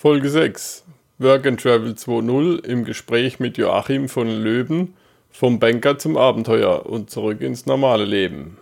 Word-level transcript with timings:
Folge 0.00 0.30
6. 0.30 0.84
Work 1.18 1.44
and 1.48 1.60
Travel 1.60 1.90
2.0 1.90 2.64
im 2.64 2.84
Gespräch 2.84 3.40
mit 3.40 3.58
Joachim 3.58 4.08
von 4.08 4.28
Löwen 4.28 4.94
vom 5.28 5.58
Banker 5.58 5.98
zum 5.98 6.16
Abenteuer 6.16 6.86
und 6.86 7.10
zurück 7.10 7.40
ins 7.40 7.66
normale 7.66 8.04
Leben. 8.04 8.58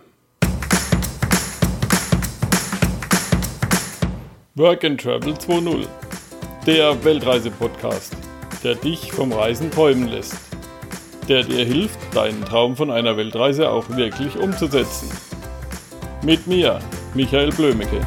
Work 4.55 4.83
and 4.83 4.99
Travel 4.99 5.33
2.0. 5.33 5.85
Der 6.65 7.03
Weltreise-Podcast, 7.05 8.17
der 8.63 8.73
dich 8.73 9.11
vom 9.11 9.31
Reisen 9.31 9.69
träumen 9.69 10.07
lässt. 10.07 10.37
Der 11.29 11.43
dir 11.43 11.65
hilft, 11.65 11.99
deinen 12.15 12.43
Traum 12.45 12.75
von 12.75 12.89
einer 12.89 13.15
Weltreise 13.15 13.69
auch 13.69 13.87
wirklich 13.95 14.35
umzusetzen. 14.37 15.11
Mit 16.23 16.47
mir, 16.47 16.79
Michael 17.13 17.51
Blömecke. 17.51 18.01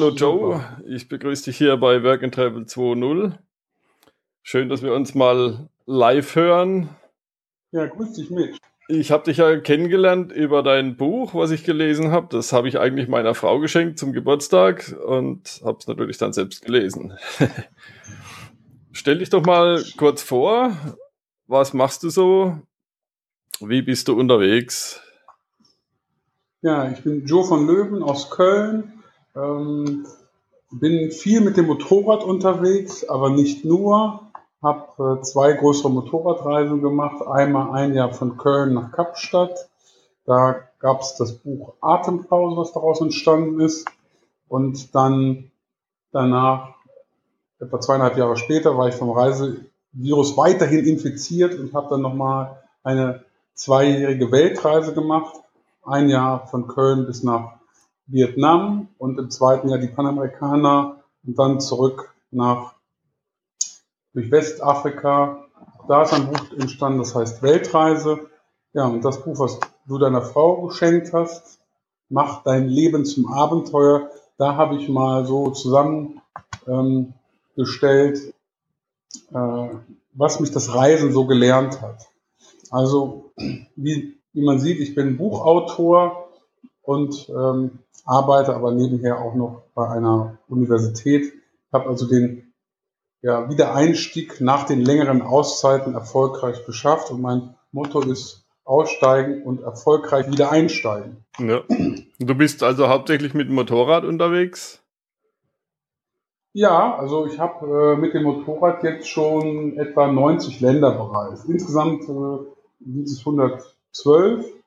Hallo 0.00 0.10
Joe, 0.10 0.64
ich 0.86 1.08
begrüße 1.08 1.46
dich 1.46 1.58
hier 1.58 1.76
bei 1.76 2.04
Work 2.04 2.22
and 2.22 2.32
Travel 2.32 2.62
2.0. 2.62 3.32
Schön, 4.44 4.68
dass 4.68 4.80
wir 4.80 4.94
uns 4.94 5.16
mal 5.16 5.68
live 5.86 6.36
hören. 6.36 6.90
Ja, 7.72 7.86
grüß 7.86 8.12
dich 8.12 8.30
mit. 8.30 8.56
Ich 8.86 9.10
habe 9.10 9.24
dich 9.24 9.38
ja 9.38 9.58
kennengelernt 9.58 10.30
über 10.30 10.62
dein 10.62 10.96
Buch, 10.96 11.34
was 11.34 11.50
ich 11.50 11.64
gelesen 11.64 12.12
habe. 12.12 12.28
Das 12.30 12.52
habe 12.52 12.68
ich 12.68 12.78
eigentlich 12.78 13.08
meiner 13.08 13.34
Frau 13.34 13.58
geschenkt 13.58 13.98
zum 13.98 14.12
Geburtstag 14.12 14.94
und 15.04 15.60
habe 15.64 15.78
es 15.80 15.88
natürlich 15.88 16.16
dann 16.16 16.32
selbst 16.32 16.64
gelesen. 16.64 17.18
Stell 18.92 19.18
dich 19.18 19.30
doch 19.30 19.44
mal 19.44 19.82
kurz 19.96 20.22
vor. 20.22 20.76
Was 21.48 21.74
machst 21.74 22.04
du 22.04 22.10
so? 22.10 22.56
Wie 23.58 23.82
bist 23.82 24.06
du 24.06 24.16
unterwegs? 24.16 25.02
Ja, 26.62 26.88
ich 26.88 27.02
bin 27.02 27.26
Joe 27.26 27.44
von 27.44 27.66
Löwen 27.66 28.04
aus 28.04 28.30
Köln. 28.30 28.92
Ähm, 29.38 30.06
bin 30.70 31.10
viel 31.10 31.40
mit 31.40 31.56
dem 31.56 31.66
Motorrad 31.66 32.24
unterwegs, 32.24 33.08
aber 33.08 33.30
nicht 33.30 33.64
nur. 33.64 34.20
Habe 34.60 35.18
äh, 35.20 35.22
zwei 35.22 35.52
größere 35.52 35.90
Motorradreisen 35.90 36.82
gemacht. 36.82 37.24
Einmal 37.26 37.70
ein 37.70 37.94
Jahr 37.94 38.12
von 38.12 38.36
Köln 38.36 38.74
nach 38.74 38.90
Kapstadt. 38.90 39.68
Da 40.26 40.56
gab 40.80 41.00
es 41.00 41.14
das 41.16 41.34
Buch 41.38 41.74
Atempause, 41.80 42.56
was 42.56 42.72
daraus 42.72 43.00
entstanden 43.00 43.60
ist. 43.60 43.88
Und 44.48 44.94
dann 44.94 45.50
danach, 46.10 46.74
etwa 47.60 47.80
zweieinhalb 47.80 48.16
Jahre 48.16 48.36
später, 48.36 48.76
war 48.76 48.88
ich 48.88 48.94
vom 48.96 49.10
Reisevirus 49.10 50.36
weiterhin 50.36 50.84
infiziert 50.84 51.58
und 51.58 51.72
habe 51.72 51.88
dann 51.90 52.02
nochmal 52.02 52.62
eine 52.82 53.24
zweijährige 53.54 54.32
Weltreise 54.32 54.92
gemacht. 54.92 55.36
Ein 55.84 56.08
Jahr 56.08 56.46
von 56.48 56.66
Köln 56.66 57.06
bis 57.06 57.22
nach 57.22 57.57
Vietnam 58.08 58.88
und 58.98 59.18
im 59.18 59.30
zweiten 59.30 59.68
Jahr 59.68 59.78
die 59.78 59.88
Panamerikaner 59.88 61.04
und 61.24 61.38
dann 61.38 61.60
zurück 61.60 62.14
nach 62.30 62.74
durch 64.12 64.30
Westafrika. 64.30 65.44
Da 65.86 66.02
ist 66.02 66.12
ein 66.12 66.26
Buch 66.26 66.52
entstanden, 66.58 66.98
das 66.98 67.14
heißt 67.14 67.42
Weltreise. 67.42 68.28
Ja, 68.72 68.86
und 68.86 69.04
das 69.04 69.22
Buch, 69.22 69.38
was 69.38 69.60
du 69.86 69.98
deiner 69.98 70.22
Frau 70.22 70.66
geschenkt 70.66 71.12
hast, 71.12 71.58
Mach 72.10 72.42
dein 72.42 72.68
Leben 72.68 73.04
zum 73.04 73.30
Abenteuer. 73.30 74.10
Da 74.38 74.56
habe 74.56 74.76
ich 74.76 74.88
mal 74.88 75.26
so 75.26 75.50
zusammengestellt, 75.50 78.34
ähm, 79.34 79.34
äh, 79.34 79.68
was 80.14 80.40
mich 80.40 80.50
das 80.50 80.74
Reisen 80.74 81.12
so 81.12 81.26
gelernt 81.26 81.82
hat. 81.82 82.08
Also, 82.70 83.32
wie, 83.76 84.16
wie 84.32 84.44
man 84.44 84.58
sieht, 84.58 84.80
ich 84.80 84.94
bin 84.94 85.18
Buchautor 85.18 86.27
und 86.88 87.28
ähm, 87.28 87.80
arbeite 88.06 88.54
aber 88.54 88.72
nebenher 88.72 89.20
auch 89.20 89.34
noch 89.34 89.64
bei 89.74 89.86
einer 89.90 90.38
Universität. 90.48 91.34
Ich 91.34 91.72
habe 91.72 91.86
also 91.86 92.08
den 92.08 92.54
ja, 93.20 93.50
Wiedereinstieg 93.50 94.40
nach 94.40 94.64
den 94.64 94.80
längeren 94.80 95.20
Auszeiten 95.20 95.92
erfolgreich 95.92 96.64
geschafft 96.64 97.10
und 97.10 97.20
mein 97.20 97.54
Motto 97.72 98.00
ist 98.00 98.46
aussteigen 98.64 99.42
und 99.42 99.60
erfolgreich 99.60 100.30
wieder 100.30 100.50
einsteigen. 100.50 101.26
Ja. 101.38 101.60
Du 102.18 102.34
bist 102.34 102.62
also 102.62 102.88
hauptsächlich 102.88 103.34
mit 103.34 103.48
dem 103.48 103.56
Motorrad 103.56 104.04
unterwegs? 104.04 104.82
Ja, 106.54 106.96
also 106.96 107.26
ich 107.26 107.38
habe 107.38 107.96
äh, 107.96 108.00
mit 108.00 108.14
dem 108.14 108.22
Motorrad 108.22 108.82
jetzt 108.82 109.08
schon 109.08 109.76
etwa 109.76 110.10
90 110.10 110.60
Länder 110.60 110.92
bereist. 110.92 111.44
Insgesamt 111.50 112.04
äh, 112.04 112.38
sind 112.80 113.04
es 113.04 113.18
112 113.20 114.57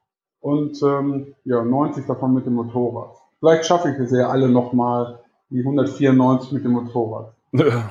und 0.41 0.81
ähm, 0.83 1.35
ja, 1.45 1.63
90 1.63 2.05
davon 2.05 2.33
mit 2.33 2.45
dem 2.45 2.53
Motorrad. 2.53 3.15
Vielleicht 3.39 3.65
schaffe 3.65 3.89
ich 3.89 3.99
es 3.99 4.11
ja 4.11 4.29
alle 4.29 4.49
nochmal, 4.49 5.19
die 5.49 5.59
194 5.59 6.51
mit 6.51 6.63
dem 6.63 6.71
Motorrad. 6.71 7.33
Ja. 7.53 7.89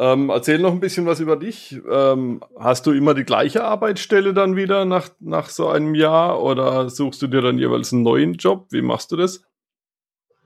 Ähm, 0.00 0.30
erzähl 0.30 0.60
noch 0.60 0.70
ein 0.70 0.80
bisschen 0.80 1.06
was 1.06 1.18
über 1.18 1.36
dich. 1.36 1.80
Ähm, 1.90 2.40
hast 2.56 2.86
du 2.86 2.92
immer 2.92 3.14
die 3.14 3.24
gleiche 3.24 3.64
Arbeitsstelle 3.64 4.32
dann 4.32 4.54
wieder 4.54 4.84
nach, 4.84 5.08
nach 5.18 5.48
so 5.48 5.68
einem 5.68 5.94
Jahr 5.96 6.40
oder 6.40 6.88
suchst 6.88 7.20
du 7.20 7.26
dir 7.26 7.42
dann 7.42 7.58
jeweils 7.58 7.92
einen 7.92 8.02
neuen 8.02 8.34
Job? 8.34 8.66
Wie 8.70 8.82
machst 8.82 9.10
du 9.10 9.16
das? 9.16 9.42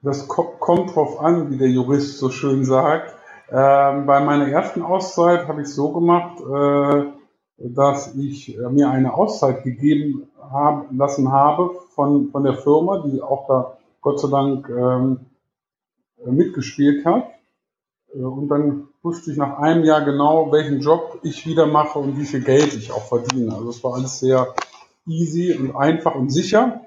Das 0.00 0.26
kommt 0.26 0.94
drauf 0.94 1.20
an, 1.20 1.50
wie 1.50 1.58
der 1.58 1.69
Jurist 1.69 2.19
so 2.19 2.30
schön 2.30 2.64
sagt. 2.64 3.14
Ähm, 3.50 4.06
bei 4.06 4.20
meiner 4.20 4.48
ersten 4.48 4.82
Auszeit 4.82 5.46
habe 5.46 5.60
ich 5.60 5.69
es 5.69 5.74
so 5.74 5.92
gemacht, 5.92 6.40
äh, 6.40 7.12
dass 7.62 8.15
ich 8.17 8.56
äh, 8.56 8.69
mir 8.69 8.91
eine 8.91 9.15
Auszeit 9.15 9.62
gegeben 9.65 10.28
hab, 10.41 10.93
lassen 10.93 11.31
habe 11.31 11.71
von, 11.95 12.31
von 12.31 12.45
der 12.45 12.55
Firma, 12.55 13.05
die 13.06 13.23
auch 13.23 13.47
da 13.47 13.78
Gott 14.00 14.21
sei 14.21 14.28
Dank 14.28 14.69
ähm, 14.69 15.21
mitgespielt 16.25 17.05
hat. 17.05 17.25
Äh, 18.15 18.19
und 18.19 18.49
dann 18.49 18.89
wusste 19.03 19.31
ich 19.31 19.37
nach 19.37 19.59
einem 19.59 19.84
Jahr 19.84 20.05
genau, 20.05 20.53
welchen 20.53 20.81
Job 20.81 21.21
ich 21.23 21.47
wieder 21.47 21.67
mache 21.67 21.99
und 21.99 22.19
wie 22.19 22.25
viel 22.25 22.43
Geld 22.43 22.75
ich 22.75 22.93
auch 22.93 23.05
verdiene. 23.05 23.55
Also 23.55 23.71
es 23.71 23.84
war 23.84 23.94
alles 23.94 24.21
sehr 24.21 24.55
easy 25.06 25.55
und 25.55 25.77
einfach 25.77 26.15
und 26.15 26.31
sicher. 26.31 26.83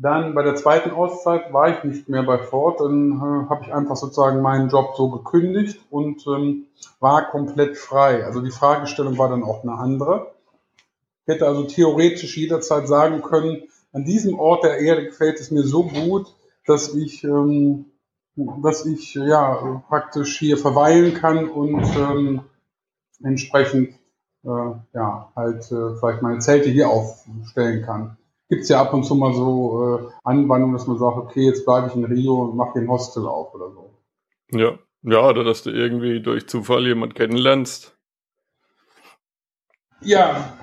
Dann 0.00 0.32
bei 0.32 0.44
der 0.44 0.54
zweiten 0.54 0.92
Auszeit 0.92 1.52
war 1.52 1.76
ich 1.76 1.82
nicht 1.82 2.08
mehr 2.08 2.22
bei 2.22 2.38
Ford, 2.38 2.78
dann 2.78 3.12
äh, 3.16 3.50
habe 3.50 3.64
ich 3.64 3.74
einfach 3.74 3.96
sozusagen 3.96 4.42
meinen 4.42 4.68
Job 4.68 4.94
so 4.96 5.10
gekündigt 5.10 5.80
und 5.90 6.24
ähm, 6.28 6.66
war 7.00 7.28
komplett 7.28 7.76
frei. 7.76 8.24
Also 8.24 8.40
die 8.40 8.52
Fragestellung 8.52 9.18
war 9.18 9.28
dann 9.28 9.42
auch 9.42 9.64
eine 9.64 9.72
andere. 9.72 10.30
Ich 11.26 11.34
hätte 11.34 11.48
also 11.48 11.64
theoretisch 11.64 12.36
jederzeit 12.36 12.86
sagen 12.86 13.22
können, 13.22 13.64
an 13.92 14.04
diesem 14.04 14.38
Ort 14.38 14.62
der 14.62 14.78
Erde 14.78 15.06
gefällt 15.06 15.40
es 15.40 15.50
mir 15.50 15.64
so 15.64 15.82
gut, 15.82 16.32
dass 16.64 16.94
ich, 16.94 17.24
ähm, 17.24 17.86
dass 18.62 18.86
ich 18.86 19.14
ja 19.14 19.82
praktisch 19.88 20.38
hier 20.38 20.58
verweilen 20.58 21.14
kann 21.14 21.48
und 21.48 21.84
ähm, 21.96 22.42
entsprechend 23.24 23.94
äh, 24.44 24.70
ja 24.94 25.32
halt 25.34 25.72
äh, 25.72 25.96
vielleicht 25.98 26.22
meine 26.22 26.38
Zelte 26.38 26.68
hier 26.68 26.88
aufstellen 26.88 27.84
kann 27.84 28.16
gibt 28.48 28.62
es 28.62 28.68
ja 28.68 28.80
ab 28.80 28.94
und 28.94 29.04
zu 29.04 29.14
mal 29.14 29.34
so 29.34 29.98
äh, 29.98 30.12
Anwandlungen, 30.24 30.76
dass 30.76 30.86
man 30.86 30.98
sagt, 30.98 31.16
okay, 31.16 31.44
jetzt 31.44 31.64
bleibe 31.64 31.88
ich 31.88 31.94
in 31.94 32.04
Rio 32.04 32.42
und 32.42 32.56
mache 32.56 32.78
den 32.78 32.88
Hostel 32.88 33.26
auf 33.26 33.54
oder 33.54 33.70
so. 33.70 33.94
Ja, 34.50 34.78
ja, 35.02 35.28
oder 35.28 35.44
dass 35.44 35.62
du 35.62 35.70
irgendwie 35.70 36.20
durch 36.20 36.48
Zufall 36.48 36.86
jemand 36.86 37.14
kennenlernst. 37.14 37.96
Ja, 40.00 40.56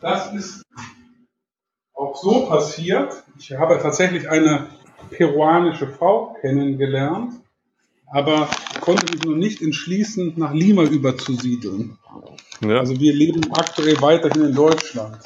das 0.00 0.32
ist 0.32 0.62
auch 1.94 2.16
so 2.16 2.46
passiert. 2.46 3.24
Ich 3.38 3.52
habe 3.52 3.78
tatsächlich 3.82 4.28
eine 4.28 4.68
peruanische 5.10 5.88
Frau 5.88 6.36
kennengelernt, 6.40 7.34
aber 8.06 8.48
konnte 8.80 9.12
mich 9.12 9.24
noch 9.24 9.34
nicht 9.34 9.62
entschließen, 9.62 10.34
nach 10.36 10.52
Lima 10.52 10.84
überzusiedeln. 10.84 11.98
Ja. 12.60 12.78
Also 12.78 12.98
wir 13.00 13.12
leben 13.12 13.52
aktuell 13.52 14.00
weiterhin 14.00 14.44
in 14.44 14.54
Deutschland. 14.54 15.18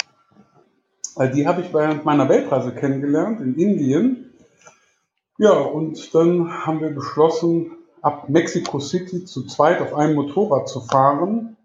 Die 1.35 1.47
habe 1.47 1.61
ich 1.63 1.73
während 1.75 2.05
meiner 2.05 2.29
Weltreise 2.29 2.75
kennengelernt 2.75 3.41
in 3.41 3.55
Indien. 3.57 4.33
Ja, 5.39 5.53
und 5.53 6.15
dann 6.15 6.67
haben 6.67 6.81
wir 6.81 6.91
beschlossen, 6.91 7.73
ab 8.03 8.29
Mexico 8.29 8.81
City 8.81 9.25
zu 9.25 9.47
zweit 9.47 9.81
auf 9.81 9.95
einem 9.95 10.15
Motorrad 10.15 10.69
zu 10.69 10.81
fahren 10.81 11.57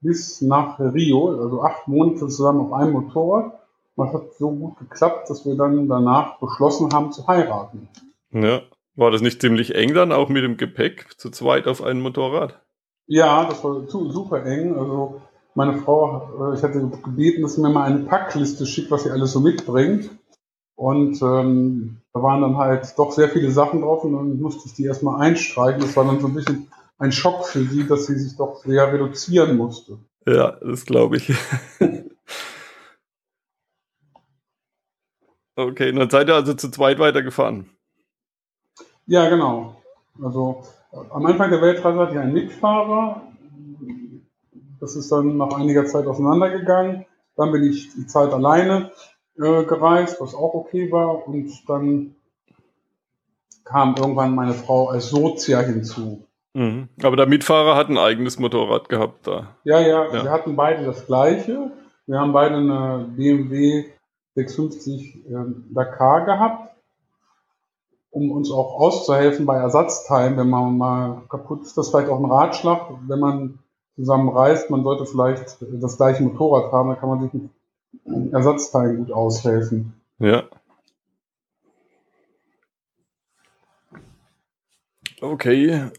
bis 0.00 0.40
nach 0.40 0.78
Rio, 0.78 1.30
also 1.30 1.62
acht 1.62 1.88
Monate 1.88 2.28
zusammen 2.28 2.60
auf 2.60 2.72
einem 2.72 2.92
Motorrad. 2.92 3.60
Und 3.94 4.06
das 4.06 4.14
hat 4.14 4.34
so 4.38 4.50
gut 4.50 4.78
geklappt, 4.78 5.30
dass 5.30 5.46
wir 5.46 5.56
dann 5.56 5.88
danach 5.88 6.38
beschlossen 6.38 6.92
haben 6.92 7.12
zu 7.12 7.26
heiraten. 7.26 7.88
Ja, 8.30 8.60
war 8.94 9.10
das 9.10 9.22
nicht 9.22 9.40
ziemlich 9.40 9.74
eng 9.74 9.94
dann 9.94 10.12
auch 10.12 10.28
mit 10.28 10.44
dem 10.44 10.56
Gepäck 10.56 11.18
zu 11.18 11.30
zweit 11.30 11.66
auf 11.66 11.82
einem 11.82 12.02
Motorrad? 12.02 12.60
Ja, 13.06 13.44
das 13.44 13.62
war 13.64 13.86
super 13.88 14.44
eng. 14.44 14.76
Also 14.76 15.22
meine 15.56 15.78
Frau, 15.78 16.52
äh, 16.52 16.56
ich 16.56 16.62
hatte 16.62 16.88
gebeten, 17.02 17.42
dass 17.42 17.54
sie 17.54 17.62
mir 17.62 17.70
mal 17.70 17.84
eine 17.84 18.04
Packliste 18.04 18.66
schickt, 18.66 18.90
was 18.90 19.04
sie 19.04 19.10
alles 19.10 19.32
so 19.32 19.40
mitbringt. 19.40 20.10
Und 20.76 21.22
ähm, 21.22 22.02
da 22.12 22.22
waren 22.22 22.42
dann 22.42 22.58
halt 22.58 22.92
doch 22.98 23.12
sehr 23.12 23.30
viele 23.30 23.50
Sachen 23.50 23.80
drauf 23.80 24.04
und 24.04 24.12
dann 24.12 24.38
musste 24.40 24.68
ich 24.68 24.74
die 24.74 24.84
erstmal 24.84 25.20
einstreichen. 25.22 25.80
Das 25.80 25.96
war 25.96 26.04
dann 26.04 26.20
so 26.20 26.26
ein 26.26 26.34
bisschen 26.34 26.70
ein 26.98 27.12
Schock 27.12 27.46
für 27.46 27.64
sie, 27.64 27.86
dass 27.86 28.06
sie 28.06 28.18
sich 28.18 28.36
doch 28.36 28.56
sehr 28.58 28.92
reduzieren 28.92 29.56
musste. 29.56 29.98
Ja, 30.26 30.52
das 30.60 30.84
glaube 30.84 31.16
ich. 31.16 31.32
okay, 35.56 35.92
dann 35.92 36.10
seid 36.10 36.28
ihr 36.28 36.34
also 36.34 36.52
zu 36.52 36.70
zweit 36.70 36.98
weitergefahren. 36.98 37.70
Ja, 39.06 39.30
genau. 39.30 39.80
Also 40.22 40.64
am 41.10 41.24
Anfang 41.24 41.50
der 41.50 41.62
Weltreise 41.62 41.98
hatte 41.98 42.12
ich 42.12 42.18
einen 42.18 42.34
Mitfahrer. 42.34 43.25
Das 44.86 44.94
ist 44.94 45.10
dann 45.10 45.36
nach 45.36 45.52
einiger 45.52 45.84
Zeit 45.86 46.06
auseinandergegangen. 46.06 47.06
Dann 47.34 47.50
bin 47.50 47.64
ich 47.64 47.92
die 47.92 48.06
Zeit 48.06 48.32
alleine 48.32 48.92
äh, 49.36 49.64
gereist, 49.64 50.20
was 50.20 50.32
auch 50.32 50.54
okay 50.54 50.92
war. 50.92 51.26
Und 51.26 51.50
dann 51.68 52.14
kam 53.64 53.96
irgendwann 53.98 54.36
meine 54.36 54.54
Frau 54.54 54.90
als 54.90 55.10
Sozia 55.10 55.58
hinzu. 55.58 56.22
Mhm. 56.54 56.88
Aber 57.02 57.16
der 57.16 57.26
Mitfahrer 57.26 57.74
hat 57.74 57.88
ein 57.88 57.98
eigenes 57.98 58.38
Motorrad 58.38 58.88
gehabt 58.88 59.26
da. 59.26 59.56
Ja, 59.64 59.80
ja, 59.80 60.04
ja, 60.04 60.22
wir 60.22 60.30
hatten 60.30 60.54
beide 60.54 60.84
das 60.84 61.04
gleiche. 61.04 61.72
Wir 62.06 62.20
haben 62.20 62.32
beide 62.32 62.54
eine 62.54 63.08
BMW 63.16 63.86
650 64.36 65.16
äh, 65.16 65.30
Dakar 65.74 66.26
gehabt, 66.26 66.76
um 68.10 68.30
uns 68.30 68.52
auch 68.52 68.78
auszuhelfen 68.78 69.46
bei 69.46 69.56
Ersatzteilen, 69.56 70.36
wenn 70.36 70.48
man 70.48 70.78
mal 70.78 71.22
kaputt 71.28 71.62
ist. 71.62 71.76
Das 71.76 71.86
ist 71.86 71.90
vielleicht 71.90 72.08
auch 72.08 72.20
ein 72.20 72.30
Ratschlag, 72.30 72.82
wenn 73.08 73.18
man 73.18 73.58
zusammen 73.96 74.28
reist, 74.28 74.70
man 74.70 74.84
sollte 74.84 75.06
vielleicht 75.06 75.56
das 75.60 75.96
gleiche 75.96 76.22
Motorrad 76.22 76.70
haben, 76.72 76.90
dann 76.90 76.98
kann 76.98 77.08
man 77.08 77.22
sich 77.22 77.32
mit 77.32 78.32
Ersatzteilen 78.32 78.98
gut 78.98 79.12
aushelfen. 79.12 79.94
Ja. 80.18 80.44
Okay. 85.20 85.90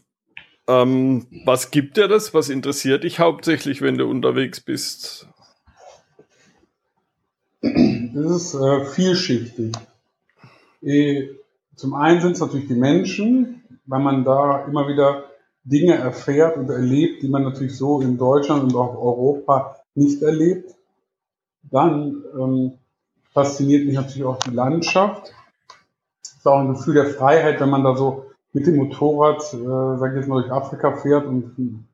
Ähm, 0.68 1.26
was 1.44 1.70
gibt 1.70 1.96
dir 1.96 2.08
das? 2.08 2.34
Was 2.34 2.48
interessiert 2.50 3.02
dich 3.04 3.18
hauptsächlich, 3.18 3.82
wenn 3.82 3.98
du 3.98 4.08
unterwegs 4.08 4.60
bist? 4.60 5.26
Das 7.60 8.30
ist 8.30 8.54
äh, 8.54 8.84
vielschichtig. 8.84 9.74
E, 10.82 11.30
zum 11.74 11.94
einen 11.94 12.20
sind 12.20 12.32
es 12.32 12.40
natürlich 12.40 12.68
die 12.68 12.74
Menschen, 12.74 13.62
weil 13.86 14.00
man 14.00 14.24
da 14.24 14.64
immer 14.66 14.86
wieder 14.88 15.27
Dinge 15.68 15.94
erfährt 15.94 16.56
und 16.56 16.70
erlebt, 16.70 17.22
die 17.22 17.28
man 17.28 17.42
natürlich 17.42 17.76
so 17.76 18.00
in 18.00 18.16
Deutschland 18.16 18.62
und 18.64 18.74
auch 18.74 18.96
Europa 18.96 19.76
nicht 19.94 20.22
erlebt. 20.22 20.74
Dann 21.62 22.24
ähm, 22.38 22.72
fasziniert 23.32 23.86
mich 23.86 23.94
natürlich 23.94 24.24
auch 24.24 24.38
die 24.38 24.54
Landschaft. 24.54 25.32
Es 26.22 26.32
ist 26.32 26.46
auch 26.46 26.60
ein 26.60 26.72
Gefühl 26.72 26.94
der 26.94 27.06
Freiheit, 27.06 27.60
wenn 27.60 27.70
man 27.70 27.84
da 27.84 27.94
so 27.94 28.24
mit 28.52 28.66
dem 28.66 28.76
Motorrad, 28.76 29.42
äh, 29.52 29.98
sag 29.98 30.12
ich 30.12 30.16
jetzt 30.16 30.28
mal, 30.28 30.40
durch 30.40 30.52
Afrika 30.52 30.96
fährt 30.96 31.26
und 31.26 31.86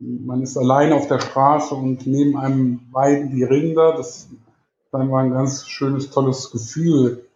man 0.00 0.42
ist 0.42 0.56
alleine 0.56 0.94
auf 0.94 1.08
der 1.08 1.20
Straße 1.20 1.74
und 1.74 2.06
neben 2.06 2.38
einem 2.38 2.80
weiden 2.92 3.30
die 3.30 3.42
Rinder. 3.42 3.94
Das 3.96 4.28
ist 4.28 4.94
einfach 4.94 5.18
ein 5.18 5.32
ganz 5.32 5.66
schönes, 5.66 6.10
tolles 6.10 6.50
Gefühl. 6.50 7.26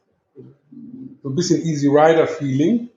So 1.23 1.29
ein 1.29 1.35
bisschen 1.35 1.63
Easy 1.63 1.89
Rider 1.89 2.27
Feeling. 2.27 2.89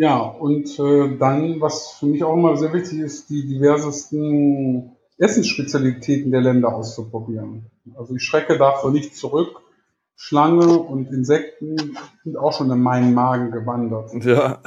Ja, 0.00 0.18
und 0.18 0.78
äh, 0.78 1.18
dann, 1.18 1.60
was 1.60 1.96
für 1.98 2.06
mich 2.06 2.22
auch 2.22 2.34
immer 2.34 2.56
sehr 2.56 2.72
wichtig 2.72 3.00
ist, 3.00 3.30
die 3.30 3.44
diversesten 3.48 4.92
Essensspezialitäten 5.16 6.30
der 6.30 6.40
Länder 6.40 6.72
auszuprobieren. 6.72 7.66
Also 7.96 8.14
ich 8.14 8.22
schrecke 8.22 8.58
davor 8.58 8.92
nicht 8.92 9.16
zurück. 9.16 9.60
Schlange 10.14 10.78
und 10.78 11.10
Insekten 11.10 11.98
sind 12.22 12.36
auch 12.36 12.52
schon 12.52 12.70
in 12.70 12.80
meinen 12.80 13.12
Magen 13.12 13.50
gewandert. 13.50 14.12
Ja. 14.24 14.62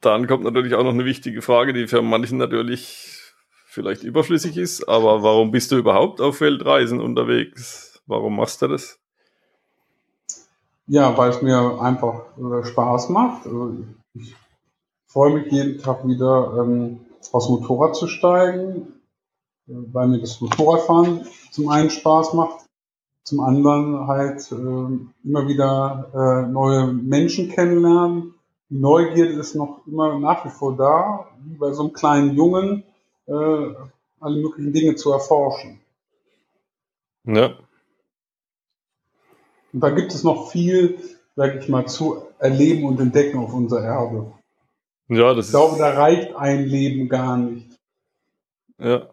Dann 0.00 0.28
kommt 0.28 0.44
natürlich 0.44 0.74
auch 0.74 0.84
noch 0.84 0.94
eine 0.94 1.04
wichtige 1.04 1.42
Frage, 1.42 1.72
die 1.72 1.88
für 1.88 2.02
manchen 2.02 2.38
natürlich 2.38 3.20
vielleicht 3.66 4.04
überflüssig 4.04 4.56
ist, 4.56 4.88
aber 4.88 5.24
warum 5.24 5.50
bist 5.50 5.72
du 5.72 5.76
überhaupt 5.76 6.20
auf 6.20 6.40
Weltreisen 6.40 7.00
unterwegs? 7.00 8.00
Warum 8.06 8.36
machst 8.36 8.62
du 8.62 8.68
das? 8.68 9.01
Ja, 10.92 11.16
weil 11.16 11.30
es 11.30 11.40
mir 11.40 11.80
einfach 11.80 12.36
äh, 12.36 12.66
Spaß 12.66 13.08
macht. 13.08 13.46
Also 13.46 13.78
ich 14.12 14.36
freue 15.06 15.32
mich 15.32 15.50
jeden 15.50 15.78
Tag 15.78 16.06
wieder 16.06 16.52
ähm, 16.58 17.00
aufs 17.32 17.48
Motorrad 17.48 17.96
zu 17.96 18.08
steigen, 18.08 19.00
weil 19.64 20.08
mir 20.08 20.20
das 20.20 20.42
Motorradfahren 20.42 21.26
zum 21.50 21.70
einen 21.70 21.88
Spaß 21.88 22.34
macht, 22.34 22.66
zum 23.24 23.40
anderen 23.40 24.06
halt 24.06 24.52
äh, 24.52 25.24
immer 25.24 25.48
wieder 25.48 26.10
äh, 26.12 26.52
neue 26.52 26.88
Menschen 26.88 27.48
kennenlernen. 27.48 28.34
Die 28.68 28.78
Neugierde 28.78 29.32
ist 29.32 29.54
noch 29.54 29.86
immer 29.86 30.18
nach 30.18 30.44
wie 30.44 30.50
vor 30.50 30.76
da, 30.76 31.26
wie 31.42 31.56
bei 31.56 31.72
so 31.72 31.84
einem 31.84 31.94
kleinen 31.94 32.36
Jungen, 32.36 32.84
äh, 33.28 33.32
alle 34.20 34.42
möglichen 34.42 34.74
Dinge 34.74 34.94
zu 34.96 35.10
erforschen. 35.10 35.80
Ja. 37.24 37.54
Und 39.72 39.80
da 39.80 39.90
gibt 39.90 40.12
es 40.12 40.22
noch 40.22 40.50
viel, 40.50 40.98
sag 41.36 41.56
ich 41.56 41.68
mal, 41.68 41.86
zu 41.86 42.22
erleben 42.38 42.84
und 42.84 43.00
entdecken 43.00 43.38
auf 43.38 43.54
unser 43.54 43.80
Erbe. 43.80 44.32
Ja, 45.08 45.34
das 45.34 45.46
ich 45.46 45.52
glaube, 45.52 45.78
da 45.78 45.90
reicht 45.90 46.34
ein 46.36 46.64
Leben 46.64 47.08
gar 47.08 47.36
nicht. 47.36 47.68
Ja. 48.78 49.08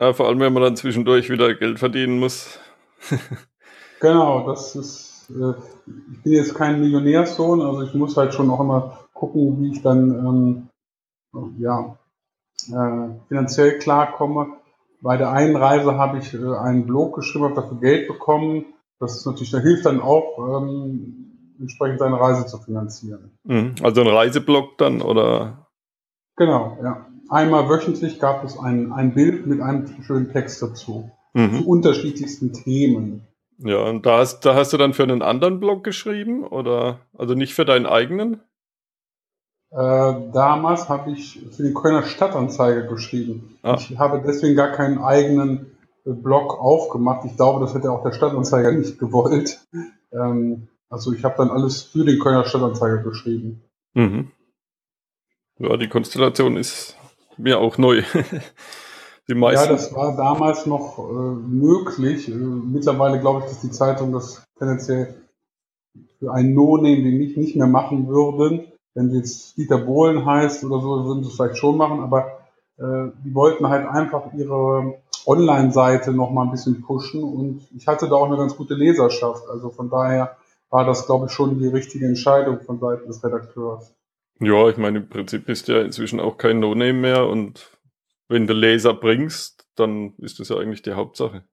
Ja, 0.00 0.12
vor 0.12 0.26
allem, 0.26 0.40
wenn 0.40 0.52
man 0.52 0.62
dann 0.62 0.76
zwischendurch 0.76 1.30
wieder 1.30 1.54
Geld 1.54 1.78
verdienen 1.78 2.18
muss. 2.18 2.58
genau, 4.00 4.46
das 4.48 4.74
ist, 4.74 5.30
äh, 5.30 5.54
ich 6.12 6.22
bin 6.22 6.32
jetzt 6.32 6.54
kein 6.54 6.80
Millionärssohn, 6.80 7.62
also 7.62 7.82
ich 7.82 7.94
muss 7.94 8.16
halt 8.16 8.34
schon 8.34 8.50
auch 8.50 8.60
immer 8.60 8.98
gucken, 9.12 9.60
wie 9.60 9.72
ich 9.72 9.82
dann, 9.82 10.68
ähm, 11.32 11.52
ja, 11.58 11.96
äh, 12.68 13.08
finanziell 13.28 13.78
klarkomme. 13.78 14.56
Bei 15.00 15.16
der 15.16 15.30
einen 15.30 15.56
Reise 15.56 15.96
habe 15.96 16.18
ich 16.18 16.34
äh, 16.34 16.56
einen 16.56 16.86
Blog 16.86 17.14
geschrieben, 17.14 17.44
habe 17.44 17.54
dafür 17.54 17.78
Geld 17.78 18.08
bekommen. 18.08 18.64
Das 19.00 19.16
ist 19.16 19.26
natürlich, 19.26 19.50
da 19.50 19.58
hilft 19.58 19.86
dann 19.86 20.00
auch, 20.00 20.38
ähm, 20.38 21.56
entsprechend 21.60 21.98
seine 21.98 22.18
Reise 22.18 22.46
zu 22.46 22.58
finanzieren. 22.58 23.38
Mhm. 23.44 23.74
Also 23.82 24.00
ein 24.00 24.08
Reiseblog 24.08 24.78
dann, 24.78 25.02
oder? 25.02 25.68
Genau, 26.36 26.78
ja 26.82 27.06
einmal 27.28 27.68
wöchentlich 27.68 28.20
gab 28.20 28.44
es 28.44 28.58
ein, 28.58 28.92
ein 28.92 29.14
Bild 29.14 29.46
mit 29.46 29.60
einem 29.60 30.02
schönen 30.02 30.32
Text 30.32 30.62
dazu. 30.62 31.10
Mhm. 31.32 31.58
Zu 31.58 31.68
unterschiedlichsten 31.68 32.52
Themen. 32.52 33.26
Ja, 33.58 33.82
und 33.84 34.04
da 34.06 34.18
hast, 34.18 34.40
da 34.40 34.54
hast 34.54 34.72
du 34.72 34.76
dann 34.76 34.94
für 34.94 35.02
einen 35.04 35.22
anderen 35.22 35.60
Blog 35.60 35.84
geschrieben 35.84 36.44
oder 36.44 37.00
also 37.16 37.34
nicht 37.34 37.54
für 37.54 37.64
deinen 37.64 37.86
eigenen? 37.86 38.40
Äh, 39.70 39.76
damals 40.32 40.88
habe 40.88 41.12
ich 41.12 41.40
für 41.50 41.62
die 41.64 41.74
Kölner 41.74 42.04
Stadtanzeiger 42.04 42.82
geschrieben. 42.82 43.58
Ah. 43.62 43.76
Ich 43.78 43.98
habe 43.98 44.22
deswegen 44.24 44.54
gar 44.54 44.72
keinen 44.72 44.98
eigenen 44.98 45.73
Blog 46.04 46.60
aufgemacht. 46.60 47.24
Ich 47.24 47.36
glaube, 47.36 47.64
das 47.64 47.74
hätte 47.74 47.90
auch 47.90 48.02
der 48.02 48.12
Stadtanzeiger 48.12 48.72
nicht 48.72 48.98
gewollt. 48.98 49.60
Ähm, 50.12 50.68
also 50.90 51.12
ich 51.12 51.24
habe 51.24 51.34
dann 51.38 51.50
alles 51.50 51.82
für 51.82 52.04
den 52.04 52.18
Kölner 52.18 52.44
Stadtanzeiger 52.44 52.98
geschrieben. 52.98 53.62
Mhm. 53.94 54.30
Ja, 55.58 55.76
die 55.76 55.88
Konstellation 55.88 56.56
ist 56.56 56.96
mir 57.36 57.58
auch 57.58 57.78
neu. 57.78 58.02
Die 59.28 59.34
meisten. 59.34 59.64
Ja, 59.64 59.72
das 59.72 59.94
war 59.94 60.16
damals 60.16 60.66
noch 60.66 60.98
äh, 60.98 61.02
möglich. 61.02 62.28
Äh, 62.28 62.34
mittlerweile 62.34 63.20
glaube 63.20 63.40
ich, 63.40 63.46
dass 63.46 63.60
die 63.60 63.70
Zeitung 63.70 64.12
das 64.12 64.44
tendenziell 64.58 65.14
für 66.18 66.32
einen 66.32 66.54
No-Name, 66.54 67.02
den 67.02 67.22
ich 67.22 67.36
nicht 67.36 67.56
mehr 67.56 67.66
machen 67.66 68.06
würden. 68.06 68.66
Wenn 68.94 69.10
sie 69.10 69.18
jetzt 69.18 69.56
Dieter 69.56 69.78
Bohlen 69.78 70.26
heißt 70.26 70.62
oder 70.64 70.80
so, 70.80 71.06
würden 71.06 71.24
sie 71.24 71.30
es 71.30 71.36
vielleicht 71.36 71.56
schon 71.56 71.78
machen, 71.78 72.00
aber 72.00 72.38
äh, 72.76 73.10
die 73.24 73.34
wollten 73.34 73.68
halt 73.68 73.88
einfach 73.88 74.32
ihre 74.34 74.98
Online-Seite 75.26 76.12
noch 76.12 76.30
mal 76.30 76.44
ein 76.44 76.50
bisschen 76.50 76.82
pushen 76.82 77.22
und 77.22 77.66
ich 77.76 77.86
hatte 77.86 78.08
da 78.08 78.16
auch 78.16 78.26
eine 78.26 78.36
ganz 78.36 78.56
gute 78.56 78.74
Leserschaft. 78.74 79.48
Also 79.48 79.70
von 79.70 79.90
daher 79.90 80.36
war 80.70 80.84
das, 80.84 81.06
glaube 81.06 81.26
ich, 81.26 81.32
schon 81.32 81.58
die 81.58 81.68
richtige 81.68 82.06
Entscheidung 82.06 82.60
von 82.60 82.78
Seiten 82.78 83.06
des 83.06 83.22
Redakteurs. 83.22 83.94
Ja, 84.40 84.68
ich 84.68 84.76
meine, 84.76 84.98
im 84.98 85.08
Prinzip 85.08 85.48
ist 85.48 85.68
ja 85.68 85.80
inzwischen 85.80 86.20
auch 86.20 86.36
kein 86.36 86.58
No-Name 86.58 86.92
mehr 86.92 87.26
und 87.28 87.70
wenn 88.28 88.46
du 88.46 88.54
Laser 88.54 88.94
bringst, 88.94 89.66
dann 89.76 90.14
ist 90.18 90.40
das 90.40 90.48
ja 90.48 90.56
eigentlich 90.56 90.82
die 90.82 90.94
Hauptsache. 90.94 91.44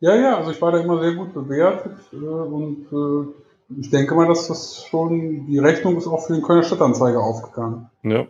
Ja, 0.00 0.14
ja, 0.14 0.36
also 0.36 0.50
ich 0.50 0.60
war 0.60 0.72
da 0.72 0.78
immer 0.78 1.00
sehr 1.00 1.14
gut 1.14 1.34
bewertet 1.34 1.98
äh, 2.12 2.16
und 2.16 2.86
äh, 2.92 3.80
ich 3.80 3.90
denke 3.90 4.14
mal, 4.14 4.26
dass 4.26 4.48
das 4.48 4.84
schon, 4.84 5.46
die 5.46 5.58
Rechnung 5.58 5.96
ist 5.96 6.06
auch 6.06 6.26
für 6.26 6.32
den 6.32 6.42
Kölner 6.42 6.62
Stadtanzeiger 6.62 7.22
aufgegangen. 7.22 7.90
Ja. 8.02 8.26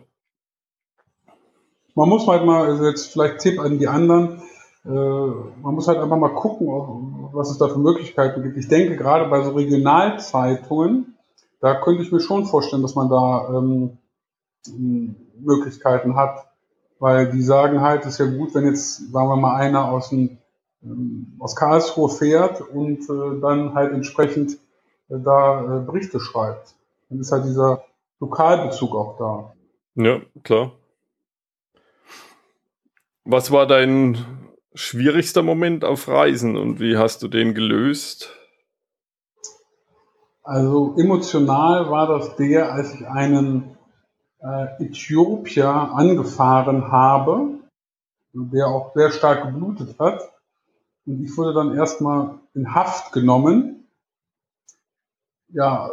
Man 1.95 2.09
muss 2.09 2.27
halt 2.27 2.45
mal, 2.45 2.65
also 2.65 2.85
jetzt 2.85 3.11
vielleicht 3.11 3.39
Tipp 3.39 3.59
an 3.59 3.79
die 3.79 3.87
anderen, 3.87 4.41
äh, 4.85 4.89
man 4.89 5.75
muss 5.75 5.87
halt 5.87 5.99
einfach 5.99 6.17
mal 6.17 6.33
gucken, 6.33 7.29
was 7.33 7.51
es 7.51 7.57
da 7.57 7.67
für 7.67 7.79
Möglichkeiten 7.79 8.41
gibt. 8.43 8.57
Ich 8.57 8.67
denke 8.67 8.95
gerade 8.95 9.29
bei 9.29 9.43
so 9.43 9.51
Regionalzeitungen, 9.51 11.17
da 11.59 11.75
könnte 11.75 12.03
ich 12.03 12.11
mir 12.11 12.19
schon 12.19 12.45
vorstellen, 12.45 12.81
dass 12.81 12.95
man 12.95 13.09
da 13.09 13.49
ähm, 13.49 13.97
Möglichkeiten 15.39 16.15
hat, 16.15 16.47
weil 16.99 17.31
die 17.31 17.41
sagen 17.41 17.81
halt, 17.81 18.01
es 18.01 18.13
ist 18.13 18.19
ja 18.19 18.25
gut, 18.25 18.55
wenn 18.55 18.65
jetzt, 18.65 19.11
sagen 19.11 19.29
wir 19.29 19.35
mal, 19.35 19.55
einer 19.55 19.91
aus 19.91 20.09
dem 20.09 20.37
ähm, 20.83 21.35
aus 21.39 21.55
Karlsruhe 21.55 22.09
fährt 22.09 22.61
und 22.61 23.01
äh, 23.09 23.39
dann 23.39 23.75
halt 23.75 23.93
entsprechend 23.93 24.53
äh, 25.09 25.19
da 25.23 25.77
äh, 25.77 25.79
Berichte 25.85 26.19
schreibt. 26.19 26.73
Dann 27.09 27.19
ist 27.19 27.31
halt 27.31 27.45
dieser 27.45 27.83
Lokalbezug 28.19 28.95
auch 28.95 29.17
da. 29.17 29.53
Ja, 29.95 30.21
klar. 30.43 30.71
Was 33.23 33.51
war 33.51 33.67
dein 33.67 34.17
schwierigster 34.73 35.43
Moment 35.43 35.85
auf 35.85 36.07
Reisen 36.07 36.57
und 36.57 36.79
wie 36.79 36.97
hast 36.97 37.21
du 37.21 37.27
den 37.27 37.53
gelöst? 37.53 38.35
Also 40.43 40.95
emotional 40.97 41.89
war 41.91 42.07
das 42.07 42.35
der, 42.35 42.73
als 42.73 42.95
ich 42.95 43.07
einen 43.07 43.77
äh, 44.39 44.83
Äthiopier 44.83 45.69
angefahren 45.69 46.91
habe, 46.91 47.59
der 48.33 48.67
auch 48.67 48.93
sehr 48.95 49.11
stark 49.11 49.43
geblutet 49.43 49.99
hat. 49.99 50.31
Und 51.05 51.23
ich 51.23 51.37
wurde 51.37 51.53
dann 51.53 51.75
erstmal 51.75 52.39
in 52.55 52.73
Haft 52.73 53.11
genommen. 53.11 53.87
Ja, 55.49 55.91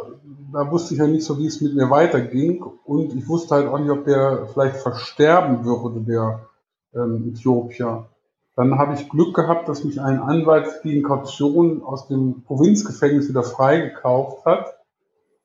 da 0.51 0.71
wusste 0.71 0.95
ich 0.95 0.99
ja 0.99 1.05
nicht 1.05 1.25
so, 1.25 1.37
wie 1.37 1.45
es 1.45 1.61
mit 1.61 1.75
mir 1.75 1.91
weiterging. 1.91 2.63
Und 2.63 3.13
ich 3.13 3.27
wusste 3.27 3.55
halt 3.55 3.67
auch 3.67 3.77
nicht, 3.77 3.91
ob 3.91 4.05
der 4.05 4.47
vielleicht 4.51 4.77
versterben 4.77 5.63
würde, 5.63 6.01
der 6.01 6.48
ähm, 6.93 7.33
Äthiopier. 7.33 8.07
Dann 8.55 8.77
habe 8.77 8.93
ich 8.93 9.09
Glück 9.09 9.35
gehabt, 9.35 9.69
dass 9.69 9.83
mich 9.83 10.01
ein 10.01 10.19
Anwalt 10.19 10.81
gegen 10.83 11.03
Kaution 11.03 11.81
aus 11.81 12.07
dem 12.07 12.43
Provinzgefängnis 12.43 13.29
wieder 13.29 13.43
freigekauft 13.43 14.45
hat. 14.45 14.75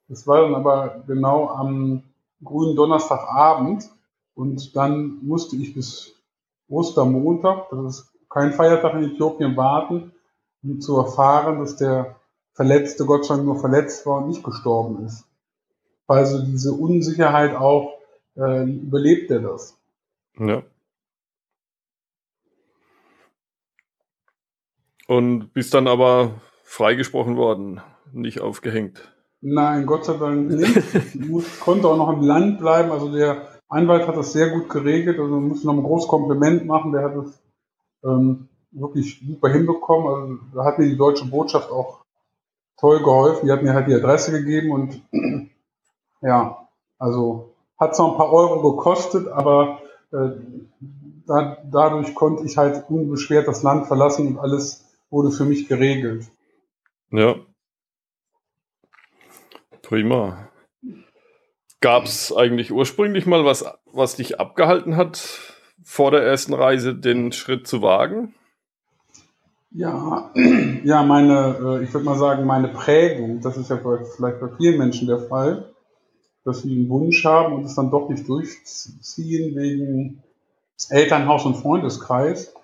Das 0.09 0.27
war 0.27 0.43
dann 0.43 0.55
aber 0.55 1.05
genau 1.07 1.49
am 1.49 2.03
grünen 2.43 2.77
Donnerstagabend 2.77 3.89
und 4.35 4.75
dann 4.75 5.19
musste 5.23 5.57
ich 5.57 5.75
bis 5.75 6.15
Ostermontag, 6.69 7.69
das 7.71 7.99
ist 7.99 8.13
kein 8.29 8.53
Feiertag 8.53 8.95
in 8.95 9.13
Äthiopien, 9.13 9.57
warten, 9.57 10.13
um 10.63 10.81
zu 10.81 10.97
erfahren, 10.97 11.61
dass 11.61 11.77
der 11.77 12.17
Verletzte 12.53 13.05
Gott 13.05 13.25
sei 13.25 13.35
Dank 13.35 13.47
nur 13.47 13.59
verletzt 13.59 14.07
war 14.07 14.19
und 14.19 14.29
nicht 14.29 14.45
gestorben 14.45 15.05
ist. 15.05 15.25
Also 16.07 16.45
diese 16.45 16.73
Unsicherheit 16.73 17.55
auch, 17.57 17.99
äh, 18.37 18.65
überlebt 18.65 19.31
er 19.31 19.41
das. 19.41 19.77
Ja. 20.39 20.63
Und 25.07 25.53
bist 25.53 25.75
dann 25.75 25.87
aber 25.87 26.41
freigesprochen 26.63 27.37
worden, 27.37 27.81
nicht 28.13 28.41
aufgehängt. 28.41 29.13
Nein, 29.41 29.85
Gott 29.85 30.07
sei 30.07 30.15
Dank 30.15 30.49
nicht. 30.49 30.77
Ich 31.15 31.61
konnte 31.61 31.87
auch 31.89 31.99
noch 31.99 32.11
im 32.11 32.23
Land 32.23 32.59
bleiben. 32.61 32.91
Also 32.91 33.13
der 33.13 33.49
Anwalt 33.69 34.07
hat 34.09 34.17
das 34.17 34.33
sehr 34.33 34.49
gut 34.51 34.71
geregelt. 34.71 35.19
Also 35.19 35.39
muss 35.39 35.65
noch 35.65 35.75
ein 35.75 35.83
großes 35.83 36.09
Kompliment 36.09 36.65
machen. 36.65 36.93
Der 36.93 37.03
hat 37.03 37.17
es 37.17 37.43
ähm, 38.05 38.49
wirklich 38.71 39.21
super 39.27 39.51
hinbekommen. 39.51 40.09
Also 40.09 40.39
da 40.55 40.65
hat 40.65 40.79
mir 40.79 40.89
die 40.89 40.97
deutsche 40.97 41.27
Botschaft 41.27 41.71
auch 41.71 42.05
toll 42.79 43.01
geholfen. 43.01 43.47
Die 43.47 43.53
hat 43.53 43.63
mir 43.63 43.75
halt 43.75 43.87
die 43.87 43.95
Adresse 43.95 44.33
gegeben 44.33 44.73
und 44.73 45.03
ja, 46.23 46.67
also 46.99 47.55
hat 47.79 47.95
zwar 47.95 48.13
ein 48.13 48.17
paar 48.17 48.33
Euro 48.33 48.77
gekostet, 48.77 49.29
aber 49.29 49.81
äh, 50.13 50.31
da, 51.27 51.59
dadurch 51.71 52.15
konnte 52.15 52.45
ich 52.45 52.57
halt 52.57 52.85
unbeschwert 52.89 53.49
das 53.49 53.63
Land 53.63 53.87
verlassen 53.87 54.27
und 54.29 54.39
alles 54.39 54.84
wurde 55.15 55.31
für 55.31 55.45
mich 55.45 55.69
geregelt. 55.69 56.27
Ja. 57.11 57.37
Prima. 59.83 60.51
Gab 61.81 62.05
es 62.05 62.35
eigentlich 62.35 62.73
ursprünglich 62.73 63.25
mal 63.25 63.45
was, 63.45 63.65
was 63.93 64.17
dich 64.17 64.41
abgehalten 64.41 64.97
hat, 64.97 65.39
vor 65.85 66.11
der 66.11 66.23
ersten 66.23 66.53
Reise 66.53 66.95
den 66.95 67.31
Schritt 67.31 67.67
zu 67.67 67.81
wagen? 67.81 68.35
Ja, 69.71 70.31
ja, 70.85 71.03
meine, 71.03 71.57
äh, 71.61 71.85
ich 71.85 71.93
würde 71.93 72.07
mal 72.07 72.19
sagen, 72.19 72.47
meine 72.47 72.69
Prägung, 72.69 73.41
das 73.41 73.57
ist 73.57 73.71
ja 73.71 73.79
vielleicht 73.79 74.41
bei 74.41 74.49
vielen 74.57 74.79
Menschen 74.79 75.07
der 75.07 75.19
Fall, 75.19 75.71
dass 76.45 76.63
sie 76.63 76.75
einen 76.75 76.89
Wunsch 76.89 77.25
haben 77.25 77.55
und 77.55 77.65
es 77.65 77.75
dann 77.75 77.91
doch 77.91 78.09
nicht 78.09 78.29
durchziehen 78.29 79.55
wegen 79.55 80.23
Elternhaus 80.89 81.45
und 81.45 81.57
Freundeskreis. 81.57 82.55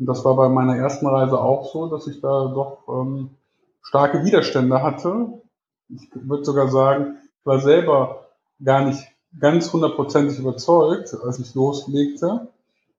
Und 0.00 0.06
das 0.06 0.24
war 0.24 0.34
bei 0.34 0.48
meiner 0.48 0.76
ersten 0.76 1.06
Reise 1.06 1.38
auch 1.38 1.70
so, 1.70 1.88
dass 1.88 2.06
ich 2.06 2.22
da 2.22 2.46
doch 2.46 2.78
ähm, 2.88 3.30
starke 3.82 4.24
Widerstände 4.24 4.82
hatte. 4.82 5.42
Ich 5.90 6.08
würde 6.14 6.44
sogar 6.44 6.68
sagen, 6.68 7.18
ich 7.38 7.46
war 7.46 7.60
selber 7.60 8.28
gar 8.64 8.86
nicht 8.86 9.06
ganz 9.38 9.70
hundertprozentig 9.70 10.38
überzeugt, 10.38 11.14
als 11.22 11.38
ich 11.38 11.54
loslegte. 11.54 12.48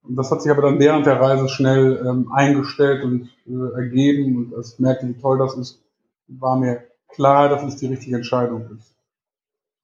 Und 0.03 0.15
das 0.15 0.29
hat 0.29 0.43
sich 0.43 0.51
aber 0.51 0.61
dann 0.61 0.79
während 0.79 1.07
der 1.07 1.19
Reise 1.19 1.49
schnell 1.49 2.05
ähm, 2.07 2.31
eingestellt 2.31 3.03
und 3.03 3.29
äh, 3.47 3.73
ergeben. 3.75 4.37
Und 4.37 4.55
als 4.55 4.73
ich 4.73 4.79
merkte, 4.79 5.07
wie 5.07 5.19
toll 5.19 5.39
das 5.39 5.57
ist, 5.57 5.81
war 6.27 6.55
mir 6.55 6.83
klar, 7.07 7.49
dass 7.49 7.63
es 7.63 7.77
die 7.77 7.87
richtige 7.87 8.15
Entscheidung 8.15 8.69
ist. 8.77 8.95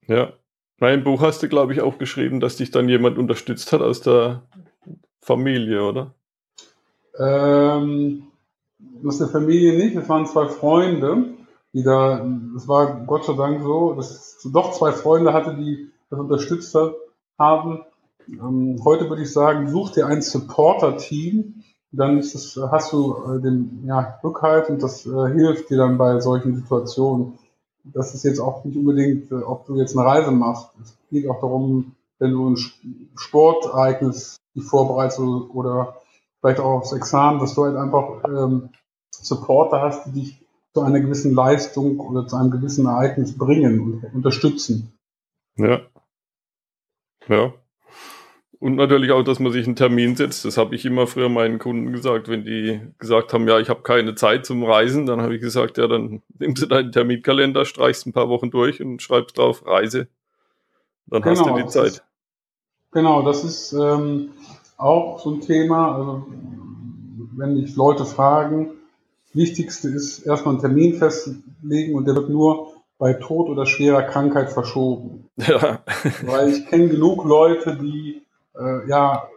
Ja. 0.06 0.32
Mein 0.80 1.02
Buch 1.02 1.20
hast 1.20 1.42
du, 1.42 1.48
glaube 1.48 1.72
ich, 1.72 1.80
auch 1.80 1.98
geschrieben, 1.98 2.38
dass 2.38 2.56
dich 2.56 2.70
dann 2.70 2.88
jemand 2.88 3.18
unterstützt 3.18 3.72
hat 3.72 3.80
aus 3.82 4.00
der 4.00 4.42
Familie, 5.20 5.82
oder? 5.82 6.14
Ähm, 7.18 8.24
aus 9.04 9.18
der 9.18 9.28
Familie 9.28 9.76
nicht, 9.76 9.96
es 9.96 10.08
waren 10.08 10.26
zwei 10.26 10.46
Freunde, 10.46 11.34
die 11.72 11.82
da, 11.82 12.24
das 12.54 12.68
war 12.68 13.04
Gott 13.06 13.24
sei 13.24 13.34
Dank 13.34 13.62
so, 13.62 13.94
dass 13.94 14.38
ich 14.44 14.52
doch 14.52 14.72
zwei 14.72 14.92
Freunde 14.92 15.32
hatte, 15.32 15.54
die 15.54 15.90
das 16.10 16.18
unterstützt 16.18 16.76
haben. 17.38 17.80
Ähm, 18.28 18.80
heute 18.84 19.08
würde 19.08 19.22
ich 19.22 19.32
sagen, 19.32 19.68
such 19.68 19.90
dir 19.90 20.06
ein 20.06 20.22
Supporter-Team, 20.22 21.64
dann 21.90 22.18
ist 22.18 22.34
es, 22.34 22.58
hast 22.70 22.92
du 22.92 23.14
äh, 23.14 23.40
den 23.40 23.84
ja, 23.86 24.18
Rückhalt 24.22 24.68
und 24.68 24.82
das 24.82 25.06
äh, 25.06 25.32
hilft 25.32 25.70
dir 25.70 25.78
dann 25.78 25.98
bei 25.98 26.20
solchen 26.20 26.54
Situationen. 26.54 27.38
Das 27.84 28.14
ist 28.14 28.24
jetzt 28.24 28.40
auch 28.40 28.64
nicht 28.64 28.76
unbedingt, 28.76 29.30
äh, 29.32 29.36
ob 29.36 29.66
du 29.66 29.76
jetzt 29.76 29.96
eine 29.96 30.06
Reise 30.06 30.30
machst. 30.30 30.70
Es 30.82 30.96
geht 31.10 31.28
auch 31.28 31.40
darum, 31.40 31.92
wenn 32.18 32.32
du 32.32 32.50
ein 32.50 32.56
Sportereignis 33.16 34.36
dich 34.54 34.64
vorbereitest 34.64 35.20
oder 35.20 35.96
vielleicht 36.40 36.60
auch 36.60 36.78
aufs 36.78 36.92
Examen, 36.92 37.38
dass 37.40 37.54
du 37.54 37.64
halt 37.64 37.76
einfach 37.76 38.24
ähm, 38.24 38.70
Supporter 39.10 39.80
hast, 39.82 40.06
die 40.06 40.12
dich 40.12 40.46
zu 40.74 40.82
einer 40.82 41.00
gewissen 41.00 41.34
Leistung 41.34 41.98
oder 41.98 42.26
zu 42.26 42.36
einem 42.36 42.50
gewissen 42.50 42.86
Ereignis 42.86 43.36
bringen 43.36 43.80
und 43.80 44.14
unterstützen. 44.14 44.92
Ja. 45.56 45.80
Ja. 47.26 47.52
Und 48.60 48.74
natürlich 48.74 49.12
auch, 49.12 49.22
dass 49.22 49.38
man 49.38 49.52
sich 49.52 49.66
einen 49.66 49.76
Termin 49.76 50.16
setzt. 50.16 50.44
Das 50.44 50.56
habe 50.56 50.74
ich 50.74 50.84
immer 50.84 51.06
früher 51.06 51.28
meinen 51.28 51.60
Kunden 51.60 51.92
gesagt, 51.92 52.28
wenn 52.28 52.44
die 52.44 52.80
gesagt 52.98 53.32
haben, 53.32 53.46
ja, 53.46 53.60
ich 53.60 53.68
habe 53.68 53.82
keine 53.82 54.16
Zeit 54.16 54.46
zum 54.46 54.64
Reisen, 54.64 55.06
dann 55.06 55.22
habe 55.22 55.36
ich 55.36 55.40
gesagt, 55.40 55.78
ja, 55.78 55.86
dann 55.86 56.22
nimmst 56.38 56.62
du 56.62 56.66
deinen 56.66 56.90
Terminkalender, 56.90 57.64
streichst 57.64 58.06
ein 58.06 58.12
paar 58.12 58.28
Wochen 58.28 58.50
durch 58.50 58.82
und 58.82 59.00
schreibst 59.00 59.38
drauf 59.38 59.64
Reise. 59.64 60.08
Dann 61.06 61.22
genau, 61.22 61.30
hast 61.30 61.40
du 61.40 61.54
genau, 61.54 61.58
die 61.58 61.68
Zeit. 61.68 61.86
Ist, 61.86 62.04
genau, 62.90 63.22
das 63.22 63.44
ist 63.44 63.72
ähm, 63.74 64.30
auch 64.78 65.18
so 65.18 65.32
ein 65.32 65.40
Thema. 65.40 65.94
Also, 65.94 66.26
wenn 67.36 67.54
mich 67.54 67.76
Leute 67.76 68.04
fragen, 68.04 68.70
das 69.26 69.34
Wichtigste 69.34 69.88
ist 69.88 70.20
erstmal 70.20 70.54
einen 70.54 70.62
Termin 70.62 70.94
festlegen 70.94 71.94
und 71.94 72.06
der 72.06 72.14
wird 72.14 72.30
nur 72.30 72.72
bei 72.96 73.12
Tod 73.12 73.48
oder 73.48 73.66
schwerer 73.66 74.02
Krankheit 74.02 74.50
verschoben. 74.50 75.28
Ja. 75.36 75.80
Weil 76.24 76.48
ich 76.48 76.66
kenne 76.66 76.88
genug 76.88 77.24
Leute, 77.24 77.76
die 77.76 78.22
äh, 78.56 78.88
ja 78.88 79.28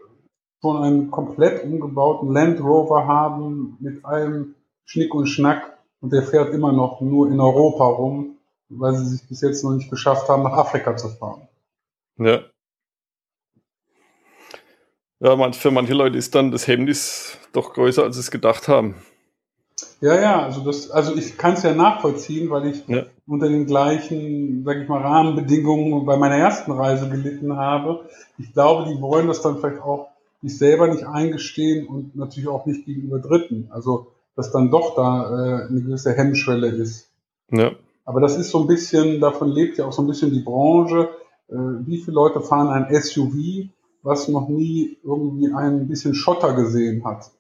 schon 0.62 0.78
einen 0.78 1.12
komplett 1.12 1.64
umgebauten 1.64 2.32
Land 2.32 2.60
Rover 2.62 3.08
haben 3.08 3.78
mit 3.80 4.06
allem 4.06 4.56
Schnick 4.86 5.14
und 5.14 5.28
Schnack 5.28 5.78
und 6.02 6.14
der 6.14 6.24
fährt 6.24 6.54
immer 6.54 6.72
noch 6.72 7.02
nur 7.02 7.30
in 7.30 7.40
Europa 7.40 7.86
rum, 7.86 8.38
weil 8.70 8.96
sie 8.96 9.06
sich 9.06 9.28
bis 9.28 9.42
jetzt 9.42 9.64
noch 9.64 9.72
nicht 9.72 9.90
geschafft 9.90 10.28
haben, 10.30 10.44
nach 10.44 10.54
Afrika 10.54 10.96
zu 10.96 11.10
fahren. 11.10 11.48
Ja. 12.18 12.42
Ja, 15.22 15.52
für 15.52 15.70
manche 15.70 15.94
Leute 15.94 16.18
ist 16.18 16.34
dann 16.34 16.50
das 16.50 16.68
Hemmnis 16.68 17.38
doch 17.54 17.74
größer, 17.74 18.04
als 18.04 18.16
sie 18.16 18.22
es 18.22 18.32
gedacht 18.32 18.68
haben. 18.68 18.96
Ja, 20.00 20.20
ja, 20.20 20.44
also 20.44 20.62
das, 20.62 20.90
also 20.90 21.16
ich 21.16 21.38
kann 21.38 21.54
es 21.54 21.62
ja 21.62 21.76
nachvollziehen, 21.76 22.50
weil 22.50 22.68
ich 22.68 22.88
ja. 22.88 23.06
unter 23.28 23.48
den 23.48 23.68
gleichen, 23.68 24.64
sag 24.66 24.78
ich 24.78 24.90
mal, 24.90 25.02
Rahmenbedingungen 25.02 26.08
bei 26.08 26.18
meiner 26.18 26.38
ersten 26.38 26.72
Reise 26.72 27.08
gelitten 27.08 27.56
habe. 27.56 28.06
Ich 28.40 28.52
glaube, 28.52 28.92
die 28.92 29.00
wollen 29.00 29.28
das 29.28 29.44
dann 29.44 29.60
vielleicht 29.60 29.82
auch 29.82 30.08
sich 30.42 30.58
selber 30.58 30.88
nicht 30.88 31.06
eingestehen 31.06 31.88
und 31.88 32.16
natürlich 32.16 32.50
auch 32.50 32.66
nicht 32.66 32.86
gegenüber 32.86 33.20
Dritten. 33.20 33.68
Also, 33.70 34.08
dass 34.36 34.52
dann 34.52 34.72
doch 34.72 34.96
da 34.96 35.24
äh, 35.24 35.68
eine 35.68 35.82
gewisse 35.82 36.14
Hemmschwelle 36.14 36.68
ist. 36.68 37.10
Ja. 37.52 37.74
Aber 38.06 38.22
das 38.22 38.38
ist 38.38 38.50
so 38.50 38.62
ein 38.62 38.68
bisschen, 38.68 39.20
davon 39.20 39.52
lebt 39.52 39.78
ja 39.78 39.86
auch 39.86 39.94
so 39.94 40.02
ein 40.02 40.08
bisschen 40.08 40.32
die 40.32 40.40
Branche. 40.40 41.10
Äh, 41.48 41.56
wie 41.86 42.00
viele 42.00 42.16
Leute 42.16 42.42
fahren 42.42 42.70
ein 42.70 43.02
SUV, 43.02 43.70
was 44.04 44.28
noch 44.28 44.50
nie 44.50 44.98
irgendwie 45.04 45.54
ein 45.54 45.88
bisschen 45.88 46.14
Schotter 46.16 46.54
gesehen 46.54 47.06
hat. 47.06 47.32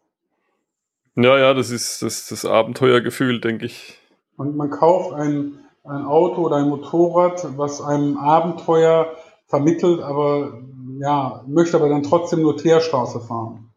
Ja, 1.15 1.37
ja, 1.37 1.53
das 1.53 1.71
ist 1.71 2.01
das, 2.01 2.27
das 2.27 2.45
Abenteuergefühl, 2.45 3.41
denke 3.41 3.65
ich. 3.65 3.97
Und 4.37 4.55
man 4.55 4.69
kauft 4.69 5.13
ein, 5.13 5.59
ein 5.83 6.05
Auto 6.05 6.41
oder 6.41 6.57
ein 6.57 6.69
Motorrad, 6.69 7.57
was 7.57 7.81
einem 7.81 8.17
Abenteuer 8.17 9.13
vermittelt, 9.47 9.99
aber 10.01 10.61
ja, 10.99 11.43
möchte 11.47 11.77
aber 11.77 11.89
dann 11.89 12.03
trotzdem 12.03 12.41
nur 12.41 12.57
Teerstraße 12.57 13.19
fahren. 13.19 13.73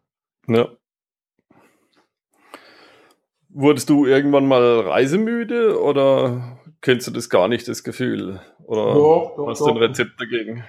Ja. 0.47 0.69
Wurdest 3.49 3.89
du 3.89 4.05
irgendwann 4.05 4.47
mal 4.47 4.81
reisemüde 4.81 5.81
oder 5.81 6.59
kennst 6.81 7.07
du 7.07 7.11
das 7.11 7.29
gar 7.29 7.47
nicht, 7.47 7.67
das 7.67 7.83
Gefühl? 7.83 8.41
Oder 8.65 8.93
doch, 8.93 9.33
doch, 9.35 9.47
hast 9.47 9.61
du 9.61 9.67
ein 9.67 9.77
Rezept 9.77 10.19
dagegen? 10.19 10.63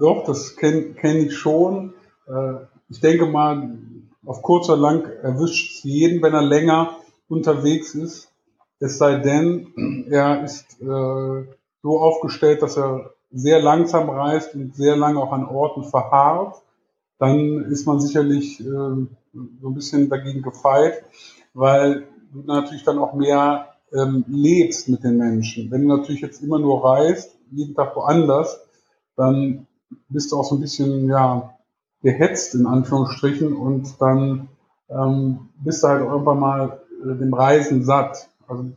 Doch, 0.00 0.24
das 0.24 0.56
kenne 0.56 0.94
kenn 0.94 1.18
ich 1.18 1.36
schon. 1.36 1.92
Äh, 2.26 2.64
ich 2.88 3.00
denke 3.00 3.26
mal, 3.26 3.78
auf 4.24 4.42
kurzer 4.42 4.76
lang 4.76 5.04
erwischt 5.22 5.76
es 5.76 5.82
jeden, 5.84 6.22
wenn 6.22 6.32
er 6.32 6.42
länger 6.42 6.96
unterwegs 7.28 7.94
ist. 7.94 8.32
Es 8.78 8.96
sei 8.96 9.16
denn, 9.16 10.06
er 10.10 10.42
ist 10.42 10.80
äh, 10.80 11.44
so 11.82 12.00
aufgestellt, 12.00 12.62
dass 12.62 12.78
er 12.78 13.12
sehr 13.30 13.60
langsam 13.60 14.08
reist 14.08 14.54
und 14.54 14.74
sehr 14.74 14.96
lange 14.96 15.20
auch 15.20 15.32
an 15.32 15.44
Orten 15.44 15.84
verharrt. 15.84 16.56
Dann 17.18 17.66
ist 17.70 17.86
man 17.86 18.00
sicherlich 18.00 18.58
äh, 18.60 18.64
so 18.64 19.68
ein 19.68 19.74
bisschen 19.74 20.08
dagegen 20.08 20.40
gefeit, 20.40 21.04
weil 21.52 22.08
du 22.32 22.40
natürlich 22.46 22.84
dann 22.84 22.98
auch 22.98 23.12
mehr 23.12 23.68
ähm, 23.92 24.24
lebst 24.28 24.88
mit 24.88 25.04
den 25.04 25.18
Menschen. 25.18 25.70
Wenn 25.70 25.82
du 25.82 25.94
natürlich 25.94 26.22
jetzt 26.22 26.42
immer 26.42 26.58
nur 26.58 26.82
reist, 26.82 27.36
jeden 27.50 27.74
Tag 27.74 27.94
woanders, 27.96 28.60
dann 29.16 29.66
bist 30.08 30.32
du 30.32 30.38
auch 30.38 30.44
so 30.44 30.56
ein 30.56 30.60
bisschen, 30.60 31.08
ja, 31.08 31.54
gehetzt 32.02 32.54
in 32.54 32.66
Anführungsstrichen 32.66 33.54
und 33.54 34.00
dann 34.00 34.48
ähm, 34.88 35.50
bist 35.56 35.82
du 35.82 35.88
halt 35.88 36.02
irgendwann 36.02 36.40
mal 36.40 36.80
äh, 37.02 37.14
dem 37.14 37.34
Reisen 37.34 37.84
satt. 37.84 38.28
Also 38.48 38.70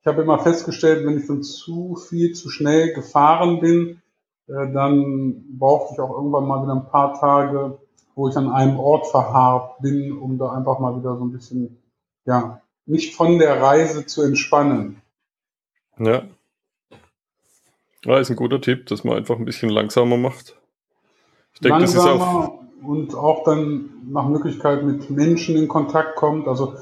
ich 0.00 0.06
habe 0.06 0.22
immer 0.22 0.38
festgestellt, 0.38 1.06
wenn 1.06 1.18
ich 1.18 1.26
dann 1.26 1.42
zu 1.42 1.96
viel, 1.96 2.34
zu 2.34 2.50
schnell 2.50 2.92
gefahren 2.92 3.60
bin, 3.60 4.02
äh, 4.46 4.72
dann 4.72 5.58
brauchte 5.58 5.94
ich 5.94 6.00
auch 6.00 6.10
irgendwann 6.10 6.46
mal 6.46 6.62
wieder 6.62 6.74
ein 6.74 6.88
paar 6.88 7.18
Tage, 7.18 7.78
wo 8.14 8.28
ich 8.28 8.36
an 8.36 8.50
einem 8.50 8.78
Ort 8.78 9.06
verharrt 9.08 9.80
bin, 9.80 10.16
um 10.16 10.38
da 10.38 10.52
einfach 10.52 10.78
mal 10.78 10.96
wieder 10.98 11.16
so 11.16 11.24
ein 11.24 11.32
bisschen, 11.32 11.82
ja, 12.24 12.60
mich 12.84 13.16
von 13.16 13.38
der 13.38 13.60
Reise 13.60 14.06
zu 14.06 14.22
entspannen. 14.22 15.02
Ja. 15.98 16.22
Ja, 18.04 18.18
ist 18.18 18.30
ein 18.30 18.36
guter 18.36 18.60
Tipp, 18.60 18.86
dass 18.86 19.04
man 19.04 19.16
einfach 19.16 19.36
ein 19.38 19.44
bisschen 19.44 19.70
langsamer 19.70 20.16
macht. 20.16 20.56
Ich 21.54 21.60
denke, 21.60 21.80
das 21.80 21.94
ist 21.94 22.00
auch. 22.00 22.60
Und 22.82 23.14
auch 23.14 23.42
dann 23.44 23.90
nach 24.10 24.28
Möglichkeit 24.28 24.84
mit 24.84 25.10
Menschen 25.10 25.56
in 25.56 25.66
Kontakt 25.66 26.14
kommt. 26.16 26.46
Also 26.46 26.74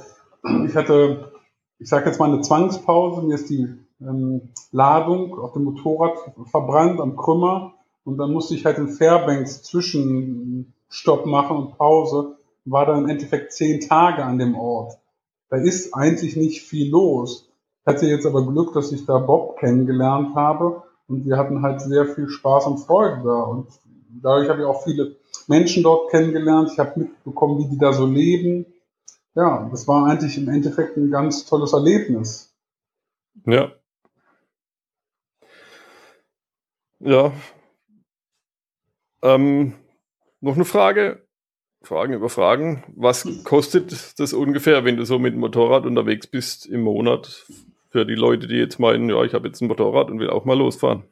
ich 0.66 0.74
hatte, 0.74 1.32
ich 1.78 1.88
sage 1.88 2.06
jetzt 2.06 2.18
mal 2.18 2.30
eine 2.30 2.42
Zwangspause, 2.42 3.22
mir 3.22 3.36
ist 3.36 3.48
die 3.48 3.68
ähm, 4.00 4.50
Ladung 4.72 5.38
auf 5.38 5.52
dem 5.52 5.64
Motorrad 5.64 6.18
verbrannt 6.50 7.00
am 7.00 7.16
Krümmer 7.16 7.74
und 8.04 8.18
dann 8.18 8.32
musste 8.32 8.54
ich 8.54 8.64
halt 8.64 8.78
in 8.78 8.88
Fairbanks 8.88 9.62
Zwischenstopp 9.62 11.26
machen 11.26 11.56
und 11.56 11.78
Pause, 11.78 12.36
war 12.64 12.86
dann 12.86 13.04
im 13.04 13.08
Endeffekt 13.08 13.52
zehn 13.52 13.80
Tage 13.80 14.24
an 14.24 14.38
dem 14.38 14.56
Ort. 14.56 14.98
Da 15.48 15.56
ist 15.56 15.94
eigentlich 15.94 16.36
nicht 16.36 16.62
viel 16.62 16.90
los. 16.90 17.48
Ich 17.80 17.86
hatte 17.86 18.06
jetzt 18.06 18.26
aber 18.26 18.46
Glück, 18.46 18.74
dass 18.74 18.92
ich 18.92 19.06
da 19.06 19.18
Bob 19.18 19.58
kennengelernt 19.58 20.34
habe 20.34 20.82
und 21.08 21.26
wir 21.26 21.36
hatten 21.36 21.62
halt 21.62 21.80
sehr 21.80 22.06
viel 22.06 22.28
Spaß 22.28 22.66
und 22.66 22.78
Freude 22.78 23.22
da 23.24 23.42
und 23.42 23.68
dadurch 24.22 24.48
habe 24.48 24.60
ich 24.60 24.66
auch 24.66 24.84
viele 24.84 25.16
Menschen 25.48 25.82
dort 25.82 26.10
kennengelernt. 26.10 26.70
Ich 26.72 26.78
habe 26.78 27.00
mitbekommen, 27.00 27.58
wie 27.58 27.68
die 27.68 27.78
da 27.78 27.92
so 27.92 28.06
leben. 28.06 28.66
Ja, 29.34 29.68
das 29.70 29.88
war 29.88 30.06
eigentlich 30.06 30.38
im 30.38 30.48
Endeffekt 30.48 30.96
ein 30.96 31.10
ganz 31.10 31.44
tolles 31.44 31.72
Erlebnis. 31.72 32.54
Ja. 33.46 33.72
Ja. 37.00 37.32
Ähm, 39.22 39.74
noch 40.40 40.54
eine 40.54 40.64
Frage. 40.64 41.26
Fragen 41.82 42.14
über 42.14 42.30
Fragen. 42.30 42.82
Was 42.96 43.26
kostet 43.44 44.18
das 44.18 44.32
ungefähr, 44.32 44.84
wenn 44.84 44.96
du 44.96 45.04
so 45.04 45.18
mit 45.18 45.34
dem 45.34 45.40
Motorrad 45.40 45.84
unterwegs 45.84 46.26
bist 46.26 46.66
im 46.66 46.82
Monat? 46.82 47.46
Für 47.94 48.04
die 48.04 48.16
Leute, 48.16 48.48
die 48.48 48.56
jetzt 48.56 48.80
meinen, 48.80 49.08
ja, 49.08 49.22
ich 49.22 49.34
habe 49.34 49.46
jetzt 49.46 49.60
ein 49.60 49.68
Motorrad 49.68 50.10
und 50.10 50.18
will 50.18 50.28
auch 50.28 50.44
mal 50.44 50.58
losfahren. 50.58 51.04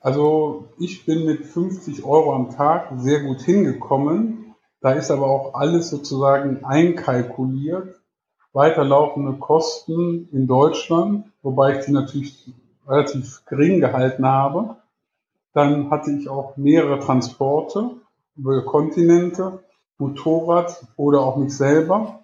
Also 0.00 0.70
ich 0.78 1.04
bin 1.04 1.26
mit 1.26 1.44
50 1.44 2.02
Euro 2.02 2.32
am 2.32 2.48
Tag 2.48 2.92
sehr 2.96 3.20
gut 3.20 3.42
hingekommen. 3.42 4.54
Da 4.80 4.92
ist 4.92 5.10
aber 5.10 5.26
auch 5.26 5.52
alles 5.52 5.90
sozusagen 5.90 6.64
einkalkuliert. 6.64 8.00
Weiterlaufende 8.54 9.34
Kosten 9.34 10.30
in 10.32 10.46
Deutschland, 10.46 11.26
wobei 11.42 11.78
ich 11.78 11.84
die 11.84 11.92
natürlich 11.92 12.50
relativ 12.88 13.44
gering 13.44 13.80
gehalten 13.80 14.24
habe. 14.24 14.76
Dann 15.52 15.90
hatte 15.90 16.10
ich 16.10 16.30
auch 16.30 16.56
mehrere 16.56 17.00
Transporte 17.00 17.96
über 18.34 18.64
Kontinente, 18.64 19.62
Motorrad 19.98 20.86
oder 20.96 21.20
auch 21.20 21.36
mich 21.36 21.54
selber. 21.54 22.20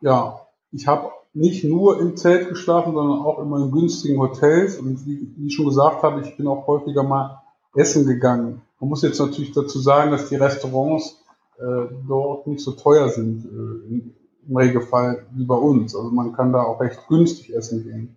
Ja, 0.00 0.40
ich 0.72 0.88
habe 0.88 1.12
nicht 1.34 1.64
nur 1.64 2.00
im 2.00 2.16
Zelt 2.16 2.48
geschlafen, 2.48 2.92
sondern 2.92 3.20
auch 3.20 3.38
immer 3.38 3.58
in 3.58 3.70
günstigen 3.70 4.20
Hotels. 4.20 4.78
Und 4.78 5.06
wie, 5.06 5.32
wie 5.36 5.46
ich 5.46 5.54
schon 5.54 5.66
gesagt 5.66 6.02
habe, 6.02 6.20
ich 6.20 6.36
bin 6.36 6.46
auch 6.46 6.66
häufiger 6.66 7.02
mal 7.02 7.42
essen 7.74 8.06
gegangen. 8.06 8.62
Man 8.80 8.90
muss 8.90 9.02
jetzt 9.02 9.18
natürlich 9.18 9.52
dazu 9.52 9.78
sagen, 9.78 10.10
dass 10.10 10.28
die 10.28 10.36
Restaurants 10.36 11.22
äh, 11.58 11.86
dort 12.06 12.46
nicht 12.46 12.60
so 12.60 12.72
teuer 12.72 13.08
sind, 13.08 13.44
äh, 13.44 13.48
im, 13.48 14.14
im 14.48 14.56
Regelfall 14.56 15.26
wie 15.32 15.44
bei 15.44 15.54
uns. 15.54 15.94
Also 15.94 16.10
man 16.10 16.32
kann 16.32 16.52
da 16.52 16.62
auch 16.62 16.80
recht 16.80 17.06
günstig 17.08 17.54
essen 17.54 17.84
gehen. 17.84 18.16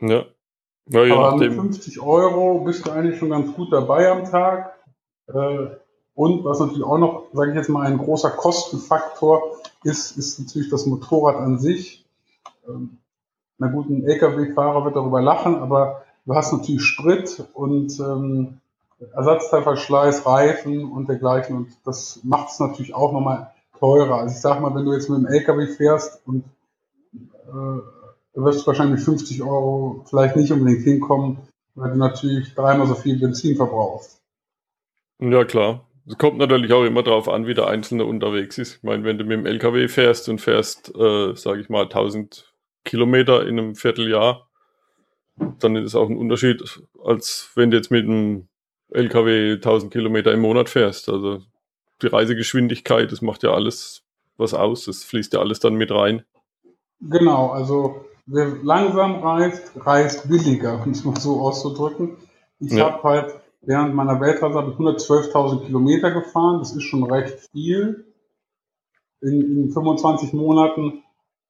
Ja. 0.00 0.24
ja 0.88 1.16
Aber 1.16 1.36
mit 1.36 1.52
50 1.52 2.00
Euro 2.00 2.60
bist 2.64 2.86
du 2.86 2.90
eigentlich 2.90 3.18
schon 3.18 3.30
ganz 3.30 3.54
gut 3.54 3.72
dabei 3.72 4.10
am 4.10 4.24
Tag. 4.24 4.74
Äh, 5.28 5.68
und 6.14 6.44
was 6.44 6.60
natürlich 6.60 6.82
auch 6.82 6.98
noch, 6.98 7.26
sage 7.34 7.50
ich 7.50 7.56
jetzt 7.56 7.68
mal, 7.68 7.86
ein 7.86 7.98
großer 7.98 8.30
Kostenfaktor 8.30 9.58
ist, 9.84 10.16
ist 10.16 10.40
natürlich 10.40 10.70
das 10.70 10.86
Motorrad 10.86 11.36
an 11.36 11.58
sich. 11.58 12.05
Ähm, 12.68 12.98
na 13.58 13.68
gut, 13.68 13.88
ein 13.88 14.04
Lkw-Fahrer 14.04 14.84
wird 14.84 14.96
darüber 14.96 15.22
lachen, 15.22 15.56
aber 15.56 16.04
du 16.26 16.34
hast 16.34 16.52
natürlich 16.52 16.82
Sprit 16.82 17.44
und 17.54 17.98
ähm, 18.00 18.60
Ersatzteilverschleiß, 19.14 20.26
Reifen 20.26 20.90
und 20.90 21.08
dergleichen 21.08 21.56
und 21.56 21.68
das 21.84 22.20
macht 22.22 22.50
es 22.50 22.60
natürlich 22.60 22.94
auch 22.94 23.12
nochmal 23.12 23.50
teurer. 23.78 24.20
Also 24.20 24.34
ich 24.34 24.40
sag 24.40 24.60
mal, 24.60 24.74
wenn 24.74 24.84
du 24.84 24.92
jetzt 24.92 25.08
mit 25.08 25.18
dem 25.18 25.26
Lkw 25.26 25.66
fährst 25.66 26.20
und 26.26 26.44
äh, 27.14 27.80
du 28.34 28.44
wirst 28.44 28.66
wahrscheinlich 28.66 29.02
50 29.02 29.42
Euro 29.42 30.04
vielleicht 30.08 30.36
nicht 30.36 30.52
unbedingt 30.52 30.84
hinkommen, 30.84 31.38
weil 31.74 31.90
du 31.90 31.96
natürlich 31.96 32.54
dreimal 32.54 32.86
so 32.86 32.94
viel 32.94 33.18
Benzin 33.18 33.56
verbrauchst. 33.56 34.22
Ja, 35.18 35.44
klar. 35.44 35.86
Es 36.08 36.16
kommt 36.18 36.38
natürlich 36.38 36.72
auch 36.72 36.84
immer 36.84 37.02
darauf 37.02 37.28
an, 37.28 37.46
wie 37.46 37.54
der 37.54 37.66
Einzelne 37.66 38.04
unterwegs 38.04 38.58
ist. 38.58 38.76
Ich 38.76 38.82
meine, 38.82 39.02
wenn 39.04 39.18
du 39.18 39.24
mit 39.24 39.38
dem 39.38 39.46
LKW 39.46 39.88
fährst 39.88 40.28
und 40.28 40.40
fährst, 40.40 40.94
äh, 40.94 41.34
sage 41.34 41.60
ich 41.60 41.68
mal, 41.68 41.82
1000 41.82 42.54
Kilometer 42.86 43.46
in 43.46 43.58
einem 43.58 43.74
Vierteljahr, 43.74 44.48
dann 45.58 45.76
ist 45.76 45.88
es 45.88 45.94
auch 45.94 46.08
ein 46.08 46.16
Unterschied, 46.16 46.62
als 47.04 47.50
wenn 47.54 47.70
du 47.70 47.76
jetzt 47.76 47.90
mit 47.90 48.04
einem 48.04 48.48
LKW 48.90 49.54
1000 49.54 49.92
Kilometer 49.92 50.32
im 50.32 50.40
Monat 50.40 50.68
fährst. 50.70 51.08
Also 51.08 51.42
die 52.02 52.06
Reisegeschwindigkeit, 52.06 53.12
das 53.12 53.20
macht 53.20 53.42
ja 53.42 53.52
alles 53.52 54.02
was 54.36 54.54
aus. 54.54 54.84
Das 54.86 55.04
fließt 55.04 55.34
ja 55.34 55.40
alles 55.40 55.60
dann 55.60 55.74
mit 55.74 55.90
rein. 55.90 56.24
Genau, 57.00 57.50
also 57.50 58.06
wer 58.26 58.48
langsam 58.62 59.22
reist, 59.22 59.72
reist 59.76 60.28
billiger, 60.28 60.82
um 60.84 60.92
es 60.92 61.04
mal 61.04 61.20
so 61.20 61.40
auszudrücken. 61.40 62.16
Ich 62.58 62.72
ja. 62.72 62.90
habe 62.90 63.02
halt 63.02 63.34
während 63.62 63.94
meiner 63.94 64.20
Weltreise 64.20 64.58
112.000 64.58 65.66
Kilometer 65.66 66.10
gefahren. 66.10 66.60
Das 66.60 66.74
ist 66.74 66.84
schon 66.84 67.04
recht 67.04 67.38
viel. 67.52 68.06
In, 69.20 69.64
in 69.64 69.70
25 69.70 70.32
Monaten. 70.32 71.02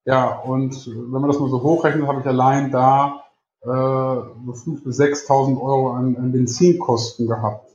Ja, 0.07 0.39
und 0.39 0.87
wenn 0.87 1.21
man 1.21 1.29
das 1.29 1.41
mal 1.41 1.51
so 1.51 1.63
hochrechnet, 1.63 2.07
habe 2.07 2.21
ich 2.21 2.27
allein 2.27 2.71
da 2.71 3.25
äh, 3.63 3.67
so 3.67 4.53
5.000 4.53 4.85
bis 4.85 5.01
6.000 5.01 5.61
Euro 5.61 5.91
an, 5.93 6.17
an 6.17 6.31
Benzinkosten 6.31 7.27
gehabt. 7.27 7.69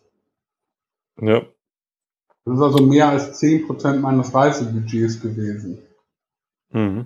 Ja. 1.22 1.41
Das 2.46 2.56
ist 2.56 2.62
also 2.62 2.86
mehr 2.86 3.10
als 3.10 3.41
10% 3.41 4.00
meines 4.00 4.34
Reisebudgets 4.34 5.22
gewesen. 5.22 5.80
Mhm. 6.72 7.06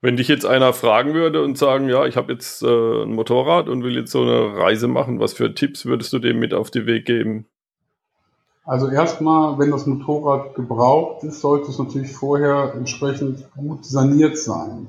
Wenn 0.00 0.16
dich 0.16 0.28
jetzt 0.28 0.46
einer 0.46 0.72
fragen 0.72 1.14
würde 1.14 1.42
und 1.42 1.58
sagen, 1.58 1.88
ja, 1.88 2.06
ich 2.06 2.16
habe 2.16 2.32
jetzt 2.32 2.62
äh, 2.62 3.02
ein 3.02 3.14
Motorrad 3.14 3.68
und 3.68 3.82
will 3.82 3.96
jetzt 3.96 4.12
so 4.12 4.22
eine 4.22 4.56
Reise 4.56 4.86
machen, 4.86 5.18
was 5.18 5.32
für 5.32 5.54
Tipps 5.54 5.86
würdest 5.86 6.12
du 6.12 6.20
dem 6.20 6.38
mit 6.38 6.54
auf 6.54 6.70
den 6.70 6.86
Weg 6.86 7.04
geben? 7.04 7.46
Also 8.64 8.88
erstmal, 8.88 9.58
wenn 9.58 9.70
das 9.70 9.86
Motorrad 9.86 10.54
gebraucht 10.54 11.22
ist, 11.24 11.40
sollte 11.40 11.70
es 11.70 11.78
natürlich 11.78 12.12
vorher 12.12 12.72
entsprechend 12.74 13.46
gut 13.54 13.84
saniert 13.84 14.38
sein. 14.38 14.86